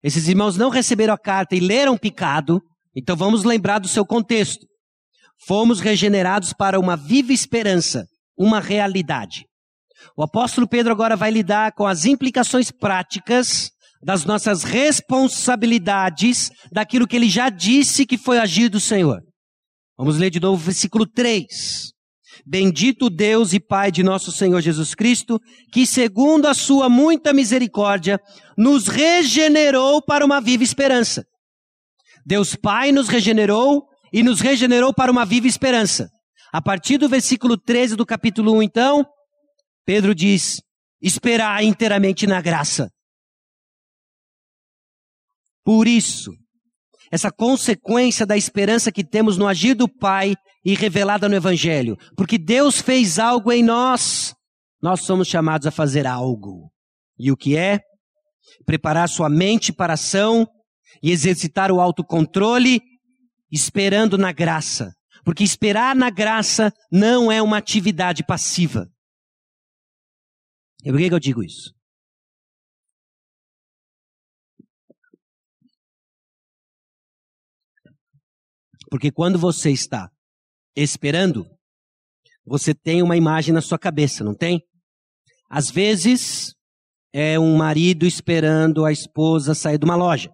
Esses 0.05 0.29
irmãos 0.29 0.57
não 0.57 0.71
receberam 0.71 1.13
a 1.13 1.19
carta 1.19 1.57
e 1.57 1.61
leram 1.61 1.99
picado, 1.99 2.63
então 2.95 3.17
vamos 3.17 3.43
lembrar 3.43 3.81
do 3.81 3.89
seu 3.89 4.07
contexto. 4.07 4.65
Fomos 5.45 5.81
regenerados 5.81 6.53
para 6.53 6.79
uma 6.79 6.97
viva 6.97 7.33
esperança, 7.33 8.07
uma 8.39 8.61
realidade. 8.61 9.47
O 10.17 10.23
apóstolo 10.23 10.69
Pedro 10.69 10.93
agora 10.93 11.17
vai 11.17 11.33
lidar 11.33 11.73
com 11.73 11.89
as 11.89 12.05
implicações 12.05 12.71
práticas 12.71 13.71
das 14.01 14.25
nossas 14.25 14.63
responsabilidades, 14.63 16.51
daquilo 16.71 17.09
que 17.09 17.17
ele 17.17 17.29
já 17.29 17.51
disse 17.51 18.07
que 18.07 18.17
foi 18.17 18.39
agir 18.39 18.69
do 18.69 18.79
Senhor. 18.79 19.21
Vamos 19.99 20.19
ler 20.19 20.31
de 20.31 20.39
novo 20.39 20.63
o 20.63 20.65
versículo 20.65 21.05
3. 21.05 21.91
Bendito 22.47 23.11
Deus 23.11 23.53
e 23.53 23.61
Pai 23.61 23.91
de 23.91 24.03
nosso 24.03 24.33
Senhor 24.33 24.61
Jesus 24.61 24.95
Cristo, 24.95 25.41
que 25.73 25.87
segundo 25.87 26.47
a 26.47 26.55
sua 26.55 26.89
muita 26.89 27.33
misericórdia, 27.33 28.21
nos 28.57 28.89
regenerou 28.89 30.03
para 30.03 30.25
uma 30.25 30.41
viva 30.41 30.63
esperança. 30.63 31.25
Deus 32.25 32.55
Pai 32.55 32.93
nos 32.93 33.09
regenerou 33.09 33.85
e 34.13 34.23
nos 34.23 34.41
regenerou 34.41 34.95
para 34.95 35.11
uma 35.11 35.25
viva 35.25 35.47
esperança. 35.47 36.09
A 36.53 36.61
partir 36.61 36.99
do 36.99 37.09
versículo 37.09 37.57
13 37.57 37.97
do 37.97 38.05
capítulo 38.05 38.57
1, 38.57 38.63
então, 38.63 39.07
Pedro 39.85 40.15
diz: 40.15 40.61
esperar 41.01 41.63
inteiramente 41.63 42.27
na 42.27 42.41
graça. 42.41 42.91
Por 45.65 45.87
isso, 45.87 46.33
essa 47.11 47.31
consequência 47.31 48.27
da 48.27 48.37
esperança 48.37 48.93
que 48.93 49.05
temos 49.05 49.37
no 49.37 49.47
agir 49.47 49.75
do 49.75 49.89
Pai 49.89 50.35
e 50.65 50.75
revelada 50.75 51.29
no 51.29 51.35
Evangelho, 51.35 51.97
porque 52.17 52.37
Deus 52.37 52.81
fez 52.81 53.19
algo 53.19 53.51
em 53.51 53.63
nós, 53.63 54.35
nós 54.83 55.03
somos 55.03 55.29
chamados 55.29 55.67
a 55.67 55.71
fazer 55.71 56.07
algo. 56.07 56.71
E 57.19 57.31
o 57.31 57.37
que 57.37 57.57
é? 57.57 57.81
Preparar 58.65 59.09
sua 59.09 59.29
mente 59.29 59.73
para 59.73 59.93
a 59.93 59.95
ação 59.95 60.47
e 61.03 61.11
exercitar 61.11 61.71
o 61.71 61.81
autocontrole, 61.81 62.81
esperando 63.51 64.17
na 64.17 64.33
graça. 64.33 64.93
Porque 65.25 65.45
esperar 65.45 65.95
na 65.95 66.11
graça 66.11 66.73
não 66.91 67.31
é 67.31 67.43
uma 67.43 67.59
atividade 67.59 68.25
passiva. 68.25 68.89
E 70.83 70.91
por 70.91 70.99
que, 70.99 71.09
que 71.09 71.15
eu 71.15 71.21
digo 71.21 71.43
isso? 71.43 71.75
Porque 78.91 79.13
quando 79.13 79.39
você 79.39 79.71
está 79.71 80.11
esperando, 80.77 81.47
você 82.45 82.75
tem 82.75 83.03
uma 83.03 83.17
imagem 83.17 83.53
na 83.53 83.61
sua 83.61 83.79
cabeça, 83.79 84.25
não 84.25 84.35
tem? 84.35 84.63
Às 85.49 85.71
vezes, 85.71 86.55
é 87.13 87.39
um 87.39 87.57
marido 87.57 88.07
esperando 88.07 88.85
a 88.85 88.93
esposa 88.93 89.55
sair 89.55 89.79
de 89.79 89.85
uma 89.85 89.97
loja. 89.97 90.33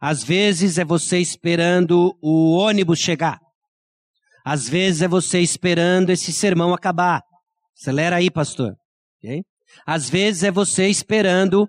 Às 0.00 0.22
vezes 0.22 0.78
é 0.78 0.84
você 0.84 1.18
esperando 1.18 2.16
o 2.22 2.52
ônibus 2.52 2.98
chegar. 2.98 3.40
Às 4.44 4.68
vezes 4.68 5.02
é 5.02 5.08
você 5.08 5.40
esperando 5.40 6.10
esse 6.10 6.32
sermão 6.32 6.74
acabar. 6.74 7.22
Acelera 7.76 8.16
aí, 8.16 8.30
pastor. 8.30 8.76
Okay? 9.18 9.42
Às 9.86 10.08
vezes 10.08 10.44
é 10.44 10.50
você 10.50 10.88
esperando 10.88 11.68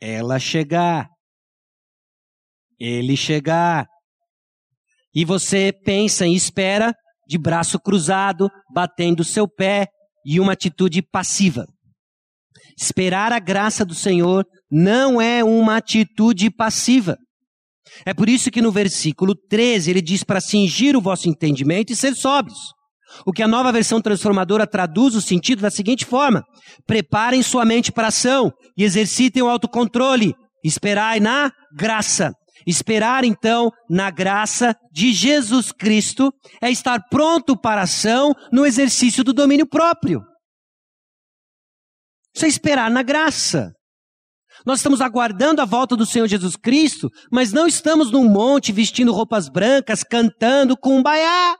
ela 0.00 0.38
chegar, 0.38 1.08
ele 2.78 3.16
chegar. 3.16 3.86
E 5.16 5.24
você 5.24 5.72
pensa 5.72 6.26
e 6.26 6.34
espera 6.34 6.94
de 7.26 7.38
braço 7.38 7.80
cruzado, 7.80 8.50
batendo 8.72 9.24
seu 9.24 9.48
pé 9.48 9.88
e 10.26 10.38
uma 10.38 10.52
atitude 10.52 11.00
passiva. 11.00 11.64
Esperar 12.78 13.32
a 13.32 13.38
graça 13.38 13.82
do 13.82 13.94
Senhor 13.94 14.44
não 14.70 15.18
é 15.18 15.42
uma 15.42 15.78
atitude 15.78 16.50
passiva. 16.50 17.16
É 18.04 18.12
por 18.12 18.28
isso 18.28 18.50
que 18.50 18.60
no 18.60 18.70
versículo 18.70 19.34
13 19.48 19.90
ele 19.90 20.02
diz 20.02 20.22
para 20.22 20.38
cingir 20.38 20.94
o 20.94 21.00
vosso 21.00 21.30
entendimento 21.30 21.90
e 21.90 21.96
ser 21.96 22.14
sóbrios. 22.14 22.74
O 23.24 23.32
que 23.32 23.42
a 23.42 23.48
nova 23.48 23.72
versão 23.72 24.02
transformadora 24.02 24.66
traduz 24.66 25.14
o 25.14 25.22
sentido 25.22 25.62
da 25.62 25.70
seguinte 25.70 26.04
forma: 26.04 26.44
preparem 26.86 27.42
sua 27.42 27.64
mente 27.64 27.90
para 27.90 28.04
a 28.04 28.08
ação 28.08 28.52
e 28.76 28.84
exercitem 28.84 29.42
o 29.42 29.48
autocontrole. 29.48 30.34
Esperai 30.62 31.20
na 31.20 31.50
graça. 31.74 32.34
Esperar 32.64 33.24
então 33.24 33.70
na 33.90 34.10
graça 34.10 34.74
de 34.92 35.12
Jesus 35.12 35.72
Cristo 35.72 36.32
é 36.62 36.70
estar 36.70 37.00
pronto 37.08 37.56
para 37.56 37.80
a 37.80 37.84
ação 37.84 38.32
no 38.52 38.64
exercício 38.64 39.24
do 39.24 39.32
domínio 39.32 39.66
próprio. 39.66 40.22
Isso 42.34 42.44
é 42.44 42.48
esperar 42.48 42.90
na 42.90 43.02
graça. 43.02 43.72
Nós 44.64 44.80
estamos 44.80 45.00
aguardando 45.00 45.60
a 45.60 45.64
volta 45.64 45.96
do 45.96 46.06
Senhor 46.06 46.26
Jesus 46.26 46.56
Cristo, 46.56 47.08
mas 47.30 47.52
não 47.52 47.66
estamos 47.66 48.10
num 48.10 48.28
monte 48.28 48.72
vestindo 48.72 49.12
roupas 49.12 49.48
brancas, 49.48 50.02
cantando 50.02 50.76
com 50.76 50.98
um 50.98 51.02
baiá. 51.02 51.56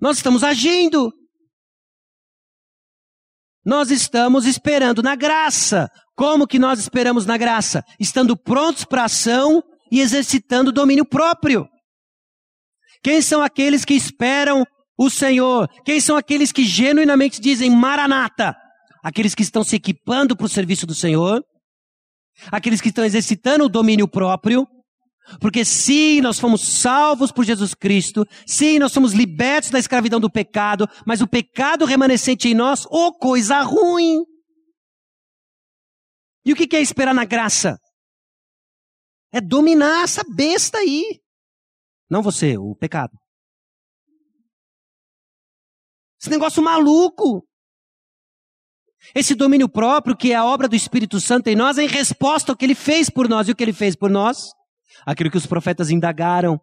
Nós 0.00 0.18
estamos 0.18 0.44
agindo. 0.44 1.12
Nós 3.64 3.90
estamos 3.90 4.46
esperando 4.46 5.02
na 5.02 5.14
graça. 5.16 5.88
Como 6.18 6.48
que 6.48 6.58
nós 6.58 6.80
esperamos 6.80 7.24
na 7.24 7.36
graça? 7.36 7.84
Estando 8.00 8.36
prontos 8.36 8.84
para 8.84 9.04
ação 9.04 9.62
e 9.88 10.00
exercitando 10.00 10.70
o 10.70 10.72
domínio 10.72 11.04
próprio. 11.04 11.68
Quem 13.04 13.22
são 13.22 13.40
aqueles 13.40 13.84
que 13.84 13.94
esperam 13.94 14.64
o 14.98 15.08
Senhor? 15.08 15.68
Quem 15.84 16.00
são 16.00 16.16
aqueles 16.16 16.50
que 16.50 16.64
genuinamente 16.64 17.40
dizem 17.40 17.70
Maranata? 17.70 18.56
Aqueles 19.04 19.32
que 19.32 19.44
estão 19.44 19.62
se 19.62 19.76
equipando 19.76 20.36
para 20.36 20.46
o 20.46 20.48
serviço 20.48 20.88
do 20.88 20.94
Senhor, 20.94 21.40
aqueles 22.50 22.80
que 22.80 22.88
estão 22.88 23.04
exercitando 23.04 23.66
o 23.66 23.68
domínio 23.68 24.08
próprio, 24.08 24.66
porque 25.40 25.64
sim, 25.64 26.20
nós 26.20 26.40
fomos 26.40 26.62
salvos 26.62 27.30
por 27.30 27.44
Jesus 27.44 27.74
Cristo, 27.74 28.26
sim, 28.44 28.80
nós 28.80 28.90
somos 28.90 29.12
libertos 29.12 29.70
da 29.70 29.78
escravidão 29.78 30.18
do 30.18 30.28
pecado, 30.28 30.88
mas 31.06 31.20
o 31.20 31.28
pecado 31.28 31.84
remanescente 31.84 32.48
em 32.48 32.54
nós, 32.54 32.88
oh 32.90 33.12
coisa 33.12 33.60
ruim! 33.60 34.24
E 36.48 36.52
o 36.52 36.56
que 36.56 36.74
é 36.74 36.80
esperar 36.80 37.14
na 37.14 37.24
graça? 37.24 37.78
É 39.32 39.40
dominar 39.40 40.04
essa 40.04 40.22
besta 40.24 40.78
aí. 40.78 41.20
Não 42.10 42.22
você, 42.22 42.56
o 42.56 42.74
pecado. 42.74 43.16
Esse 46.20 46.30
negócio 46.30 46.62
maluco. 46.62 47.46
Esse 49.14 49.34
domínio 49.34 49.68
próprio, 49.68 50.16
que 50.16 50.32
é 50.32 50.34
a 50.34 50.44
obra 50.44 50.66
do 50.66 50.74
Espírito 50.74 51.20
Santo 51.20 51.48
em 51.48 51.54
nós, 51.54 51.78
é 51.78 51.84
em 51.84 51.86
resposta 51.88 52.50
ao 52.50 52.56
que 52.56 52.64
ele 52.64 52.74
fez 52.74 53.08
por 53.08 53.28
nós. 53.28 53.46
E 53.46 53.52
o 53.52 53.54
que 53.54 53.62
ele 53.62 53.72
fez 53.72 53.94
por 53.94 54.10
nós? 54.10 54.50
aquilo 55.04 55.30
que 55.30 55.36
os 55.36 55.46
profetas 55.46 55.90
indagaram, 55.90 56.60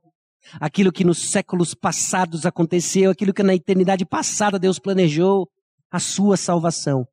aquilo 0.60 0.92
que 0.92 1.04
nos 1.04 1.32
séculos 1.32 1.74
passados 1.74 2.46
aconteceu, 2.46 3.12
aquilo 3.12 3.34
que 3.34 3.44
na 3.44 3.56
eternidade 3.56 4.06
passada 4.06 4.60
Deus 4.60 4.80
planejou, 4.80 5.50
a 5.92 6.00
sua 6.00 6.38
salvação. 6.38 7.08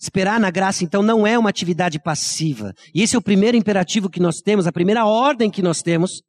Esperar 0.00 0.38
na 0.38 0.50
graça, 0.50 0.84
então, 0.84 1.02
não 1.02 1.26
é 1.26 1.36
uma 1.36 1.50
atividade 1.50 2.00
passiva. 2.00 2.72
E 2.94 3.02
esse 3.02 3.16
é 3.16 3.18
o 3.18 3.22
primeiro 3.22 3.56
imperativo 3.56 4.08
que 4.08 4.20
nós 4.20 4.40
temos, 4.40 4.66
a 4.66 4.72
primeira 4.72 5.04
ordem 5.04 5.50
que 5.50 5.60
nós 5.62 5.82
temos, 5.82 6.22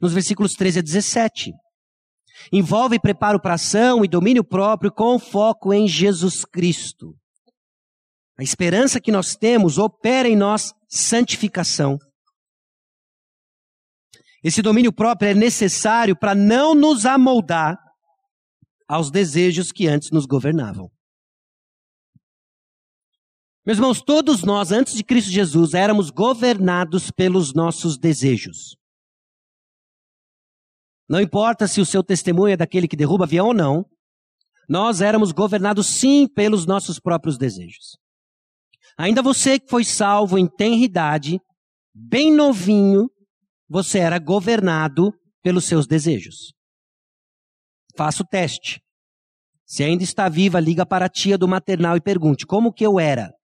nos 0.00 0.12
versículos 0.12 0.52
13 0.52 0.78
a 0.78 0.82
17. 0.82 1.52
Envolve 2.52 3.00
preparo 3.00 3.40
para 3.40 3.54
ação 3.54 4.04
e 4.04 4.08
domínio 4.08 4.44
próprio 4.44 4.92
com 4.92 5.18
foco 5.18 5.72
em 5.72 5.88
Jesus 5.88 6.44
Cristo. 6.44 7.14
A 8.38 8.42
esperança 8.42 9.00
que 9.00 9.10
nós 9.10 9.34
temos 9.34 9.78
opera 9.78 10.28
em 10.28 10.36
nós 10.36 10.72
santificação. 10.88 11.98
Esse 14.44 14.62
domínio 14.62 14.92
próprio 14.92 15.30
é 15.30 15.34
necessário 15.34 16.16
para 16.16 16.34
não 16.34 16.74
nos 16.74 17.04
amoldar 17.04 17.76
aos 18.86 19.10
desejos 19.10 19.72
que 19.72 19.88
antes 19.88 20.10
nos 20.12 20.26
governavam. 20.26 20.88
Meus 23.66 23.78
irmãos, 23.78 24.00
todos 24.00 24.44
nós, 24.44 24.70
antes 24.70 24.94
de 24.94 25.02
Cristo 25.02 25.28
Jesus, 25.28 25.74
éramos 25.74 26.08
governados 26.08 27.10
pelos 27.10 27.52
nossos 27.52 27.98
desejos. 27.98 28.76
Não 31.08 31.20
importa 31.20 31.66
se 31.66 31.80
o 31.80 31.86
seu 31.86 32.00
testemunho 32.04 32.52
é 32.52 32.56
daquele 32.56 32.86
que 32.86 32.96
derruba 32.96 33.24
avião 33.24 33.48
ou 33.48 33.54
não, 33.54 33.84
nós 34.68 35.00
éramos 35.00 35.32
governados 35.32 35.88
sim 35.88 36.28
pelos 36.28 36.64
nossos 36.64 37.00
próprios 37.00 37.36
desejos. 37.36 37.98
Ainda 38.96 39.20
você 39.20 39.58
que 39.58 39.68
foi 39.68 39.84
salvo 39.84 40.38
em 40.38 40.46
tenridade, 40.46 41.40
bem 41.92 42.32
novinho, 42.32 43.10
você 43.68 43.98
era 43.98 44.20
governado 44.20 45.12
pelos 45.42 45.64
seus 45.64 45.88
desejos. 45.88 46.52
Faça 47.96 48.22
o 48.22 48.26
teste. 48.26 48.80
Se 49.64 49.82
ainda 49.82 50.04
está 50.04 50.28
viva, 50.28 50.60
liga 50.60 50.86
para 50.86 51.06
a 51.06 51.08
tia 51.08 51.36
do 51.36 51.48
maternal 51.48 51.96
e 51.96 52.00
pergunte: 52.00 52.46
como 52.46 52.72
que 52.72 52.86
eu 52.86 53.00
era? 53.00 53.35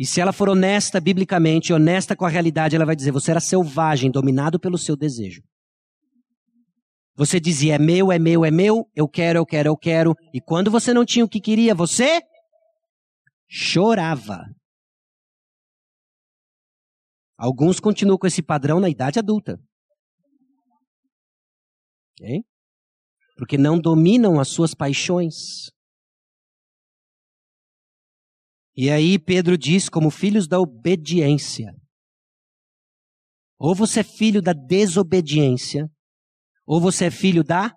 E 0.00 0.06
se 0.06 0.18
ela 0.18 0.32
for 0.32 0.48
honesta 0.48 0.98
biblicamente, 0.98 1.74
honesta 1.74 2.16
com 2.16 2.24
a 2.24 2.28
realidade, 2.30 2.74
ela 2.74 2.86
vai 2.86 2.96
dizer: 2.96 3.10
você 3.10 3.32
era 3.32 3.38
selvagem, 3.38 4.10
dominado 4.10 4.58
pelo 4.58 4.78
seu 4.78 4.96
desejo. 4.96 5.42
Você 7.14 7.38
dizia: 7.38 7.74
é 7.74 7.78
meu, 7.78 8.10
é 8.10 8.18
meu, 8.18 8.42
é 8.42 8.50
meu, 8.50 8.90
eu 8.96 9.06
quero, 9.06 9.40
eu 9.40 9.44
quero, 9.44 9.68
eu 9.68 9.76
quero. 9.76 10.14
E 10.32 10.40
quando 10.40 10.70
você 10.70 10.94
não 10.94 11.04
tinha 11.04 11.22
o 11.22 11.28
que 11.28 11.38
queria, 11.38 11.74
você 11.74 12.22
chorava. 13.46 14.46
Alguns 17.36 17.78
continuam 17.78 18.16
com 18.16 18.26
esse 18.26 18.42
padrão 18.42 18.80
na 18.80 18.88
idade 18.88 19.18
adulta. 19.18 19.60
Okay? 22.18 22.40
Porque 23.36 23.58
não 23.58 23.78
dominam 23.78 24.40
as 24.40 24.48
suas 24.48 24.74
paixões. 24.74 25.70
E 28.76 28.90
aí 28.90 29.18
Pedro 29.18 29.58
diz, 29.58 29.88
como 29.88 30.10
filhos 30.10 30.46
da 30.46 30.58
obediência. 30.58 31.74
Ou 33.58 33.74
você 33.74 34.00
é 34.00 34.04
filho 34.04 34.40
da 34.40 34.52
desobediência, 34.52 35.86
ou 36.66 36.80
você 36.80 37.06
é 37.06 37.10
filho 37.10 37.44
da 37.44 37.74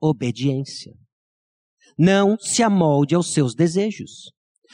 obediência. 0.00 0.92
Não 1.96 2.36
se 2.38 2.62
amolde 2.62 3.14
aos 3.14 3.32
seus 3.32 3.54
desejos. 3.54 4.32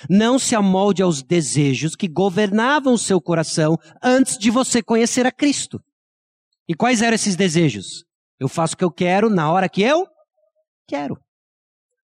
Não 0.08 0.38
se 0.38 0.54
amolde 0.54 1.02
aos 1.02 1.22
desejos 1.22 1.96
que 1.96 2.08
governavam 2.08 2.94
o 2.94 2.98
seu 2.98 3.20
coração 3.20 3.76
antes 4.02 4.38
de 4.38 4.50
você 4.50 4.82
conhecer 4.82 5.26
a 5.26 5.32
Cristo. 5.32 5.80
E 6.68 6.74
quais 6.74 7.02
eram 7.02 7.14
esses 7.14 7.34
desejos? 7.34 8.04
Eu 8.38 8.48
faço 8.48 8.74
o 8.74 8.76
que 8.76 8.84
eu 8.84 8.92
quero 8.92 9.28
na 9.28 9.50
hora 9.50 9.68
que 9.68 9.82
eu 9.82 10.06
quero. 10.86 11.16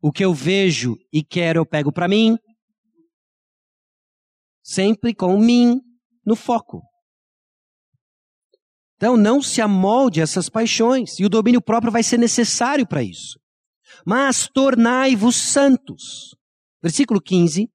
O 0.03 0.13
que 0.13 0.25
eu 0.25 0.35
vejo 0.35 0.97
e 1.13 1.25
quero 1.25 1.61
eu 1.61 1.67
pego 1.67 1.93
para 1.93 2.07
mim. 2.09 2.37
Sempre 4.69 5.15
com 5.15 5.39
mim 5.39 5.81
no 6.27 6.37
foco. 6.37 6.83
Então 8.97 9.17
não 9.17 9.41
se 9.41 9.63
amolde 9.63 10.21
a 10.21 10.25
essas 10.25 10.51
paixões. 10.51 11.19
E 11.19 11.25
o 11.25 11.29
domínio 11.31 11.63
próprio 11.63 11.91
vai 11.91 12.03
ser 12.03 12.19
necessário 12.19 12.87
para 12.87 13.03
isso. 13.03 13.41
Mas 14.05 14.47
tornai-vos 14.47 15.37
santos. 15.37 16.37
Versículo 16.83 17.19
15. 17.19 17.67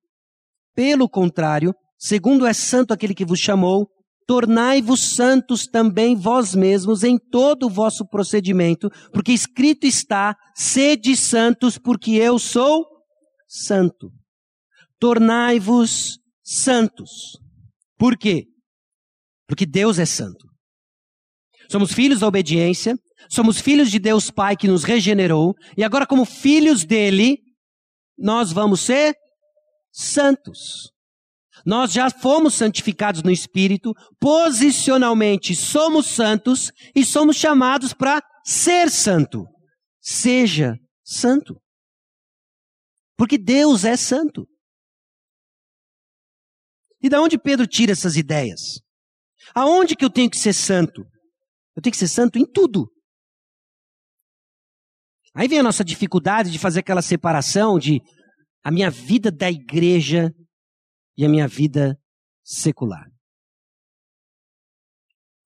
Pelo 0.75 1.09
contrário, 1.09 1.73
segundo 1.97 2.45
é 2.45 2.53
santo 2.53 2.93
aquele 2.93 3.15
que 3.15 3.25
vos 3.25 3.39
chamou, 3.39 3.89
tornai-vos 4.27 5.15
santos 5.15 5.65
também 5.65 6.15
vós 6.15 6.53
mesmos 6.53 7.03
em 7.03 7.17
todo 7.17 7.65
o 7.65 7.71
vosso 7.71 8.07
procedimento, 8.07 8.91
porque 9.11 9.31
escrito 9.31 9.87
está: 9.87 10.35
sede 10.55 11.17
santos, 11.17 11.79
porque 11.79 12.11
eu 12.11 12.37
sou 12.37 12.85
santo. 13.47 14.11
Tornai-vos 14.99 16.22
santos. 16.43 17.39
Por 17.97 18.17
quê? 18.17 18.45
Porque 19.47 19.65
Deus 19.65 19.97
é 19.99 20.05
santo. 20.05 20.47
Somos 21.71 21.93
filhos 21.93 22.19
da 22.19 22.27
obediência, 22.27 22.95
somos 23.29 23.59
filhos 23.59 23.89
de 23.89 23.97
Deus 23.99 24.29
Pai 24.29 24.55
que 24.55 24.67
nos 24.67 24.83
regenerou, 24.83 25.55
e 25.77 25.83
agora, 25.83 26.05
como 26.05 26.25
filhos 26.25 26.83
dele, 26.83 27.39
nós 28.17 28.51
vamos 28.51 28.81
ser 28.81 29.15
santos. 29.91 30.91
Nós 31.65 31.93
já 31.93 32.09
fomos 32.09 32.55
santificados 32.55 33.23
no 33.23 33.31
Espírito, 33.31 33.93
posicionalmente 34.19 35.55
somos 35.55 36.07
santos 36.07 36.71
e 36.93 37.05
somos 37.05 37.37
chamados 37.37 37.93
para 37.93 38.21
ser 38.43 38.89
santo. 38.89 39.45
Seja 40.01 40.75
santo. 41.05 41.55
Porque 43.17 43.37
Deus 43.37 43.85
é 43.85 43.95
santo. 43.95 44.45
E 47.03 47.09
da 47.09 47.21
onde 47.21 47.37
Pedro 47.37 47.67
tira 47.67 47.91
essas 47.91 48.15
ideias? 48.15 48.79
Aonde 49.53 49.95
que 49.95 50.05
eu 50.05 50.09
tenho 50.09 50.29
que 50.29 50.37
ser 50.37 50.53
santo? 50.53 51.05
Eu 51.75 51.81
tenho 51.81 51.91
que 51.91 51.97
ser 51.97 52.07
santo 52.07 52.39
em 52.39 52.45
tudo. 52.45 52.89
Aí 55.35 55.47
vem 55.47 55.59
a 55.59 55.63
nossa 55.63 55.83
dificuldade 55.83 56.49
de 56.49 56.57
fazer 56.57 56.79
aquela 56.79 57.01
separação 57.01 57.77
de 57.77 58.01
a 58.63 58.71
minha 58.71 58.89
vida 58.89 59.29
da 59.29 59.51
igreja 59.51 60.33
e 61.17 61.25
a 61.25 61.29
minha 61.29 61.47
vida 61.47 61.99
secular. 62.43 63.09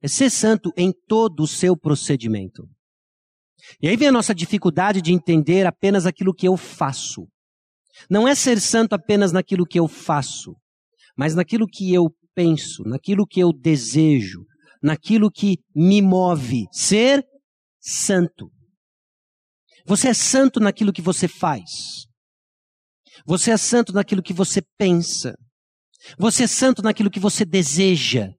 é 0.02 0.08
ser 0.08 0.30
santo 0.30 0.72
em 0.78 0.94
todo 1.08 1.42
o 1.42 1.48
seu 1.48 1.76
procedimento. 1.76 2.70
E 3.82 3.88
aí 3.88 3.98
vem 3.98 4.10
a 4.10 4.12
nossa 4.12 4.34
dificuldade 4.34 5.02
de 5.02 5.12
entender 5.12 5.66
apenas 5.66 6.06
aquilo 6.06 6.34
que 6.34 6.48
eu 6.48 6.56
faço. 6.56 7.28
Não 8.10 8.28
é 8.28 8.36
ser 8.36 8.62
santo 8.62 8.94
apenas 8.94 9.32
naquilo 9.32 9.66
que 9.66 9.80
eu 9.80 9.88
faço, 9.88 10.56
mas 11.18 11.34
naquilo 11.34 11.68
que 11.68 11.94
eu 11.94 12.10
penso, 12.36 12.84
naquilo 12.84 13.26
que 13.26 13.40
eu 13.40 13.52
desejo, 13.52 14.46
naquilo 14.82 15.32
que 15.32 15.58
me 15.76 16.02
move. 16.02 16.66
Ser 16.72 17.26
santo. 17.80 18.52
Você 19.86 20.10
é 20.10 20.14
santo 20.14 20.60
naquilo 20.60 20.94
que 20.94 21.02
você 21.02 21.28
faz. 21.28 22.06
Você 23.26 23.52
é 23.52 23.58
santo 23.58 23.92
naquilo 23.92 24.22
que 24.22 24.34
você 24.34 24.62
pensa. 24.78 25.36
Você 26.20 26.44
é 26.44 26.48
santo 26.48 26.82
naquilo 26.82 27.10
que 27.10 27.20
você 27.20 27.44
deseja. 27.44 28.30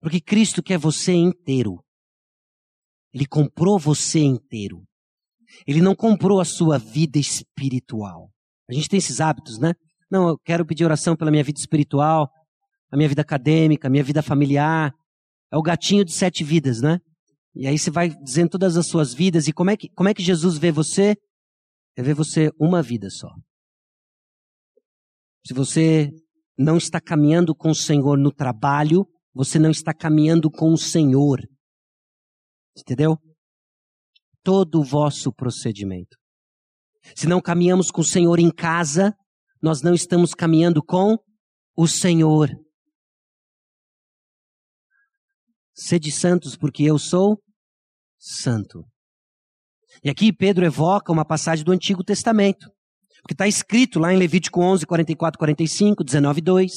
Porque 0.00 0.20
Cristo 0.20 0.62
quer 0.62 0.78
você 0.78 1.12
inteiro. 1.12 1.82
Ele 3.12 3.26
comprou 3.26 3.78
você 3.78 4.20
inteiro. 4.20 4.84
Ele 5.66 5.80
não 5.80 5.94
comprou 5.94 6.40
a 6.40 6.44
sua 6.44 6.78
vida 6.78 7.18
espiritual. 7.18 8.30
A 8.68 8.74
gente 8.74 8.88
tem 8.88 8.98
esses 8.98 9.20
hábitos, 9.20 9.58
né? 9.58 9.72
Não, 10.10 10.28
eu 10.28 10.38
quero 10.38 10.64
pedir 10.64 10.84
oração 10.84 11.16
pela 11.16 11.30
minha 11.30 11.44
vida 11.44 11.58
espiritual, 11.58 12.30
a 12.90 12.96
minha 12.96 13.08
vida 13.08 13.22
acadêmica, 13.22 13.88
a 13.88 13.90
minha 13.90 14.04
vida 14.04 14.22
familiar. 14.22 14.92
É 15.52 15.56
o 15.56 15.62
gatinho 15.62 16.04
de 16.04 16.12
sete 16.12 16.42
vidas, 16.42 16.80
né? 16.80 16.98
E 17.54 17.66
aí 17.66 17.78
você 17.78 17.90
vai 17.90 18.08
dizendo 18.08 18.50
todas 18.50 18.76
as 18.76 18.86
suas 18.86 19.12
vidas. 19.12 19.48
E 19.48 19.52
como 19.52 19.70
é 19.70 19.76
que, 19.76 19.88
como 19.90 20.08
é 20.08 20.14
que 20.14 20.22
Jesus 20.22 20.56
vê 20.56 20.70
você? 20.70 21.16
Ele 21.96 22.06
vê 22.06 22.14
você 22.14 22.50
uma 22.58 22.82
vida 22.82 23.10
só. 23.10 23.28
Se 25.46 25.52
você 25.52 26.10
não 26.56 26.76
está 26.76 27.00
caminhando 27.00 27.54
com 27.54 27.70
o 27.70 27.74
Senhor 27.74 28.18
no 28.18 28.32
trabalho, 28.32 29.06
você 29.34 29.58
não 29.58 29.70
está 29.70 29.94
caminhando 29.94 30.50
com 30.50 30.72
o 30.72 30.78
Senhor. 30.78 31.40
Entendeu? 32.76 33.18
Todo 34.42 34.80
o 34.80 34.84
vosso 34.84 35.32
procedimento. 35.32 36.16
Se 37.16 37.26
não 37.26 37.40
caminhamos 37.40 37.90
com 37.90 38.00
o 38.00 38.04
Senhor 38.04 38.38
em 38.38 38.50
casa, 38.50 39.14
nós 39.62 39.82
não 39.82 39.94
estamos 39.94 40.34
caminhando 40.34 40.82
com 40.82 41.16
o 41.76 41.86
Senhor. 41.86 42.50
Sede 45.74 46.10
santos, 46.10 46.56
porque 46.56 46.82
eu 46.82 46.98
sou 46.98 47.40
santo. 48.18 48.84
E 50.02 50.10
aqui 50.10 50.32
Pedro 50.32 50.64
evoca 50.64 51.12
uma 51.12 51.24
passagem 51.24 51.64
do 51.64 51.72
Antigo 51.72 52.04
Testamento. 52.04 52.70
Porque 53.22 53.34
está 53.34 53.46
escrito 53.46 53.98
lá 53.98 54.12
em 54.12 54.16
Levítico 54.16 54.60
11, 54.60 54.86
44, 54.86 55.38
45, 55.38 56.04
19, 56.04 56.40
2. 56.40 56.72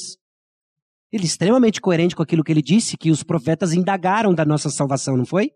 Ele 1.12 1.24
é 1.24 1.26
extremamente 1.26 1.82
coerente 1.82 2.16
com 2.16 2.24
aquilo 2.24 2.44
que 2.44 2.52
ele 2.52 2.62
disse, 2.62 2.98
que 2.98 3.12
os 3.12 3.24
profetas 3.24 3.74
indagaram 3.74 4.34
da 4.34 4.46
nossa 4.46 4.70
salvação, 4.70 5.18
não 5.18 5.26
foi? 5.26 5.52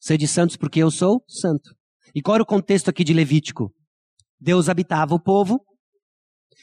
Sede 0.00 0.26
santos 0.26 0.56
porque 0.56 0.80
eu 0.80 0.90
sou 0.90 1.24
santo. 1.28 1.74
E 2.14 2.22
qual 2.22 2.36
era 2.36 2.42
o 2.42 2.46
contexto 2.46 2.88
aqui 2.88 3.04
de 3.04 3.12
Levítico? 3.12 3.72
Deus 4.40 4.68
habitava 4.68 5.14
o 5.14 5.22
povo, 5.22 5.64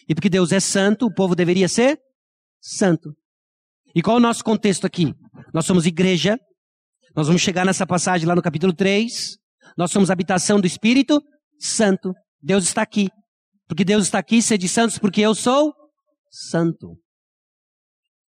e 0.07 0.15
porque 0.15 0.29
Deus 0.29 0.51
é 0.51 0.59
santo, 0.59 1.05
o 1.05 1.13
povo 1.13 1.35
deveria 1.35 1.67
ser 1.67 1.99
santo. 2.59 3.15
E 3.95 4.01
qual 4.01 4.17
é 4.17 4.19
o 4.19 4.21
nosso 4.21 4.43
contexto 4.43 4.85
aqui? 4.85 5.13
Nós 5.53 5.65
somos 5.65 5.85
igreja, 5.85 6.37
nós 7.15 7.27
vamos 7.27 7.41
chegar 7.41 7.65
nessa 7.65 7.85
passagem 7.85 8.27
lá 8.27 8.35
no 8.35 8.41
capítulo 8.41 8.73
3, 8.73 9.37
nós 9.77 9.91
somos 9.91 10.09
habitação 10.09 10.59
do 10.59 10.67
Espírito 10.67 11.21
Santo. 11.59 12.13
Deus 12.41 12.63
está 12.65 12.81
aqui. 12.81 13.09
Porque 13.67 13.85
Deus 13.85 14.03
está 14.03 14.19
aqui, 14.19 14.41
sede 14.41 14.67
santos, 14.67 14.97
porque 14.97 15.21
eu 15.21 15.33
sou 15.33 15.73
santo. 16.29 16.97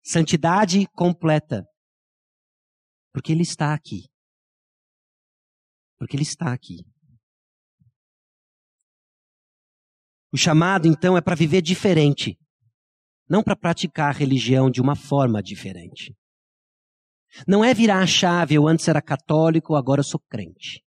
Santidade 0.03 0.85
completa. 0.93 1.65
Porque 3.11 3.31
Ele 3.31 3.41
está 3.41 3.73
aqui. 3.73 4.03
Porque 5.97 6.15
Ele 6.15 6.23
está 6.23 6.53
aqui. 6.53 6.77
O 10.33 10.37
chamado, 10.37 10.87
então, 10.87 11.15
é 11.15 11.21
para 11.21 11.35
viver 11.35 11.61
diferente. 11.61 12.35
Não 13.29 13.43
para 13.43 13.55
praticar 13.55 14.09
a 14.09 14.17
religião 14.17 14.69
de 14.69 14.81
uma 14.81 14.95
forma 14.95 15.43
diferente. 15.43 16.11
Não 17.47 17.63
é 17.63 17.71
virar 17.73 17.99
a 17.99 18.07
chave, 18.07 18.55
eu 18.55 18.67
antes 18.67 18.87
era 18.87 19.01
católico, 19.01 19.75
agora 19.75 19.99
eu 19.99 20.03
sou 20.03 20.19
crente. 20.19 20.81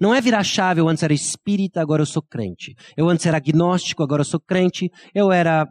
Não 0.00 0.14
é 0.14 0.20
virar 0.20 0.44
chave, 0.44 0.80
eu 0.80 0.88
antes 0.88 1.02
era 1.02 1.12
espírita, 1.12 1.80
agora 1.80 2.02
eu 2.02 2.06
sou 2.06 2.22
crente. 2.22 2.74
Eu 2.96 3.08
antes 3.08 3.26
era 3.26 3.36
agnóstico, 3.36 4.02
agora 4.02 4.20
eu 4.20 4.24
sou 4.24 4.40
crente. 4.40 4.88
Eu 5.12 5.32
era 5.32 5.68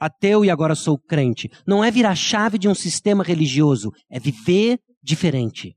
ateu 0.00 0.44
e 0.44 0.50
agora 0.50 0.74
sou 0.74 0.98
crente. 0.98 1.50
Não 1.66 1.84
é 1.84 1.90
virar 1.90 2.14
chave 2.14 2.58
de 2.58 2.68
um 2.68 2.74
sistema 2.74 3.22
religioso, 3.22 3.90
é 4.10 4.18
viver 4.18 4.80
diferente. 5.02 5.76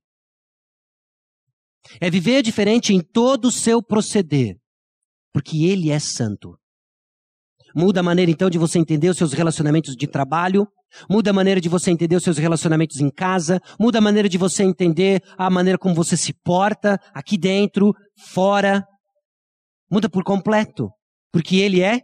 É 1.99 2.09
viver 2.09 2.41
diferente 2.41 2.93
em 2.93 3.01
todo 3.01 3.45
o 3.45 3.51
seu 3.51 3.83
proceder, 3.83 4.57
porque 5.31 5.65
ele 5.65 5.91
é 5.91 5.99
santo. 5.99 6.57
Muda 7.75 7.99
a 7.99 8.03
maneira 8.03 8.31
então 8.31 8.49
de 8.49 8.57
você 8.57 8.79
entender 8.79 9.09
os 9.09 9.17
seus 9.17 9.33
relacionamentos 9.33 9.95
de 9.95 10.07
trabalho, 10.07 10.67
Muda 11.09 11.31
a 11.31 11.33
maneira 11.33 11.59
de 11.59 11.69
você 11.69 11.91
entender 11.91 12.15
os 12.15 12.23
seus 12.23 12.37
relacionamentos 12.37 12.99
em 12.99 13.09
casa, 13.09 13.59
muda 13.79 13.97
a 13.97 14.01
maneira 14.01 14.29
de 14.29 14.37
você 14.37 14.63
entender 14.63 15.21
a 15.37 15.49
maneira 15.49 15.77
como 15.77 15.93
você 15.93 16.15
se 16.15 16.33
porta 16.33 16.99
aqui 17.13 17.37
dentro, 17.37 17.93
fora. 18.17 18.83
Muda 19.91 20.09
por 20.09 20.23
completo, 20.23 20.89
porque 21.31 21.57
ele 21.57 21.81
é 21.81 22.01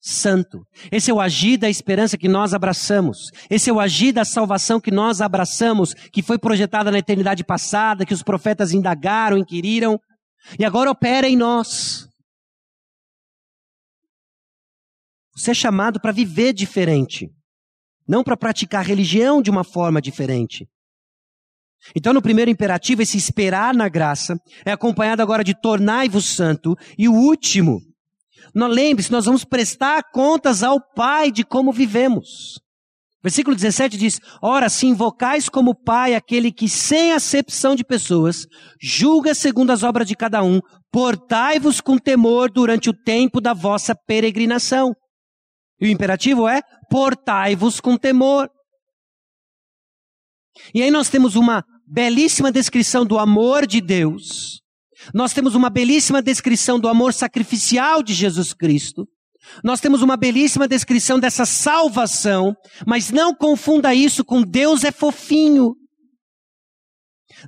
santo. 0.00 0.62
Esse 0.90 1.10
é 1.10 1.14
o 1.14 1.20
agir 1.20 1.58
da 1.58 1.68
esperança 1.68 2.16
que 2.16 2.28
nós 2.28 2.54
abraçamos. 2.54 3.30
Esse 3.50 3.68
é 3.68 3.72
o 3.72 3.78
agir 3.78 4.12
da 4.12 4.24
salvação 4.24 4.80
que 4.80 4.90
nós 4.90 5.20
abraçamos, 5.20 5.92
que 5.92 6.22
foi 6.22 6.38
projetada 6.38 6.90
na 6.90 6.98
eternidade 6.98 7.44
passada, 7.44 8.06
que 8.06 8.14
os 8.14 8.22
profetas 8.22 8.72
indagaram, 8.72 9.36
inquiriram, 9.36 10.00
e 10.58 10.64
agora 10.64 10.90
opera 10.90 11.28
em 11.28 11.36
nós. 11.36 12.09
Você 15.40 15.52
é 15.52 15.54
chamado 15.54 16.00
para 16.00 16.12
viver 16.12 16.52
diferente 16.52 17.30
não 18.10 18.24
para 18.24 18.36
praticar 18.36 18.84
religião 18.84 19.40
de 19.40 19.50
uma 19.50 19.62
forma 19.62 20.02
diferente. 20.02 20.66
Então, 21.94 22.12
no 22.12 22.20
primeiro 22.20 22.50
imperativo, 22.50 23.02
esse 23.02 23.16
esperar 23.16 23.72
na 23.72 23.88
graça 23.88 24.36
é 24.66 24.72
acompanhado 24.72 25.22
agora 25.22 25.44
de 25.44 25.54
tornai-vos 25.54 26.24
santo. 26.24 26.76
E 26.98 27.08
o 27.08 27.14
último, 27.14 27.80
lembre-se, 28.52 29.12
nós 29.12 29.26
vamos 29.26 29.44
prestar 29.44 30.02
contas 30.12 30.64
ao 30.64 30.80
Pai 30.80 31.30
de 31.30 31.44
como 31.44 31.72
vivemos. 31.72 32.60
Versículo 33.22 33.54
17 33.54 33.96
diz: 33.96 34.18
Ora, 34.42 34.68
se 34.68 34.86
invocais 34.86 35.48
como 35.48 35.74
Pai 35.74 36.16
aquele 36.16 36.50
que, 36.50 36.68
sem 36.68 37.12
acepção 37.12 37.76
de 37.76 37.84
pessoas, 37.84 38.44
julga 38.82 39.36
segundo 39.36 39.70
as 39.70 39.84
obras 39.84 40.08
de 40.08 40.16
cada 40.16 40.42
um, 40.42 40.60
portai-vos 40.90 41.80
com 41.80 41.96
temor 41.96 42.50
durante 42.50 42.90
o 42.90 42.94
tempo 42.94 43.40
da 43.40 43.54
vossa 43.54 43.94
peregrinação. 43.94 44.92
E 45.80 45.86
o 45.86 45.90
imperativo 45.90 46.48
é: 46.48 46.62
portai-vos 46.90 47.80
com 47.80 47.96
temor. 47.96 48.50
E 50.74 50.82
aí 50.82 50.90
nós 50.90 51.08
temos 51.08 51.36
uma 51.36 51.64
belíssima 51.86 52.52
descrição 52.52 53.04
do 53.04 53.18
amor 53.18 53.66
de 53.66 53.80
Deus. 53.80 54.60
Nós 55.14 55.32
temos 55.32 55.54
uma 55.54 55.70
belíssima 55.70 56.20
descrição 56.20 56.78
do 56.78 56.88
amor 56.88 57.14
sacrificial 57.14 58.02
de 58.02 58.12
Jesus 58.12 58.52
Cristo. 58.52 59.08
Nós 59.64 59.80
temos 59.80 60.02
uma 60.02 60.16
belíssima 60.16 60.68
descrição 60.68 61.18
dessa 61.18 61.46
salvação, 61.46 62.54
mas 62.86 63.10
não 63.10 63.34
confunda 63.34 63.94
isso 63.94 64.24
com 64.24 64.42
Deus 64.42 64.84
é 64.84 64.92
fofinho. 64.92 65.74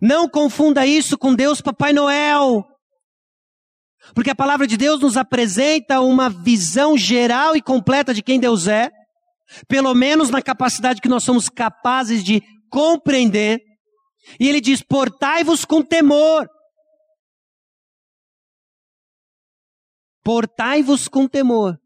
Não 0.01 0.29
confunda 0.29 0.87
isso 0.87 1.19
com 1.19 1.35
Deus 1.35 1.61
Papai 1.61 1.93
Noel. 1.93 2.65
Porque 4.15 4.31
a 4.31 4.35
palavra 4.35 4.67
de 4.67 4.77
Deus 4.77 5.01
nos 5.01 5.17
apresenta 5.17 6.01
uma 6.01 6.29
visão 6.29 6.97
geral 6.97 7.57
e 7.57 7.63
completa 7.63 8.13
de 8.13 8.23
quem 8.23 8.39
Deus 8.39 8.67
é, 8.67 8.91
pelo 9.67 9.95
menos 9.95 10.31
na 10.31 10.43
capacidade 10.43 11.01
que 11.01 11.09
nós 11.09 11.25
somos 11.25 11.49
capazes 11.49 12.23
de 12.23 12.43
compreender. 12.71 13.61
E 14.39 14.49
ele 14.49 14.61
diz: 14.61 14.83
portai-vos 14.83 15.65
com 15.65 15.83
temor. 15.83 16.49
Portai-vos 20.23 21.09
com 21.09 21.27
temor. 21.27 21.79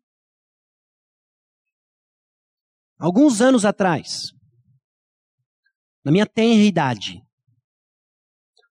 Alguns 2.98 3.40
anos 3.40 3.64
atrás, 3.64 4.32
na 6.04 6.10
minha 6.10 6.26
tenra 6.26 6.62
idade, 6.62 7.22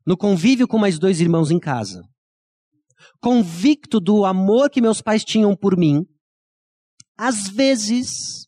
no 0.06 0.18
convívio 0.18 0.68
com 0.68 0.78
mais 0.78 0.98
dois 1.00 1.20
irmãos 1.20 1.52
em 1.52 1.60
casa, 1.60 2.04
convicto 3.20 4.00
do 4.00 4.26
amor 4.26 4.70
que 4.70 4.82
meus 4.82 5.02
pais 5.02 5.24
tinham 5.24 5.56
por 5.56 5.78
mim, 5.78 6.06
às 7.18 7.48
vezes 7.48 8.48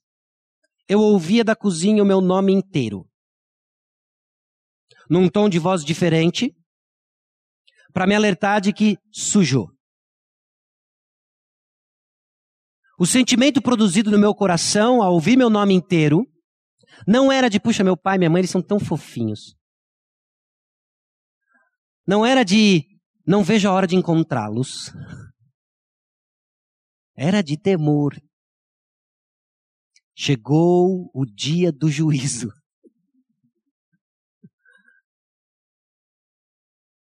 eu 0.87 0.99
ouvia 0.99 1.43
da 1.43 1.55
cozinha 1.55 2.03
o 2.03 2.05
meu 2.05 2.21
nome 2.21 2.53
inteiro. 2.53 3.07
Num 5.09 5.29
tom 5.29 5.47
de 5.49 5.57
voz 5.57 5.83
diferente, 5.83 6.53
para 7.93 8.05
me 8.05 8.13
alertar 8.13 8.61
de 8.61 8.73
que 8.73 8.97
sujou. 9.11 9.69
O 12.99 13.05
sentimento 13.05 13.61
produzido 13.61 14.09
no 14.09 14.17
meu 14.17 14.33
coração 14.33 15.01
ao 15.01 15.13
ouvir 15.13 15.37
meu 15.37 15.49
nome 15.49 15.73
inteiro 15.73 16.25
Não 17.07 17.31
era 17.31 17.49
de, 17.49 17.59
puxa, 17.59 17.83
meu 17.83 17.95
pai 17.95 18.15
e 18.15 18.19
minha 18.19 18.29
mãe, 18.29 18.39
eles 18.39 18.49
são 18.49 18.61
tão 18.61 18.79
fofinhos. 18.79 19.55
Não 22.07 22.25
era 22.25 22.43
de, 22.43 22.85
não 23.27 23.43
vejo 23.43 23.67
a 23.67 23.73
hora 23.73 23.85
de 23.85 23.97
encontrá-los. 23.97 24.93
Era 27.13 27.43
de 27.43 27.57
temor. 27.57 28.15
Chegou 30.15 31.11
o 31.13 31.25
dia 31.25 31.69
do 31.69 31.89
juízo. 31.89 32.49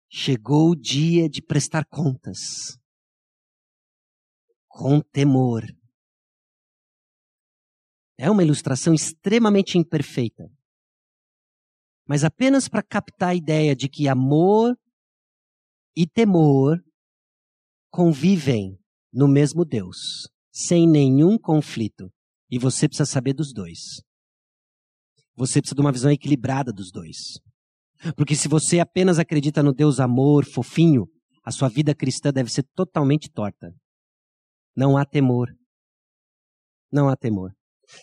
Chegou 0.08 0.70
o 0.70 0.76
dia 0.76 1.28
de 1.28 1.42
prestar 1.42 1.84
contas. 1.86 2.78
Com 4.68 5.00
temor. 5.00 5.64
É 8.16 8.30
uma 8.30 8.44
ilustração 8.44 8.94
extremamente 8.94 9.76
imperfeita. 9.76 10.48
Mas 12.06 12.22
apenas 12.22 12.68
para 12.68 12.82
captar 12.82 13.30
a 13.30 13.34
ideia 13.34 13.74
de 13.74 13.88
que 13.88 14.06
amor 14.06 14.78
e 15.96 16.06
temor 16.06 16.78
convivem 17.90 18.78
no 19.12 19.28
mesmo 19.28 19.64
Deus, 19.64 20.28
sem 20.50 20.88
nenhum 20.88 21.38
conflito. 21.38 22.10
E 22.50 22.58
você 22.58 22.88
precisa 22.88 23.06
saber 23.06 23.32
dos 23.32 23.52
dois. 23.52 24.02
Você 25.36 25.60
precisa 25.60 25.74
de 25.74 25.80
uma 25.80 25.92
visão 25.92 26.10
equilibrada 26.10 26.72
dos 26.72 26.90
dois. 26.90 27.38
Porque 28.16 28.34
se 28.34 28.48
você 28.48 28.80
apenas 28.80 29.18
acredita 29.18 29.62
no 29.62 29.72
Deus 29.72 30.00
amor, 30.00 30.44
fofinho, 30.44 31.06
a 31.44 31.50
sua 31.50 31.68
vida 31.68 31.94
cristã 31.94 32.32
deve 32.32 32.50
ser 32.50 32.64
totalmente 32.74 33.30
torta. 33.30 33.72
Não 34.76 34.96
há 34.96 35.04
temor. 35.04 35.48
Não 36.90 37.08
há 37.08 37.16
temor. 37.16 37.52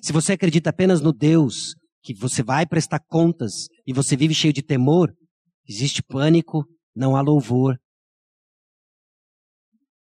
Se 0.02 0.12
você 0.12 0.34
acredita 0.34 0.70
apenas 0.70 1.02
no 1.02 1.12
Deus 1.12 1.76
que 2.02 2.14
você 2.14 2.42
vai 2.42 2.66
prestar 2.66 3.00
contas 3.00 3.68
e 3.86 3.94
você 3.94 4.16
vive 4.16 4.34
cheio 4.34 4.54
de 4.54 4.62
temor, 4.62 5.14
existe 5.68 6.02
pânico, 6.02 6.66
não 6.96 7.16
há 7.16 7.22
louvor. 7.22 7.80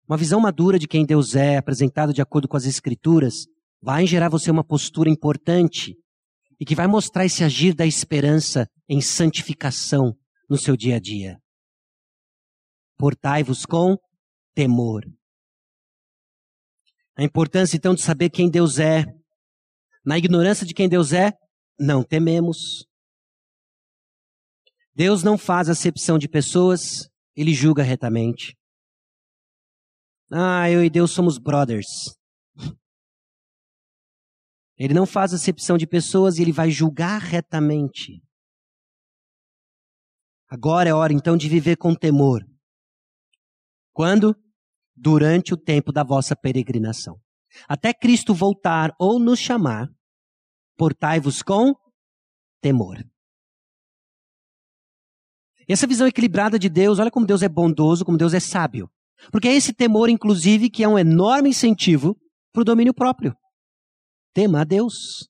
Uma 0.07 0.17
visão 0.17 0.39
madura 0.39 0.77
de 0.77 0.87
quem 0.87 1.05
Deus 1.05 1.35
é, 1.35 1.57
apresentado 1.57 2.13
de 2.13 2.21
acordo 2.21 2.47
com 2.47 2.57
as 2.57 2.65
Escrituras, 2.65 3.45
vai 3.81 4.05
gerar 4.05 4.29
você 4.29 4.51
uma 4.51 4.63
postura 4.63 5.09
importante 5.09 5.95
e 6.59 6.65
que 6.65 6.75
vai 6.75 6.87
mostrar 6.87 7.25
esse 7.25 7.43
agir 7.43 7.73
da 7.73 7.85
esperança 7.85 8.69
em 8.87 9.01
santificação 9.01 10.15
no 10.49 10.57
seu 10.57 10.77
dia 10.77 10.97
a 10.97 10.99
dia. 10.99 11.37
Portai-vos 12.97 13.65
com 13.65 13.97
temor. 14.53 15.03
A 17.17 17.23
importância 17.23 17.77
então 17.77 17.93
de 17.93 18.01
saber 18.01 18.29
quem 18.29 18.49
Deus 18.49 18.79
é. 18.79 19.05
Na 20.05 20.17
ignorância 20.17 20.65
de 20.65 20.73
quem 20.73 20.89
Deus 20.89 21.13
é, 21.13 21.33
não 21.79 22.03
tememos. 22.03 22.85
Deus 24.95 25.23
não 25.23 25.37
faz 25.37 25.69
acepção 25.69 26.19
de 26.19 26.29
pessoas, 26.29 27.09
ele 27.35 27.53
julga 27.53 27.81
retamente. 27.81 28.55
Ah, 30.31 30.69
eu 30.69 30.83
e 30.83 30.89
Deus 30.89 31.11
somos 31.11 31.37
brothers. 31.37 31.87
Ele 34.77 34.93
não 34.93 35.05
faz 35.05 35.33
acepção 35.33 35.77
de 35.77 35.87
pessoas 35.87 36.37
e 36.37 36.41
ele 36.41 36.51
vai 36.51 36.69
julgar 36.69 37.21
retamente. 37.21 38.21
Agora 40.47 40.89
é 40.89 40.93
hora 40.93 41.13
então 41.13 41.37
de 41.37 41.47
viver 41.47 41.77
com 41.77 41.95
temor. 41.95 42.43
Quando? 43.91 44.35
Durante 44.95 45.53
o 45.53 45.57
tempo 45.57 45.91
da 45.91 46.03
vossa 46.03 46.35
peregrinação. 46.35 47.19
Até 47.67 47.93
Cristo 47.93 48.33
voltar 48.33 48.93
ou 48.99 49.19
nos 49.19 49.39
chamar, 49.39 49.87
portai-vos 50.75 51.41
com 51.41 51.73
temor. 52.61 53.03
Essa 55.73 55.87
visão 55.87 56.05
equilibrada 56.05 56.59
de 56.59 56.69
Deus, 56.69 56.99
olha 56.99 57.09
como 57.09 57.25
Deus 57.25 57.41
é 57.41 57.49
bondoso, 57.49 58.05
como 58.05 58.15
Deus 58.15 58.31
é 58.35 58.39
sábio. 58.39 58.87
Porque 59.31 59.47
é 59.47 59.55
esse 59.55 59.73
temor, 59.73 60.07
inclusive, 60.07 60.69
que 60.69 60.83
é 60.83 60.87
um 60.87 60.99
enorme 60.99 61.49
incentivo 61.49 62.15
para 62.53 62.61
o 62.61 62.63
domínio 62.63 62.93
próprio. 62.93 63.35
Tema 64.35 64.61
a 64.61 64.63
Deus. 64.63 65.27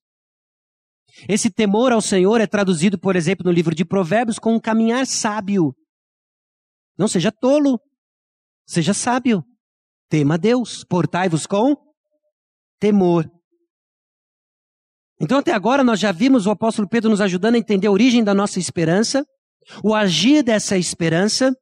Esse 1.30 1.50
temor 1.50 1.94
ao 1.94 2.02
Senhor 2.02 2.42
é 2.42 2.46
traduzido, 2.46 3.00
por 3.00 3.16
exemplo, 3.16 3.46
no 3.46 3.54
livro 3.54 3.74
de 3.74 3.86
Provérbios 3.86 4.38
com 4.38 4.54
um 4.54 4.60
caminhar 4.60 5.08
sábio. 5.08 5.74
Não 6.98 7.08
seja 7.08 7.32
tolo, 7.32 7.80
seja 8.68 8.94
sábio. 8.94 9.46
Tema 10.10 10.34
a 10.34 10.38
Deus, 10.38 10.84
portai-vos 10.84 11.48
com 11.48 11.74
temor. 12.82 13.32
Então, 15.22 15.38
até 15.38 15.54
agora, 15.54 15.86
nós 15.86 16.02
já 16.02 16.12
vimos 16.12 16.46
o 16.46 16.52
apóstolo 16.52 16.90
Pedro 16.90 17.10
nos 17.10 17.22
ajudando 17.22 17.56
a 17.56 17.60
entender 17.60 17.88
a 17.88 17.92
origem 17.92 18.22
da 18.26 18.34
nossa 18.34 18.60
esperança, 18.60 19.26
o 19.84 19.94
agir 19.94 20.44
dessa 20.44 20.78
esperança, 20.78 21.54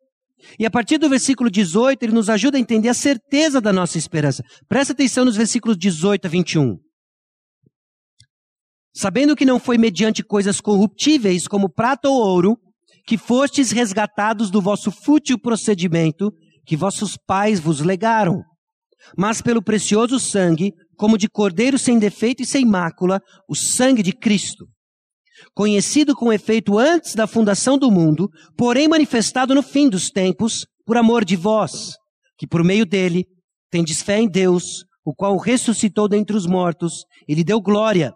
e 0.60 0.66
a 0.66 0.72
partir 0.72 0.98
do 0.98 1.10
versículo 1.10 1.50
18, 1.50 2.04
ele 2.04 2.14
nos 2.14 2.30
ajuda 2.30 2.58
a 2.58 2.60
entender 2.60 2.90
a 2.90 2.94
certeza 2.94 3.62
da 3.62 3.72
nossa 3.72 3.98
esperança. 3.98 4.44
Presta 4.68 4.94
atenção 4.94 5.26
nos 5.26 5.36
versículos 5.36 5.78
18 5.78 6.26
a 6.26 6.30
21. 6.30 6.78
Sabendo 8.94 9.36
que 9.36 9.46
não 9.46 9.60
foi 9.60 9.78
mediante 9.78 10.24
coisas 10.24 10.60
corruptíveis, 10.60 11.48
como 11.48 11.70
prata 11.70 12.10
ou 12.10 12.16
ouro, 12.16 12.58
que 13.06 13.18
fostes 13.18 13.72
resgatados 13.72 14.52
do 14.52 14.62
vosso 14.62 14.92
fútil 14.92 15.40
procedimento 15.40 16.32
que 16.66 16.76
vossos 16.76 17.18
pais 17.18 17.60
vos 17.60 17.80
legaram, 17.80 18.44
mas 19.18 19.42
pelo 19.42 19.64
precioso 19.64 20.20
sangue, 20.20 20.74
como 20.96 21.18
de 21.18 21.28
cordeiro 21.28 21.78
sem 21.80 21.98
defeito 21.98 22.44
e 22.44 22.46
sem 22.46 22.66
mácula, 22.66 23.20
o 23.50 23.56
sangue 23.56 24.04
de 24.04 24.14
Cristo 24.14 24.68
conhecido 25.54 26.16
com 26.16 26.32
efeito 26.32 26.78
antes 26.78 27.16
da 27.16 27.28
fundação 27.28 27.78
do 27.78 27.92
mundo, 27.92 28.30
porém 28.58 28.88
manifestado 28.88 29.54
no 29.54 29.62
fim 29.62 29.90
dos 29.90 30.10
tempos, 30.10 30.66
por 30.86 30.98
amor 30.98 31.24
de 31.24 31.36
vós, 31.36 31.96
que 32.38 32.48
por 32.48 32.64
meio 32.64 32.86
dele 32.86 33.26
tendes 33.70 34.02
fé 34.02 34.20
em 34.20 34.30
Deus, 34.30 34.84
o 35.06 35.14
qual 35.14 35.38
ressuscitou 35.38 36.08
dentre 36.08 36.36
os 36.36 36.46
mortos 36.46 37.06
e 37.28 37.34
lhe 37.34 37.44
deu 37.44 37.62
glória, 37.62 38.14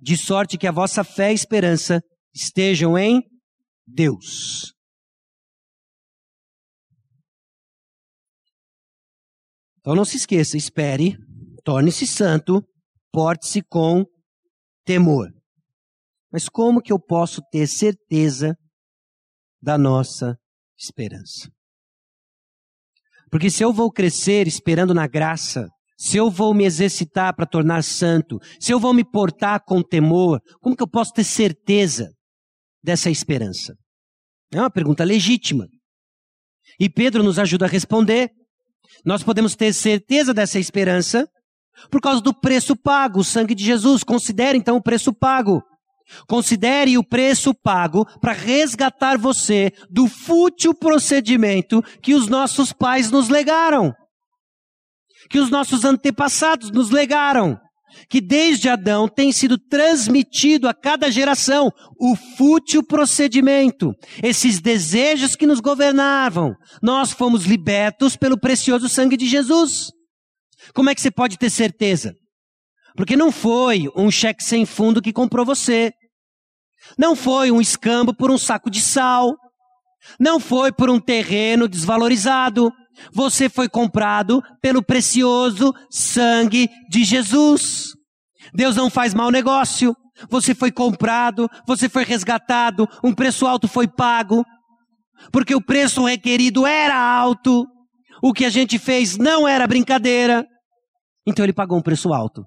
de 0.00 0.16
sorte 0.16 0.58
que 0.58 0.66
a 0.66 0.72
vossa 0.72 1.04
fé 1.04 1.32
e 1.32 1.34
esperança 1.34 2.00
estejam 2.34 2.98
em 2.98 3.22
Deus. 3.86 4.72
Então 9.78 9.94
não 9.94 10.04
se 10.04 10.16
esqueça, 10.16 10.56
espere, 10.56 11.16
torne-se 11.62 12.06
santo, 12.06 12.62
porte-se 13.12 13.62
com 13.62 14.04
temor. 14.84 15.30
Mas 16.34 16.48
como 16.48 16.82
que 16.82 16.92
eu 16.92 16.98
posso 16.98 17.40
ter 17.48 17.64
certeza 17.68 18.56
da 19.62 19.78
nossa 19.78 20.36
esperança? 20.76 21.48
Porque 23.30 23.48
se 23.48 23.62
eu 23.62 23.72
vou 23.72 23.88
crescer 23.88 24.48
esperando 24.48 24.92
na 24.92 25.06
graça, 25.06 25.68
se 25.96 26.16
eu 26.16 26.28
vou 26.28 26.52
me 26.52 26.64
exercitar 26.64 27.36
para 27.36 27.46
tornar 27.46 27.84
santo, 27.84 28.40
se 28.58 28.72
eu 28.72 28.80
vou 28.80 28.92
me 28.92 29.08
portar 29.08 29.62
com 29.64 29.80
temor, 29.80 30.40
como 30.60 30.74
que 30.74 30.82
eu 30.82 30.90
posso 30.90 31.12
ter 31.12 31.22
certeza 31.22 32.10
dessa 32.82 33.08
esperança? 33.08 33.72
É 34.52 34.58
uma 34.58 34.72
pergunta 34.72 35.04
legítima. 35.04 35.68
E 36.80 36.90
Pedro 36.90 37.22
nos 37.22 37.38
ajuda 37.38 37.66
a 37.66 37.68
responder. 37.68 38.28
Nós 39.06 39.22
podemos 39.22 39.54
ter 39.54 39.72
certeza 39.72 40.34
dessa 40.34 40.58
esperança 40.58 41.28
por 41.92 42.00
causa 42.00 42.20
do 42.20 42.34
preço 42.34 42.74
pago, 42.74 43.20
o 43.20 43.24
sangue 43.24 43.54
de 43.54 43.62
Jesus. 43.62 44.02
Considere 44.02 44.58
então 44.58 44.76
o 44.76 44.82
preço 44.82 45.14
pago. 45.14 45.62
Considere 46.28 46.96
o 46.98 47.04
preço 47.04 47.54
pago 47.54 48.04
para 48.20 48.32
resgatar 48.32 49.16
você 49.18 49.72
do 49.90 50.06
fútil 50.06 50.74
procedimento 50.74 51.82
que 52.02 52.14
os 52.14 52.28
nossos 52.28 52.72
pais 52.72 53.10
nos 53.10 53.28
legaram, 53.28 53.92
que 55.30 55.38
os 55.38 55.50
nossos 55.50 55.84
antepassados 55.84 56.70
nos 56.70 56.90
legaram, 56.90 57.58
que 58.08 58.20
desde 58.20 58.68
Adão 58.68 59.08
tem 59.08 59.32
sido 59.32 59.56
transmitido 59.58 60.68
a 60.68 60.74
cada 60.74 61.10
geração 61.10 61.70
o 61.98 62.14
fútil 62.36 62.82
procedimento, 62.82 63.92
esses 64.22 64.60
desejos 64.60 65.34
que 65.36 65.46
nos 65.46 65.60
governavam. 65.60 66.54
Nós 66.82 67.12
fomos 67.12 67.44
libertos 67.44 68.16
pelo 68.16 68.38
precioso 68.38 68.88
sangue 68.88 69.16
de 69.16 69.26
Jesus. 69.26 69.90
Como 70.74 70.90
é 70.90 70.94
que 70.94 71.00
você 71.00 71.10
pode 71.10 71.38
ter 71.38 71.50
certeza? 71.50 72.14
Porque 72.96 73.16
não 73.16 73.32
foi 73.32 73.88
um 73.96 74.10
cheque 74.10 74.42
sem 74.42 74.64
fundo 74.64 75.02
que 75.02 75.12
comprou 75.12 75.44
você. 75.44 75.92
Não 76.96 77.16
foi 77.16 77.50
um 77.50 77.60
escambo 77.60 78.14
por 78.14 78.30
um 78.30 78.38
saco 78.38 78.70
de 78.70 78.80
sal. 78.80 79.34
Não 80.18 80.38
foi 80.38 80.70
por 80.70 80.88
um 80.88 81.00
terreno 81.00 81.66
desvalorizado. 81.66 82.72
Você 83.12 83.48
foi 83.48 83.68
comprado 83.68 84.40
pelo 84.62 84.82
precioso 84.82 85.74
sangue 85.90 86.68
de 86.88 87.02
Jesus. 87.02 87.88
Deus 88.54 88.76
não 88.76 88.88
faz 88.88 89.12
mau 89.12 89.30
negócio. 89.30 89.96
Você 90.30 90.54
foi 90.54 90.70
comprado, 90.70 91.50
você 91.66 91.88
foi 91.88 92.04
resgatado, 92.04 92.88
um 93.02 93.12
preço 93.12 93.48
alto 93.48 93.66
foi 93.66 93.88
pago, 93.88 94.44
porque 95.32 95.56
o 95.56 95.60
preço 95.60 96.04
requerido 96.04 96.64
era 96.64 96.96
alto. 96.96 97.66
O 98.22 98.32
que 98.32 98.44
a 98.44 98.48
gente 98.48 98.78
fez 98.78 99.16
não 99.16 99.48
era 99.48 99.66
brincadeira. 99.66 100.46
Então 101.26 101.44
ele 101.44 101.52
pagou 101.52 101.76
um 101.76 101.82
preço 101.82 102.12
alto 102.12 102.46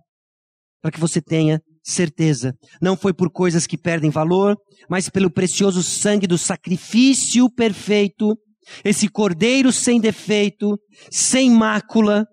para 0.81 0.91
que 0.91 0.99
você 0.99 1.21
tenha 1.21 1.61
certeza. 1.83 2.53
Não 2.81 2.97
foi 2.97 3.13
por 3.13 3.31
coisas 3.31 3.65
que 3.65 3.77
perdem 3.77 4.09
valor, 4.09 4.55
mas 4.89 5.09
pelo 5.09 5.31
precioso 5.31 5.81
sangue 5.81 6.27
do 6.27 6.37
sacrifício 6.37 7.49
perfeito, 7.49 8.37
esse 8.83 9.07
cordeiro 9.07 9.71
sem 9.71 9.99
defeito, 9.99 10.77
sem 11.09 11.49
mácula, 11.49 12.25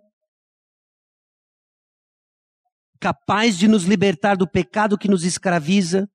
capaz 3.00 3.58
de 3.58 3.68
nos 3.68 3.84
libertar 3.84 4.36
do 4.36 4.50
pecado 4.50 4.98
que 4.98 5.08
nos 5.08 5.24
escraviza, 5.24 6.08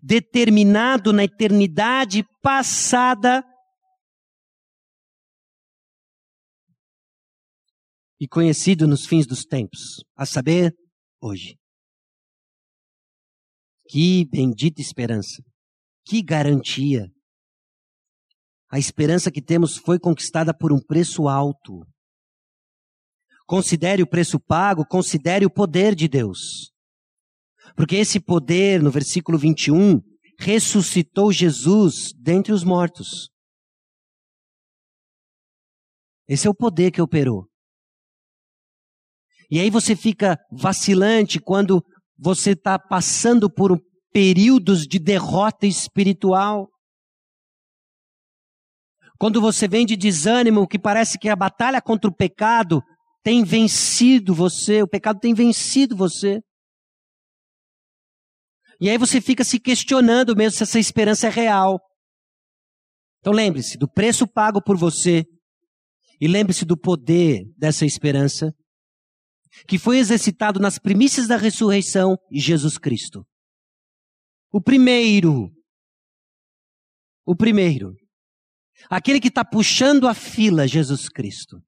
determinado 0.00 1.12
na 1.12 1.24
eternidade 1.24 2.24
passada 2.40 3.44
e 8.20 8.28
conhecido 8.28 8.86
nos 8.86 9.04
fins 9.04 9.26
dos 9.26 9.44
tempos, 9.44 10.04
a 10.16 10.24
saber, 10.24 10.72
hoje. 11.22 11.56
Que 13.88 14.24
bendita 14.24 14.80
esperança. 14.80 15.42
Que 16.04 16.22
garantia. 16.22 17.08
A 18.68 18.78
esperança 18.78 19.30
que 19.30 19.40
temos 19.40 19.76
foi 19.76 19.98
conquistada 19.98 20.52
por 20.56 20.72
um 20.72 20.80
preço 20.80 21.28
alto. 21.28 21.86
Considere 23.46 24.02
o 24.02 24.08
preço 24.08 24.40
pago, 24.40 24.84
considere 24.84 25.44
o 25.44 25.50
poder 25.50 25.94
de 25.94 26.08
Deus. 26.08 26.72
Porque 27.76 27.96
esse 27.96 28.18
poder, 28.18 28.82
no 28.82 28.90
versículo 28.90 29.38
21, 29.38 30.00
ressuscitou 30.38 31.30
Jesus 31.30 32.12
dentre 32.18 32.52
os 32.52 32.64
mortos. 32.64 33.30
Esse 36.26 36.46
é 36.46 36.50
o 36.50 36.54
poder 36.54 36.90
que 36.90 37.02
operou. 37.02 37.51
E 39.52 39.60
aí 39.60 39.68
você 39.68 39.94
fica 39.94 40.38
vacilante 40.50 41.38
quando 41.38 41.84
você 42.18 42.52
está 42.52 42.78
passando 42.78 43.52
por 43.52 43.78
períodos 44.10 44.86
de 44.86 44.98
derrota 44.98 45.66
espiritual. 45.66 46.70
Quando 49.18 49.42
você 49.42 49.68
vem 49.68 49.84
de 49.84 49.94
desânimo, 49.94 50.66
que 50.66 50.78
parece 50.78 51.18
que 51.18 51.28
a 51.28 51.36
batalha 51.36 51.82
contra 51.82 52.10
o 52.10 52.16
pecado 52.16 52.80
tem 53.22 53.44
vencido 53.44 54.34
você, 54.34 54.82
o 54.82 54.88
pecado 54.88 55.20
tem 55.20 55.34
vencido 55.34 55.94
você. 55.94 56.40
E 58.80 58.88
aí 58.88 58.96
você 58.96 59.20
fica 59.20 59.44
se 59.44 59.60
questionando 59.60 60.34
mesmo 60.34 60.56
se 60.56 60.62
essa 60.62 60.78
esperança 60.78 61.26
é 61.26 61.30
real. 61.30 61.78
Então 63.18 63.34
lembre-se 63.34 63.76
do 63.76 63.86
preço 63.86 64.26
pago 64.26 64.62
por 64.62 64.78
você 64.78 65.26
e 66.18 66.26
lembre-se 66.26 66.64
do 66.64 66.74
poder 66.74 67.44
dessa 67.58 67.84
esperança 67.84 68.50
que 69.66 69.78
foi 69.78 69.98
exercitado 69.98 70.58
nas 70.58 70.78
primícias 70.78 71.26
da 71.26 71.36
ressurreição 71.36 72.16
Jesus 72.30 72.78
Cristo. 72.78 73.24
O 74.50 74.60
primeiro, 74.60 75.50
o 77.24 77.34
primeiro, 77.34 77.94
aquele 78.90 79.20
que 79.20 79.28
está 79.28 79.44
puxando 79.44 80.06
a 80.06 80.14
fila, 80.14 80.66
Jesus 80.66 81.08
Cristo. 81.08 81.62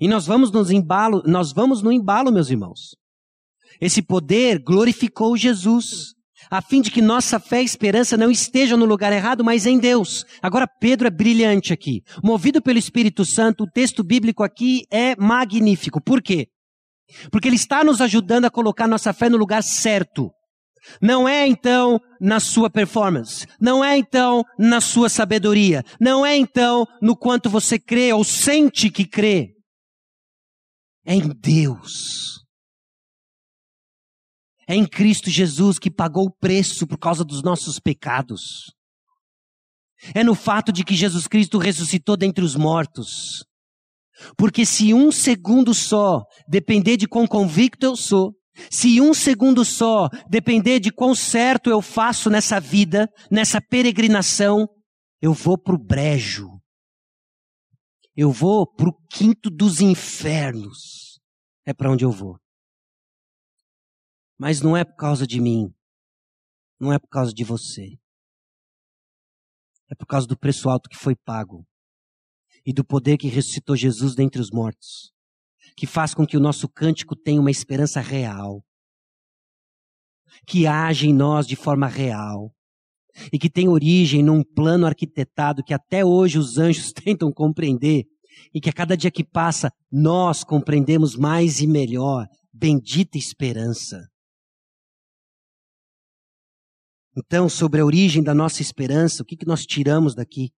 E 0.00 0.08
nós 0.08 0.26
vamos 0.26 0.50
nos 0.50 0.70
embalo, 0.70 1.22
nós 1.26 1.52
vamos 1.52 1.82
no 1.82 1.90
embalo, 1.90 2.32
meus 2.32 2.50
irmãos. 2.50 2.96
Esse 3.80 4.02
poder 4.02 4.58
glorificou 4.62 5.36
Jesus, 5.36 6.14
a 6.50 6.62
fim 6.62 6.80
de 6.80 6.90
que 6.90 7.02
nossa 7.02 7.40
fé 7.40 7.62
e 7.62 7.64
esperança 7.64 8.16
não 8.16 8.30
estejam 8.30 8.78
no 8.78 8.84
lugar 8.84 9.12
errado, 9.12 9.44
mas 9.44 9.66
em 9.66 9.78
Deus. 9.78 10.24
Agora 10.40 10.66
Pedro 10.66 11.08
é 11.08 11.10
brilhante 11.10 11.72
aqui. 11.72 12.02
Movido 12.22 12.62
pelo 12.62 12.78
Espírito 12.78 13.24
Santo, 13.24 13.64
o 13.64 13.70
texto 13.70 14.04
bíblico 14.04 14.42
aqui 14.42 14.86
é 14.90 15.16
magnífico. 15.16 16.00
Por 16.00 16.22
quê? 16.22 16.48
Porque 17.30 17.48
ele 17.48 17.56
está 17.56 17.84
nos 17.84 18.00
ajudando 18.00 18.46
a 18.46 18.50
colocar 18.50 18.86
nossa 18.86 19.12
fé 19.12 19.28
no 19.28 19.36
lugar 19.36 19.62
certo. 19.62 20.30
Não 21.00 21.28
é 21.28 21.46
então 21.46 22.00
na 22.20 22.38
sua 22.38 22.70
performance, 22.70 23.46
não 23.60 23.84
é 23.84 23.96
então 23.96 24.44
na 24.58 24.80
sua 24.80 25.08
sabedoria, 25.08 25.82
não 26.00 26.24
é 26.24 26.36
então 26.36 26.86
no 27.02 27.16
quanto 27.16 27.50
você 27.50 27.78
crê 27.78 28.12
ou 28.12 28.22
sente 28.22 28.88
que 28.90 29.04
crê. 29.04 29.54
É 31.04 31.14
em 31.14 31.28
Deus. 31.28 32.44
É 34.68 34.74
em 34.74 34.86
Cristo 34.86 35.30
Jesus 35.30 35.78
que 35.78 35.90
pagou 35.90 36.26
o 36.26 36.32
preço 36.32 36.86
por 36.86 36.98
causa 36.98 37.24
dos 37.24 37.42
nossos 37.42 37.78
pecados. 37.78 38.74
É 40.14 40.22
no 40.22 40.34
fato 40.34 40.72
de 40.72 40.84
que 40.84 40.94
Jesus 40.94 41.26
Cristo 41.26 41.58
ressuscitou 41.58 42.16
dentre 42.16 42.44
os 42.44 42.56
mortos. 42.56 43.44
Porque 44.36 44.64
se 44.64 44.94
um 44.94 45.12
segundo 45.12 45.74
só 45.74 46.22
depender 46.48 46.96
de 46.96 47.06
quão 47.06 47.26
convicto 47.26 47.84
eu 47.84 47.96
sou, 47.96 48.34
se 48.70 49.00
um 49.00 49.12
segundo 49.12 49.64
só 49.64 50.08
depender 50.28 50.80
de 50.80 50.90
quão 50.90 51.14
certo 51.14 51.68
eu 51.68 51.82
faço 51.82 52.30
nessa 52.30 52.58
vida, 52.58 53.08
nessa 53.30 53.60
peregrinação, 53.60 54.66
eu 55.20 55.32
vou 55.32 55.58
para 55.58 55.74
o 55.74 55.78
brejo. 55.78 56.48
Eu 58.14 58.32
vou 58.32 58.66
para 58.66 58.88
o 58.88 58.96
quinto 59.10 59.50
dos 59.50 59.80
infernos. 59.80 61.20
É 61.66 61.74
para 61.74 61.90
onde 61.90 62.04
eu 62.04 62.10
vou. 62.10 62.38
Mas 64.38 64.62
não 64.62 64.76
é 64.76 64.84
por 64.84 64.96
causa 64.96 65.26
de 65.26 65.40
mim. 65.40 65.74
Não 66.80 66.92
é 66.92 66.98
por 66.98 67.08
causa 67.08 67.32
de 67.32 67.44
você. 67.44 67.98
É 69.90 69.94
por 69.94 70.06
causa 70.06 70.26
do 70.26 70.38
preço 70.38 70.68
alto 70.70 70.88
que 70.88 70.96
foi 70.96 71.14
pago 71.14 71.66
e 72.66 72.72
do 72.72 72.84
poder 72.84 73.16
que 73.16 73.28
ressuscitou 73.28 73.76
Jesus 73.76 74.16
dentre 74.16 74.40
os 74.40 74.50
mortos, 74.50 75.12
que 75.76 75.86
faz 75.86 76.12
com 76.12 76.26
que 76.26 76.36
o 76.36 76.40
nosso 76.40 76.68
cântico 76.68 77.14
tenha 77.14 77.40
uma 77.40 77.50
esperança 77.50 78.00
real, 78.00 78.64
que 80.44 80.66
age 80.66 81.08
em 81.08 81.14
nós 81.14 81.46
de 81.46 81.54
forma 81.54 81.86
real 81.86 82.52
e 83.32 83.38
que 83.38 83.48
tem 83.48 83.68
origem 83.68 84.22
num 84.22 84.42
plano 84.42 84.84
arquitetado 84.84 85.62
que 85.62 85.72
até 85.72 86.04
hoje 86.04 86.38
os 86.38 86.58
anjos 86.58 86.92
tentam 86.92 87.32
compreender 87.32 88.04
e 88.52 88.60
que 88.60 88.68
a 88.68 88.72
cada 88.72 88.96
dia 88.96 89.10
que 89.10 89.24
passa 89.24 89.72
nós 89.90 90.44
compreendemos 90.44 91.16
mais 91.16 91.60
e 91.60 91.66
melhor. 91.66 92.26
Bendita 92.52 93.16
esperança. 93.16 94.06
Então, 97.16 97.48
sobre 97.48 97.80
a 97.80 97.84
origem 97.84 98.22
da 98.22 98.34
nossa 98.34 98.60
esperança, 98.60 99.22
o 99.22 99.26
que, 99.26 99.36
que 99.36 99.46
nós 99.46 99.64
tiramos 99.64 100.14
daqui? 100.14 100.50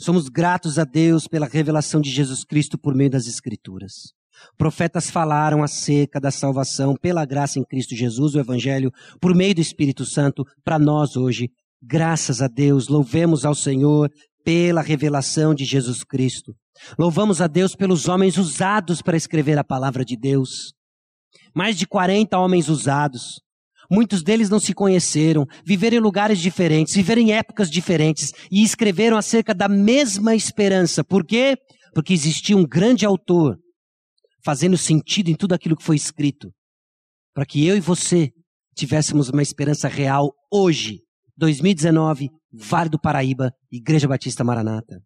Somos 0.00 0.28
gratos 0.28 0.78
a 0.78 0.84
Deus 0.84 1.26
pela 1.26 1.46
revelação 1.46 2.00
de 2.00 2.08
Jesus 2.08 2.44
Cristo 2.44 2.78
por 2.78 2.94
meio 2.94 3.10
das 3.10 3.26
Escrituras. 3.26 4.12
Profetas 4.56 5.10
falaram 5.10 5.60
acerca 5.60 6.20
da 6.20 6.30
salvação 6.30 6.94
pela 6.94 7.24
graça 7.24 7.58
em 7.58 7.64
Cristo 7.64 7.96
Jesus, 7.96 8.36
o 8.36 8.38
Evangelho, 8.38 8.92
por 9.20 9.34
meio 9.34 9.56
do 9.56 9.60
Espírito 9.60 10.04
Santo, 10.04 10.44
para 10.64 10.78
nós 10.78 11.16
hoje. 11.16 11.50
Graças 11.82 12.40
a 12.40 12.46
Deus, 12.46 12.86
louvemos 12.86 13.44
ao 13.44 13.56
Senhor 13.56 14.08
pela 14.44 14.82
revelação 14.82 15.52
de 15.52 15.64
Jesus 15.64 16.04
Cristo. 16.04 16.54
Louvamos 16.96 17.40
a 17.40 17.48
Deus 17.48 17.74
pelos 17.74 18.06
homens 18.06 18.36
usados 18.38 19.02
para 19.02 19.16
escrever 19.16 19.58
a 19.58 19.64
palavra 19.64 20.04
de 20.04 20.16
Deus. 20.16 20.72
Mais 21.52 21.76
de 21.76 21.88
40 21.88 22.38
homens 22.38 22.68
usados. 22.68 23.40
Muitos 23.90 24.22
deles 24.22 24.50
não 24.50 24.60
se 24.60 24.74
conheceram, 24.74 25.46
viveram 25.64 25.96
em 25.96 26.00
lugares 26.00 26.38
diferentes, 26.38 26.94
viveram 26.94 27.22
em 27.22 27.32
épocas 27.32 27.70
diferentes 27.70 28.32
e 28.50 28.62
escreveram 28.62 29.16
acerca 29.16 29.54
da 29.54 29.68
mesma 29.68 30.34
esperança. 30.34 31.02
Por 31.02 31.24
quê? 31.24 31.56
Porque 31.94 32.12
existia 32.12 32.56
um 32.56 32.66
grande 32.66 33.06
autor 33.06 33.58
fazendo 34.44 34.76
sentido 34.76 35.30
em 35.30 35.34
tudo 35.34 35.54
aquilo 35.54 35.76
que 35.76 35.84
foi 35.84 35.96
escrito. 35.96 36.52
Para 37.34 37.46
que 37.46 37.64
eu 37.66 37.76
e 37.76 37.80
você 37.80 38.30
tivéssemos 38.74 39.28
uma 39.30 39.42
esperança 39.42 39.88
real 39.88 40.32
hoje, 40.52 41.00
2019, 41.36 42.30
Vale 42.52 42.88
do 42.88 42.98
Paraíba, 42.98 43.52
Igreja 43.70 44.08
Batista 44.08 44.42
Maranata. 44.42 45.02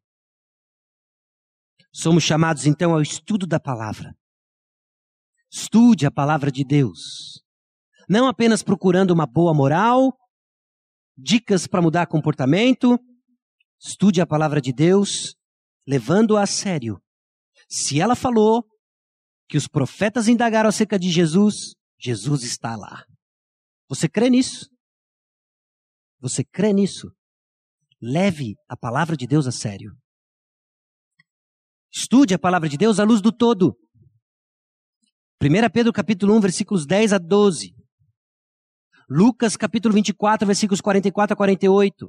Somos 1.92 2.22
chamados 2.22 2.66
então 2.66 2.92
ao 2.92 3.02
estudo 3.02 3.46
da 3.46 3.60
palavra. 3.60 4.14
Estude 5.50 6.06
a 6.06 6.10
palavra 6.10 6.50
de 6.50 6.64
Deus. 6.64 7.41
Não 8.12 8.26
apenas 8.26 8.62
procurando 8.62 9.10
uma 9.10 9.24
boa 9.24 9.54
moral, 9.54 10.14
dicas 11.16 11.66
para 11.66 11.80
mudar 11.80 12.06
comportamento. 12.06 12.98
Estude 13.80 14.20
a 14.20 14.26
palavra 14.26 14.60
de 14.60 14.70
Deus, 14.70 15.34
levando-a 15.88 16.42
a 16.42 16.46
sério. 16.46 17.00
Se 17.70 18.02
ela 18.02 18.14
falou 18.14 18.66
que 19.48 19.56
os 19.56 19.66
profetas 19.66 20.28
indagaram 20.28 20.68
acerca 20.68 20.98
de 20.98 21.10
Jesus, 21.10 21.74
Jesus 21.98 22.42
está 22.42 22.76
lá. 22.76 23.02
Você 23.88 24.06
crê 24.10 24.28
nisso? 24.28 24.68
Você 26.20 26.44
crê 26.44 26.70
nisso? 26.74 27.10
Leve 27.98 28.56
a 28.68 28.76
palavra 28.76 29.16
de 29.16 29.26
Deus 29.26 29.46
a 29.46 29.50
sério. 29.50 29.90
Estude 31.90 32.34
a 32.34 32.38
palavra 32.38 32.68
de 32.68 32.76
Deus 32.76 33.00
à 33.00 33.04
luz 33.04 33.22
do 33.22 33.32
todo. 33.32 33.74
1 35.42 35.70
Pedro 35.72 35.94
capítulo 35.94 36.36
1, 36.36 36.40
versículos 36.40 36.84
10 36.84 37.14
a 37.14 37.18
12. 37.18 37.81
Lucas 39.14 39.58
capítulo 39.58 39.92
24, 39.94 40.46
versículos 40.46 40.80
44 40.80 41.34
a 41.34 41.36
48. 41.36 42.08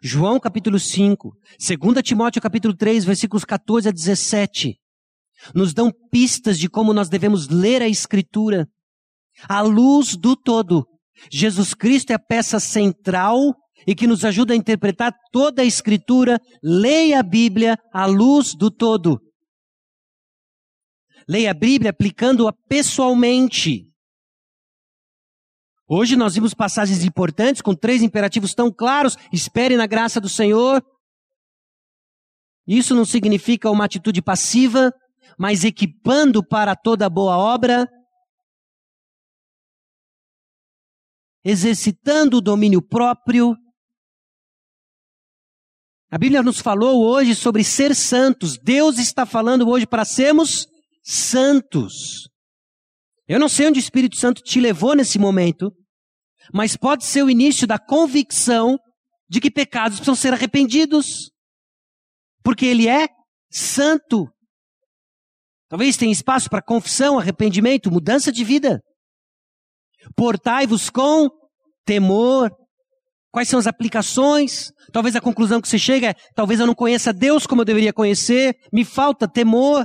João 0.00 0.38
capítulo 0.38 0.78
5. 0.78 1.32
2 1.58 2.02
Timóteo 2.04 2.40
capítulo 2.40 2.72
3, 2.72 3.04
versículos 3.04 3.44
14 3.44 3.88
a 3.88 3.90
17. 3.90 4.76
Nos 5.52 5.74
dão 5.74 5.90
pistas 6.08 6.56
de 6.56 6.68
como 6.68 6.92
nós 6.92 7.08
devemos 7.08 7.48
ler 7.48 7.82
a 7.82 7.88
escritura. 7.88 8.68
A 9.48 9.60
luz 9.60 10.16
do 10.16 10.36
todo. 10.36 10.86
Jesus 11.32 11.74
Cristo 11.74 12.12
é 12.12 12.14
a 12.14 12.18
peça 12.18 12.60
central 12.60 13.52
e 13.84 13.92
que 13.92 14.06
nos 14.06 14.24
ajuda 14.24 14.52
a 14.54 14.56
interpretar 14.56 15.12
toda 15.32 15.62
a 15.62 15.64
Escritura. 15.64 16.40
Leia 16.62 17.18
a 17.18 17.22
Bíblia 17.24 17.76
à 17.92 18.06
luz 18.06 18.54
do 18.54 18.70
todo. 18.70 19.20
Leia 21.28 21.50
a 21.50 21.54
Bíblia 21.54 21.90
aplicando-a 21.90 22.52
pessoalmente. 22.68 23.85
Hoje 25.88 26.16
nós 26.16 26.34
vimos 26.34 26.52
passagens 26.52 27.04
importantes 27.04 27.62
com 27.62 27.74
três 27.74 28.02
imperativos 28.02 28.54
tão 28.54 28.72
claros. 28.72 29.16
Espere 29.32 29.76
na 29.76 29.86
graça 29.86 30.20
do 30.20 30.28
Senhor. 30.28 30.84
Isso 32.66 32.94
não 32.94 33.04
significa 33.04 33.70
uma 33.70 33.84
atitude 33.84 34.20
passiva, 34.20 34.92
mas 35.38 35.62
equipando 35.62 36.44
para 36.44 36.74
toda 36.74 37.08
boa 37.08 37.36
obra, 37.36 37.88
exercitando 41.44 42.38
o 42.38 42.40
domínio 42.40 42.82
próprio. 42.82 43.56
A 46.10 46.18
Bíblia 46.18 46.42
nos 46.42 46.60
falou 46.60 47.04
hoje 47.04 47.36
sobre 47.36 47.62
ser 47.62 47.94
santos. 47.94 48.58
Deus 48.58 48.98
está 48.98 49.24
falando 49.24 49.68
hoje 49.68 49.86
para 49.86 50.04
sermos 50.04 50.66
santos. 51.04 52.28
Eu 53.28 53.40
não 53.40 53.48
sei 53.48 53.66
onde 53.66 53.78
o 53.78 53.82
Espírito 53.82 54.16
Santo 54.16 54.40
te 54.42 54.60
levou 54.60 54.94
nesse 54.94 55.18
momento, 55.18 55.72
mas 56.52 56.76
pode 56.76 57.04
ser 57.04 57.22
o 57.22 57.30
início 57.30 57.66
da 57.66 57.78
convicção 57.78 58.78
de 59.28 59.40
que 59.40 59.50
pecados 59.50 59.98
precisam 59.98 60.14
ser 60.14 60.32
arrependidos. 60.32 61.30
Porque 62.42 62.66
Ele 62.66 62.86
é 62.86 63.08
santo. 63.50 64.28
Talvez 65.68 65.96
tenha 65.96 66.12
espaço 66.12 66.48
para 66.48 66.62
confissão, 66.62 67.18
arrependimento, 67.18 67.90
mudança 67.90 68.30
de 68.30 68.44
vida. 68.44 68.80
Portai-vos 70.14 70.88
com 70.88 71.28
temor. 71.84 72.50
Quais 73.32 73.48
são 73.48 73.58
as 73.58 73.66
aplicações? 73.66 74.70
Talvez 74.92 75.16
a 75.16 75.20
conclusão 75.20 75.60
que 75.60 75.68
você 75.68 75.78
chega 75.78 76.10
é: 76.10 76.14
talvez 76.34 76.60
eu 76.60 76.66
não 76.66 76.74
conheça 76.74 77.12
Deus 77.12 77.46
como 77.46 77.62
eu 77.62 77.66
deveria 77.66 77.92
conhecer, 77.92 78.54
me 78.72 78.84
falta 78.84 79.26
temor. 79.26 79.84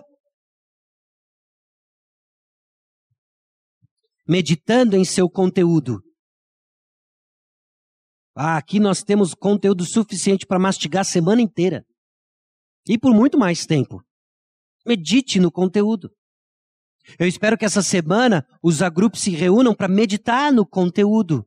Meditando 4.27 4.95
em 4.95 5.03
seu 5.03 5.29
conteúdo. 5.29 6.01
Ah, 8.35 8.57
aqui 8.57 8.79
nós 8.79 9.03
temos 9.03 9.33
conteúdo 9.33 9.85
suficiente 9.85 10.45
para 10.45 10.59
mastigar 10.59 11.01
a 11.01 11.05
semana 11.05 11.41
inteira. 11.41 11.85
E 12.87 12.97
por 12.97 13.13
muito 13.13 13.37
mais 13.37 13.65
tempo. 13.65 14.01
Medite 14.85 15.39
no 15.39 15.51
conteúdo. 15.51 16.09
Eu 17.19 17.27
espero 17.27 17.57
que 17.57 17.65
essa 17.65 17.81
semana 17.81 18.45
os 18.63 18.81
agrupos 18.81 19.21
se 19.21 19.31
reúnam 19.31 19.75
para 19.75 19.87
meditar 19.87 20.51
no 20.51 20.65
conteúdo. 20.65 21.45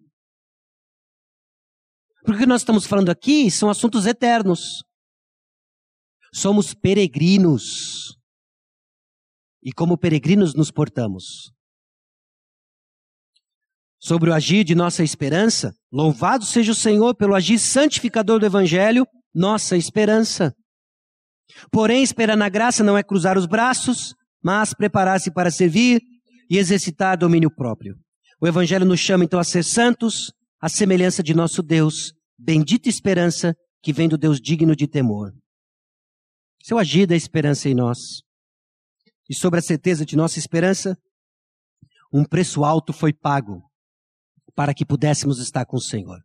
Porque 2.24 2.38
o 2.38 2.40
que 2.40 2.46
nós 2.46 2.62
estamos 2.62 2.86
falando 2.86 3.10
aqui 3.10 3.50
são 3.50 3.68
assuntos 3.68 4.06
eternos. 4.06 4.82
Somos 6.32 6.74
peregrinos. 6.74 8.18
E 9.62 9.72
como 9.72 9.96
peregrinos 9.96 10.54
nos 10.54 10.70
portamos. 10.70 11.53
Sobre 14.06 14.28
o 14.28 14.34
agir 14.34 14.64
de 14.64 14.74
nossa 14.74 15.02
esperança, 15.02 15.74
louvado 15.90 16.44
seja 16.44 16.72
o 16.72 16.74
Senhor 16.74 17.14
pelo 17.14 17.34
agir 17.34 17.58
santificador 17.58 18.38
do 18.38 18.44
Evangelho, 18.44 19.06
nossa 19.34 19.78
esperança. 19.78 20.54
Porém, 21.72 22.02
esperar 22.02 22.36
na 22.36 22.50
graça 22.50 22.84
não 22.84 22.98
é 22.98 23.02
cruzar 23.02 23.38
os 23.38 23.46
braços, 23.46 24.14
mas 24.42 24.74
preparar-se 24.74 25.32
para 25.32 25.50
servir 25.50 26.02
e 26.50 26.58
exercitar 26.58 27.16
domínio 27.16 27.50
próprio. 27.50 27.96
O 28.42 28.46
Evangelho 28.46 28.84
nos 28.84 29.00
chama 29.00 29.24
então 29.24 29.40
a 29.40 29.44
ser 29.44 29.62
santos, 29.62 30.30
à 30.60 30.68
semelhança 30.68 31.22
de 31.22 31.32
nosso 31.32 31.62
Deus, 31.62 32.12
bendita 32.38 32.90
esperança 32.90 33.56
que 33.82 33.90
vem 33.90 34.06
do 34.06 34.18
Deus 34.18 34.38
digno 34.38 34.76
de 34.76 34.86
temor. 34.86 35.32
Seu 36.62 36.78
agir 36.78 37.06
da 37.06 37.16
esperança 37.16 37.70
em 37.70 37.74
nós. 37.74 38.20
E 39.30 39.34
sobre 39.34 39.60
a 39.60 39.62
certeza 39.62 40.04
de 40.04 40.14
nossa 40.14 40.38
esperança, 40.38 40.94
um 42.12 42.22
preço 42.22 42.66
alto 42.66 42.92
foi 42.92 43.10
pago 43.10 43.62
para 44.54 44.74
que 44.74 44.86
pudéssemos 44.86 45.38
estar 45.38 45.66
com 45.66 45.76
o 45.76 45.80
Senhor. 45.80 46.20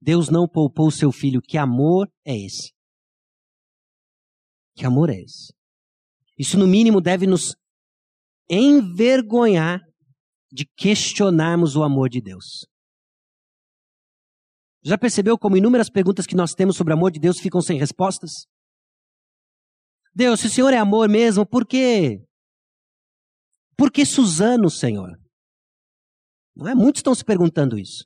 Deus 0.00 0.30
não 0.30 0.48
poupou 0.48 0.90
seu 0.90 1.12
filho. 1.12 1.42
Que 1.42 1.58
amor 1.58 2.10
é 2.24 2.34
esse? 2.36 2.72
Que 4.74 4.86
amor 4.86 5.10
é 5.10 5.20
esse? 5.20 5.52
Isso, 6.38 6.58
no 6.58 6.66
mínimo, 6.66 7.00
deve 7.00 7.26
nos 7.26 7.54
envergonhar 8.48 9.80
de 10.50 10.64
questionarmos 10.76 11.76
o 11.76 11.82
amor 11.82 12.08
de 12.08 12.20
Deus. 12.20 12.66
Já 14.82 14.96
percebeu 14.96 15.38
como 15.38 15.58
inúmeras 15.58 15.90
perguntas 15.90 16.26
que 16.26 16.34
nós 16.34 16.54
temos 16.54 16.76
sobre 16.76 16.94
o 16.94 16.96
amor 16.96 17.10
de 17.10 17.20
Deus 17.20 17.38
ficam 17.38 17.60
sem 17.60 17.78
respostas? 17.78 18.46
Deus, 20.14 20.40
se 20.40 20.46
o 20.46 20.50
Senhor 20.50 20.72
é 20.72 20.78
amor 20.78 21.08
mesmo, 21.08 21.46
por 21.46 21.66
quê? 21.66 22.24
Por 23.76 23.92
que 23.92 24.06
Suzano, 24.06 24.70
Senhor? 24.70 25.19
Não 26.56 26.68
é? 26.68 26.74
Muitos 26.74 27.00
estão 27.00 27.14
se 27.14 27.24
perguntando 27.24 27.78
isso. 27.78 28.04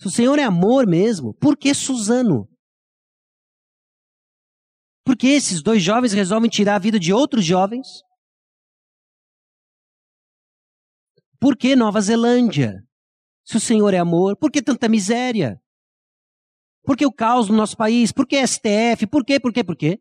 Se 0.00 0.08
o 0.08 0.10
Senhor 0.10 0.38
é 0.38 0.42
amor 0.42 0.86
mesmo, 0.86 1.34
por 1.34 1.56
que 1.56 1.72
Suzano? 1.74 2.48
Porque 5.04 5.26
esses 5.26 5.62
dois 5.62 5.82
jovens 5.82 6.12
resolvem 6.12 6.50
tirar 6.50 6.76
a 6.76 6.78
vida 6.78 6.98
de 6.98 7.12
outros 7.12 7.44
jovens? 7.44 7.86
Por 11.40 11.56
que 11.56 11.74
Nova 11.74 12.00
Zelândia? 12.00 12.82
Se 13.44 13.56
o 13.56 13.60
Senhor 13.60 13.92
é 13.92 13.98
amor, 13.98 14.36
por 14.36 14.50
que 14.50 14.62
tanta 14.62 14.88
miséria? 14.88 15.60
Por 16.84 16.96
que 16.96 17.06
o 17.06 17.12
caos 17.12 17.48
no 17.48 17.56
nosso 17.56 17.76
país? 17.76 18.12
Por 18.12 18.26
que 18.26 18.44
STF? 18.44 19.06
Por 19.10 19.24
quê? 19.24 19.38
Por 19.38 19.52
quê? 19.52 19.64
Por 19.64 19.76
quê? 19.76 20.00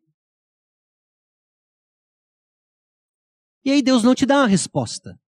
E 3.63 3.71
aí 3.71 3.81
Deus 3.83 4.03
não 4.03 4.15
te 4.15 4.25
dá 4.25 4.37
uma 4.37 4.47
resposta. 4.47 5.20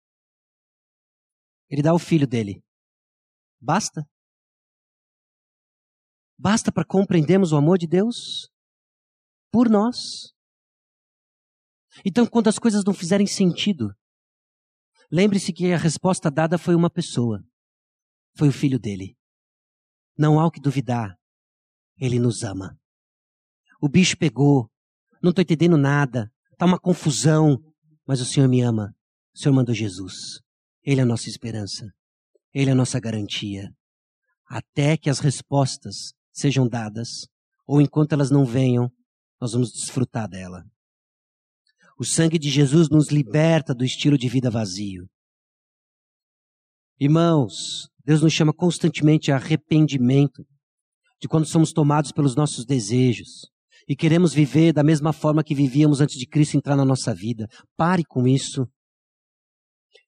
Ele 1.73 1.83
dá 1.83 1.93
o 1.93 1.99
filho 1.99 2.29
dele. 2.29 2.63
Basta? 3.61 4.07
Basta 6.39 6.71
para 6.71 6.85
compreendermos 6.85 7.51
o 7.51 7.57
amor 7.57 7.79
de 7.79 7.89
Deus? 7.89 8.53
por 9.53 9.69
nós. 9.69 10.33
Então, 12.05 12.27
quando 12.27 12.49
as 12.49 12.59
coisas 12.59 12.83
não 12.85 12.95
fizerem 12.95 13.27
sentido, 13.27 13.95
lembre-se 15.11 15.53
que 15.53 15.71
a 15.73 15.77
resposta 15.77 16.31
dada 16.31 16.57
foi 16.57 16.75
uma 16.75 16.89
pessoa. 16.89 17.45
Foi 18.35 18.49
o 18.49 18.53
filho 18.53 18.79
dele. 18.79 19.15
Não 20.17 20.41
há 20.41 20.47
o 20.47 20.51
que 20.51 20.61
duvidar. 20.61 21.19
Ele 21.99 22.19
nos 22.19 22.43
ama. 22.43 22.79
O 23.79 23.89
bicho 23.89 24.17
pegou. 24.17 24.71
Não 25.23 25.31
estou 25.31 25.43
entendendo 25.43 25.77
nada. 25.77 26.33
Está 26.51 26.65
uma 26.65 26.81
confusão. 26.81 27.59
Mas 28.07 28.23
o 28.23 28.25
Senhor 28.25 28.49
me 28.49 28.63
ama. 28.63 28.97
O 29.35 29.39
Senhor 29.39 29.55
mandou 29.55 29.75
Jesus. 29.75 30.41
Ele 30.85 31.01
é 31.01 31.03
a 31.03 31.07
nossa 31.07 31.29
esperança. 31.29 31.91
Ele 32.53 32.71
é 32.71 32.73
a 32.73 32.77
nossa 32.77 32.99
garantia. 33.01 33.71
Até 34.47 34.97
que 34.97 35.09
as 35.09 35.19
respostas 35.19 36.13
sejam 36.33 36.69
dadas, 36.69 37.27
ou 37.67 37.81
enquanto 37.81 38.13
elas 38.13 38.31
não 38.31 38.45
venham, 38.45 38.91
nós 39.41 39.53
vamos 39.53 39.73
desfrutar 39.73 40.29
dela. 40.29 40.65
O 41.99 42.05
sangue 42.05 42.39
de 42.39 42.51
Jesus 42.51 42.89
nos 42.89 43.09
liberta 43.09 43.75
do 43.75 43.85
estilo 43.85 44.19
de 44.19 44.29
vida 44.29 44.51
vazio. 44.51 45.09
Irmãos, 46.99 47.89
Deus 48.05 48.23
nos 48.23 48.33
chama 48.33 48.53
constantemente 48.53 49.31
a 49.31 49.37
arrependimento 49.37 50.45
de 51.21 51.29
quando 51.29 51.47
somos 51.47 51.73
tomados 51.73 52.13
pelos 52.13 52.35
nossos 52.35 52.65
desejos 52.65 53.51
e 53.89 53.95
queremos 53.95 54.33
viver 54.33 54.73
da 54.73 54.83
mesma 54.83 55.13
forma 55.13 55.45
que 55.45 55.55
vivíamos 55.55 56.01
antes 56.01 56.19
de 56.19 56.27
Cristo 56.27 56.57
entrar 56.57 56.77
na 56.77 56.85
nossa 56.85 57.15
vida. 57.15 57.49
Pare 57.77 58.05
com 58.05 58.27
isso. 58.27 58.67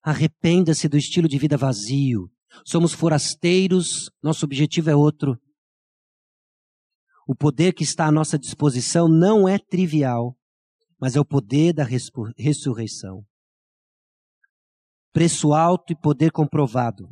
Arrependa-se 0.05 0.87
do 0.87 0.99
estilo 0.99 1.27
de 1.27 1.39
vida 1.39 1.57
vazio. 1.57 2.31
Somos 2.65 2.93
forasteiros, 2.93 4.11
nosso 4.23 4.45
objetivo 4.45 4.91
é 4.91 4.95
outro. 4.95 5.41
O 7.27 7.35
poder 7.35 7.73
que 7.73 7.83
está 7.83 8.07
à 8.07 8.13
nossa 8.13 8.39
disposição 8.39 9.09
não 9.09 9.49
é 9.49 9.59
trivial, 9.59 10.37
mas 11.01 11.17
é 11.17 11.21
o 11.21 11.25
poder 11.25 11.73
da 11.73 11.85
ressurreição. 11.85 13.25
Preço 15.11 15.55
alto 15.55 15.95
e 15.95 15.97
poder 15.97 16.31
comprovado 16.31 17.09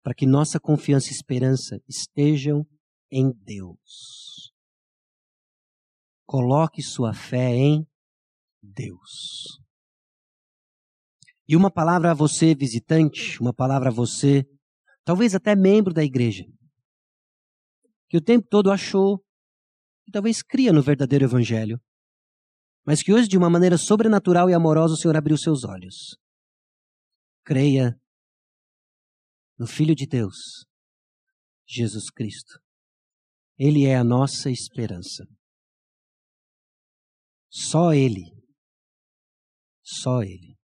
para 0.00 0.14
que 0.14 0.24
nossa 0.24 0.60
confiança 0.60 1.08
e 1.08 1.12
esperança 1.12 1.80
estejam 1.88 2.64
em 3.10 3.32
Deus. 3.32 4.52
Coloque 6.26 6.80
sua 6.80 7.12
fé 7.12 7.56
em 7.56 7.84
Deus. 8.62 9.60
E 11.50 11.56
uma 11.56 11.68
palavra 11.68 12.12
a 12.12 12.14
você, 12.14 12.54
visitante, 12.54 13.40
uma 13.40 13.52
palavra 13.52 13.88
a 13.88 13.92
você, 13.92 14.44
talvez 15.04 15.34
até 15.34 15.56
membro 15.56 15.92
da 15.92 16.04
igreja, 16.04 16.44
que 18.08 18.16
o 18.16 18.20
tempo 18.20 18.46
todo 18.48 18.70
achou 18.70 19.18
que 20.04 20.12
talvez 20.12 20.44
cria 20.44 20.72
no 20.72 20.80
verdadeiro 20.80 21.24
evangelho, 21.24 21.80
mas 22.86 23.02
que 23.02 23.12
hoje, 23.12 23.26
de 23.26 23.36
uma 23.36 23.50
maneira 23.50 23.76
sobrenatural 23.76 24.48
e 24.48 24.54
amorosa, 24.54 24.94
o 24.94 24.96
Senhor 24.96 25.16
abriu 25.16 25.36
seus 25.36 25.64
olhos. 25.64 26.16
Creia 27.44 28.00
no 29.58 29.66
Filho 29.66 29.96
de 29.96 30.06
Deus, 30.06 30.36
Jesus 31.66 32.10
Cristo. 32.10 32.60
Ele 33.58 33.86
é 33.86 33.96
a 33.96 34.04
nossa 34.04 34.52
esperança. 34.52 35.26
Só 37.50 37.92
Ele. 37.92 38.40
Só 39.82 40.22
Ele. 40.22 40.59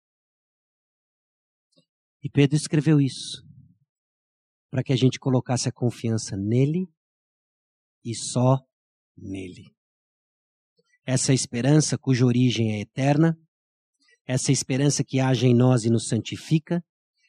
E 2.24 2.30
Pedro 2.30 2.56
escreveu 2.56 3.02
isso 3.02 3.44
para 4.70 4.82
que 4.82 4.94
a 4.94 4.96
gente 4.96 5.20
colocasse 5.20 5.68
a 5.68 5.72
confiança 5.72 6.36
nele 6.36 6.88
e 8.02 8.14
só 8.14 8.58
nele. 9.16 9.70
Essa 11.06 11.34
esperança 11.34 11.98
cuja 11.98 12.24
origem 12.24 12.72
é 12.72 12.80
eterna, 12.80 13.38
essa 14.26 14.50
esperança 14.50 15.04
que 15.04 15.20
age 15.20 15.46
em 15.46 15.54
nós 15.54 15.84
e 15.84 15.90
nos 15.90 16.08
santifica, 16.08 16.82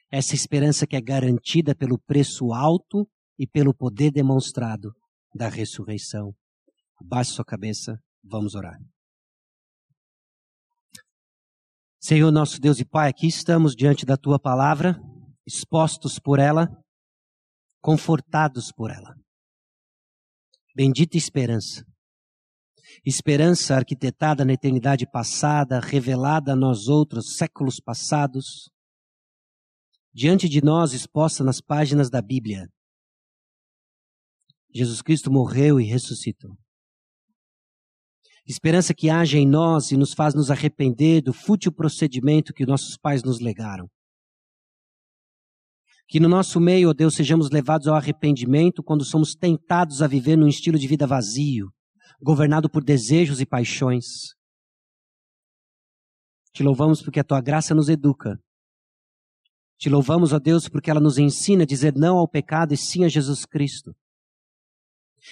essa 0.10 0.34
esperança 0.34 0.88
que 0.88 0.96
é 0.96 1.02
garantida 1.02 1.76
pelo 1.76 2.00
preço 2.00 2.54
alto 2.54 3.06
e 3.38 3.46
pelo 3.46 3.76
poder 3.76 4.12
demonstrado 4.12 4.94
da 5.36 5.50
ressurreição. 5.50 6.34
Abaixe 7.02 7.34
sua 7.34 7.44
cabeça, 7.44 8.00
vamos 8.24 8.56
orar. 8.56 8.80
Senhor 12.08 12.32
nosso 12.32 12.62
Deus 12.62 12.80
e 12.80 12.86
Pai, 12.86 13.10
aqui 13.10 13.26
estamos 13.26 13.76
diante 13.76 14.06
da 14.06 14.16
tua 14.16 14.38
palavra, 14.38 15.02
expostos 15.44 16.20
por 16.20 16.38
ela, 16.38 16.70
confortados 17.82 18.72
por 18.72 18.92
ela. 18.92 19.16
Bendita 20.76 21.18
esperança. 21.18 21.84
Esperança 23.04 23.76
arquitetada 23.76 24.46
na 24.46 24.54
eternidade 24.54 25.10
passada, 25.10 25.80
revelada 25.80 26.54
a 26.54 26.56
nós 26.56 26.88
outros 26.88 27.38
séculos 27.38 27.80
passados, 27.80 28.70
diante 30.14 30.48
de 30.48 30.64
nós 30.64 30.94
exposta 30.94 31.44
nas 31.44 31.60
páginas 31.60 32.08
da 32.08 32.22
Bíblia. 32.22 32.70
Jesus 34.72 35.02
Cristo 35.02 35.32
morreu 35.32 35.82
e 35.82 35.86
ressuscitou. 35.86 36.56
Esperança 38.48 38.94
que 38.94 39.10
age 39.10 39.40
em 39.40 39.48
nós 39.48 39.92
e 39.92 39.98
nos 39.98 40.14
faz 40.14 40.36
nos 40.36 40.52
arrepender 40.52 41.22
do 41.22 41.34
fútil 41.34 41.72
procedimento 41.72 42.54
que 42.54 42.66
nossos 42.66 42.96
pais 42.96 43.24
nos 43.24 43.40
legaram. 43.40 43.90
Que 46.08 46.20
no 46.20 46.30
nosso 46.30 46.60
meio, 46.60 46.90
ó 46.90 46.94
Deus, 46.94 47.16
sejamos 47.16 47.50
levados 47.50 47.88
ao 47.88 47.96
arrependimento 47.96 48.84
quando 48.84 49.04
somos 49.04 49.34
tentados 49.34 50.04
a 50.04 50.08
viver 50.08 50.36
num 50.36 50.48
estilo 50.48 50.78
de 50.78 50.88
vida 50.88 51.08
vazio, 51.08 51.72
governado 52.22 52.70
por 52.70 52.84
desejos 52.84 53.42
e 53.42 53.46
paixões. 53.48 54.06
Te 56.54 56.62
louvamos 56.62 57.02
porque 57.02 57.20
a 57.20 57.24
tua 57.24 57.42
graça 57.42 57.74
nos 57.74 57.90
educa. 57.90 58.40
Te 59.78 59.90
louvamos, 59.90 60.32
ó 60.32 60.40
Deus, 60.40 60.70
porque 60.70 60.92
ela 60.92 61.00
nos 61.00 61.18
ensina 61.18 61.64
a 61.64 61.66
dizer 61.66 61.96
não 61.96 62.18
ao 62.18 62.30
pecado 62.30 62.76
e 62.76 62.78
sim 62.78 63.04
a 63.04 63.10
Jesus 63.10 63.44
Cristo. 63.44 63.96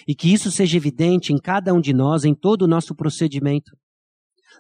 E 0.08 0.16
que 0.16 0.32
isso 0.34 0.52
seja 0.52 0.78
evidente 0.78 1.32
em 1.32 1.38
cada 1.38 1.74
um 1.74 1.80
de 1.80 1.94
nós, 1.94 2.26
em 2.26 2.34
todo 2.34 2.64
o 2.64 2.68
nosso 2.68 2.96
procedimento, 2.96 3.78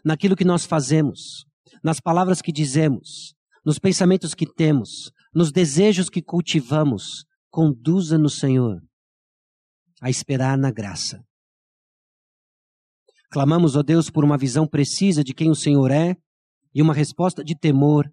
naquilo 0.03 0.36
que 0.36 0.45
nós 0.45 0.65
fazemos, 0.65 1.45
nas 1.84 1.99
palavras 1.99 2.41
que 2.41 2.51
dizemos, 2.51 3.34
nos 3.65 3.79
pensamentos 3.79 4.34
que 4.34 4.45
temos, 4.45 5.11
nos 5.34 5.51
desejos 5.51 6.09
que 6.09 6.21
cultivamos. 6.21 7.25
Conduza-nos, 7.49 8.39
Senhor, 8.39 8.81
a 10.01 10.09
esperar 10.09 10.57
na 10.57 10.71
graça. 10.71 11.23
Clamamos, 13.29 13.75
ó 13.75 13.84
Deus, 13.84 14.09
por 14.09 14.23
uma 14.23 14.38
visão 14.38 14.67
precisa 14.67 15.23
de 15.23 15.34
quem 15.34 15.49
o 15.49 15.55
Senhor 15.55 15.91
é 15.91 16.15
e 16.73 16.81
uma 16.81 16.93
resposta 16.93 17.43
de 17.43 17.57
temor. 17.57 18.11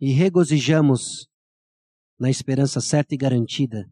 E 0.00 0.12
regozijamos 0.12 1.28
na 2.18 2.30
esperança 2.30 2.80
certa 2.80 3.14
e 3.14 3.18
garantida 3.18 3.88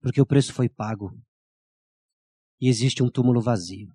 porque 0.00 0.20
o 0.20 0.26
preço 0.26 0.52
foi 0.52 0.68
pago 0.68 1.10
e 2.60 2.68
existe 2.68 3.02
um 3.02 3.10
túmulo 3.10 3.40
vazio. 3.40 3.94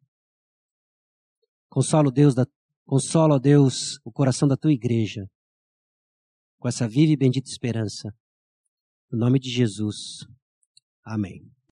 Consola, 1.69 2.11
Deus, 2.11 2.33
da, 2.33 2.45
consola, 2.85 3.39
Deus, 3.39 3.99
o 4.03 4.11
coração 4.11 4.47
da 4.47 4.57
tua 4.57 4.71
igreja 4.71 5.29
com 6.57 6.67
essa 6.67 6.87
viva 6.87 7.13
e 7.13 7.17
bendita 7.17 7.49
esperança. 7.49 8.11
No 9.11 9.19
nome 9.19 9.39
de 9.39 9.49
Jesus. 9.51 10.25
Amém. 11.03 11.54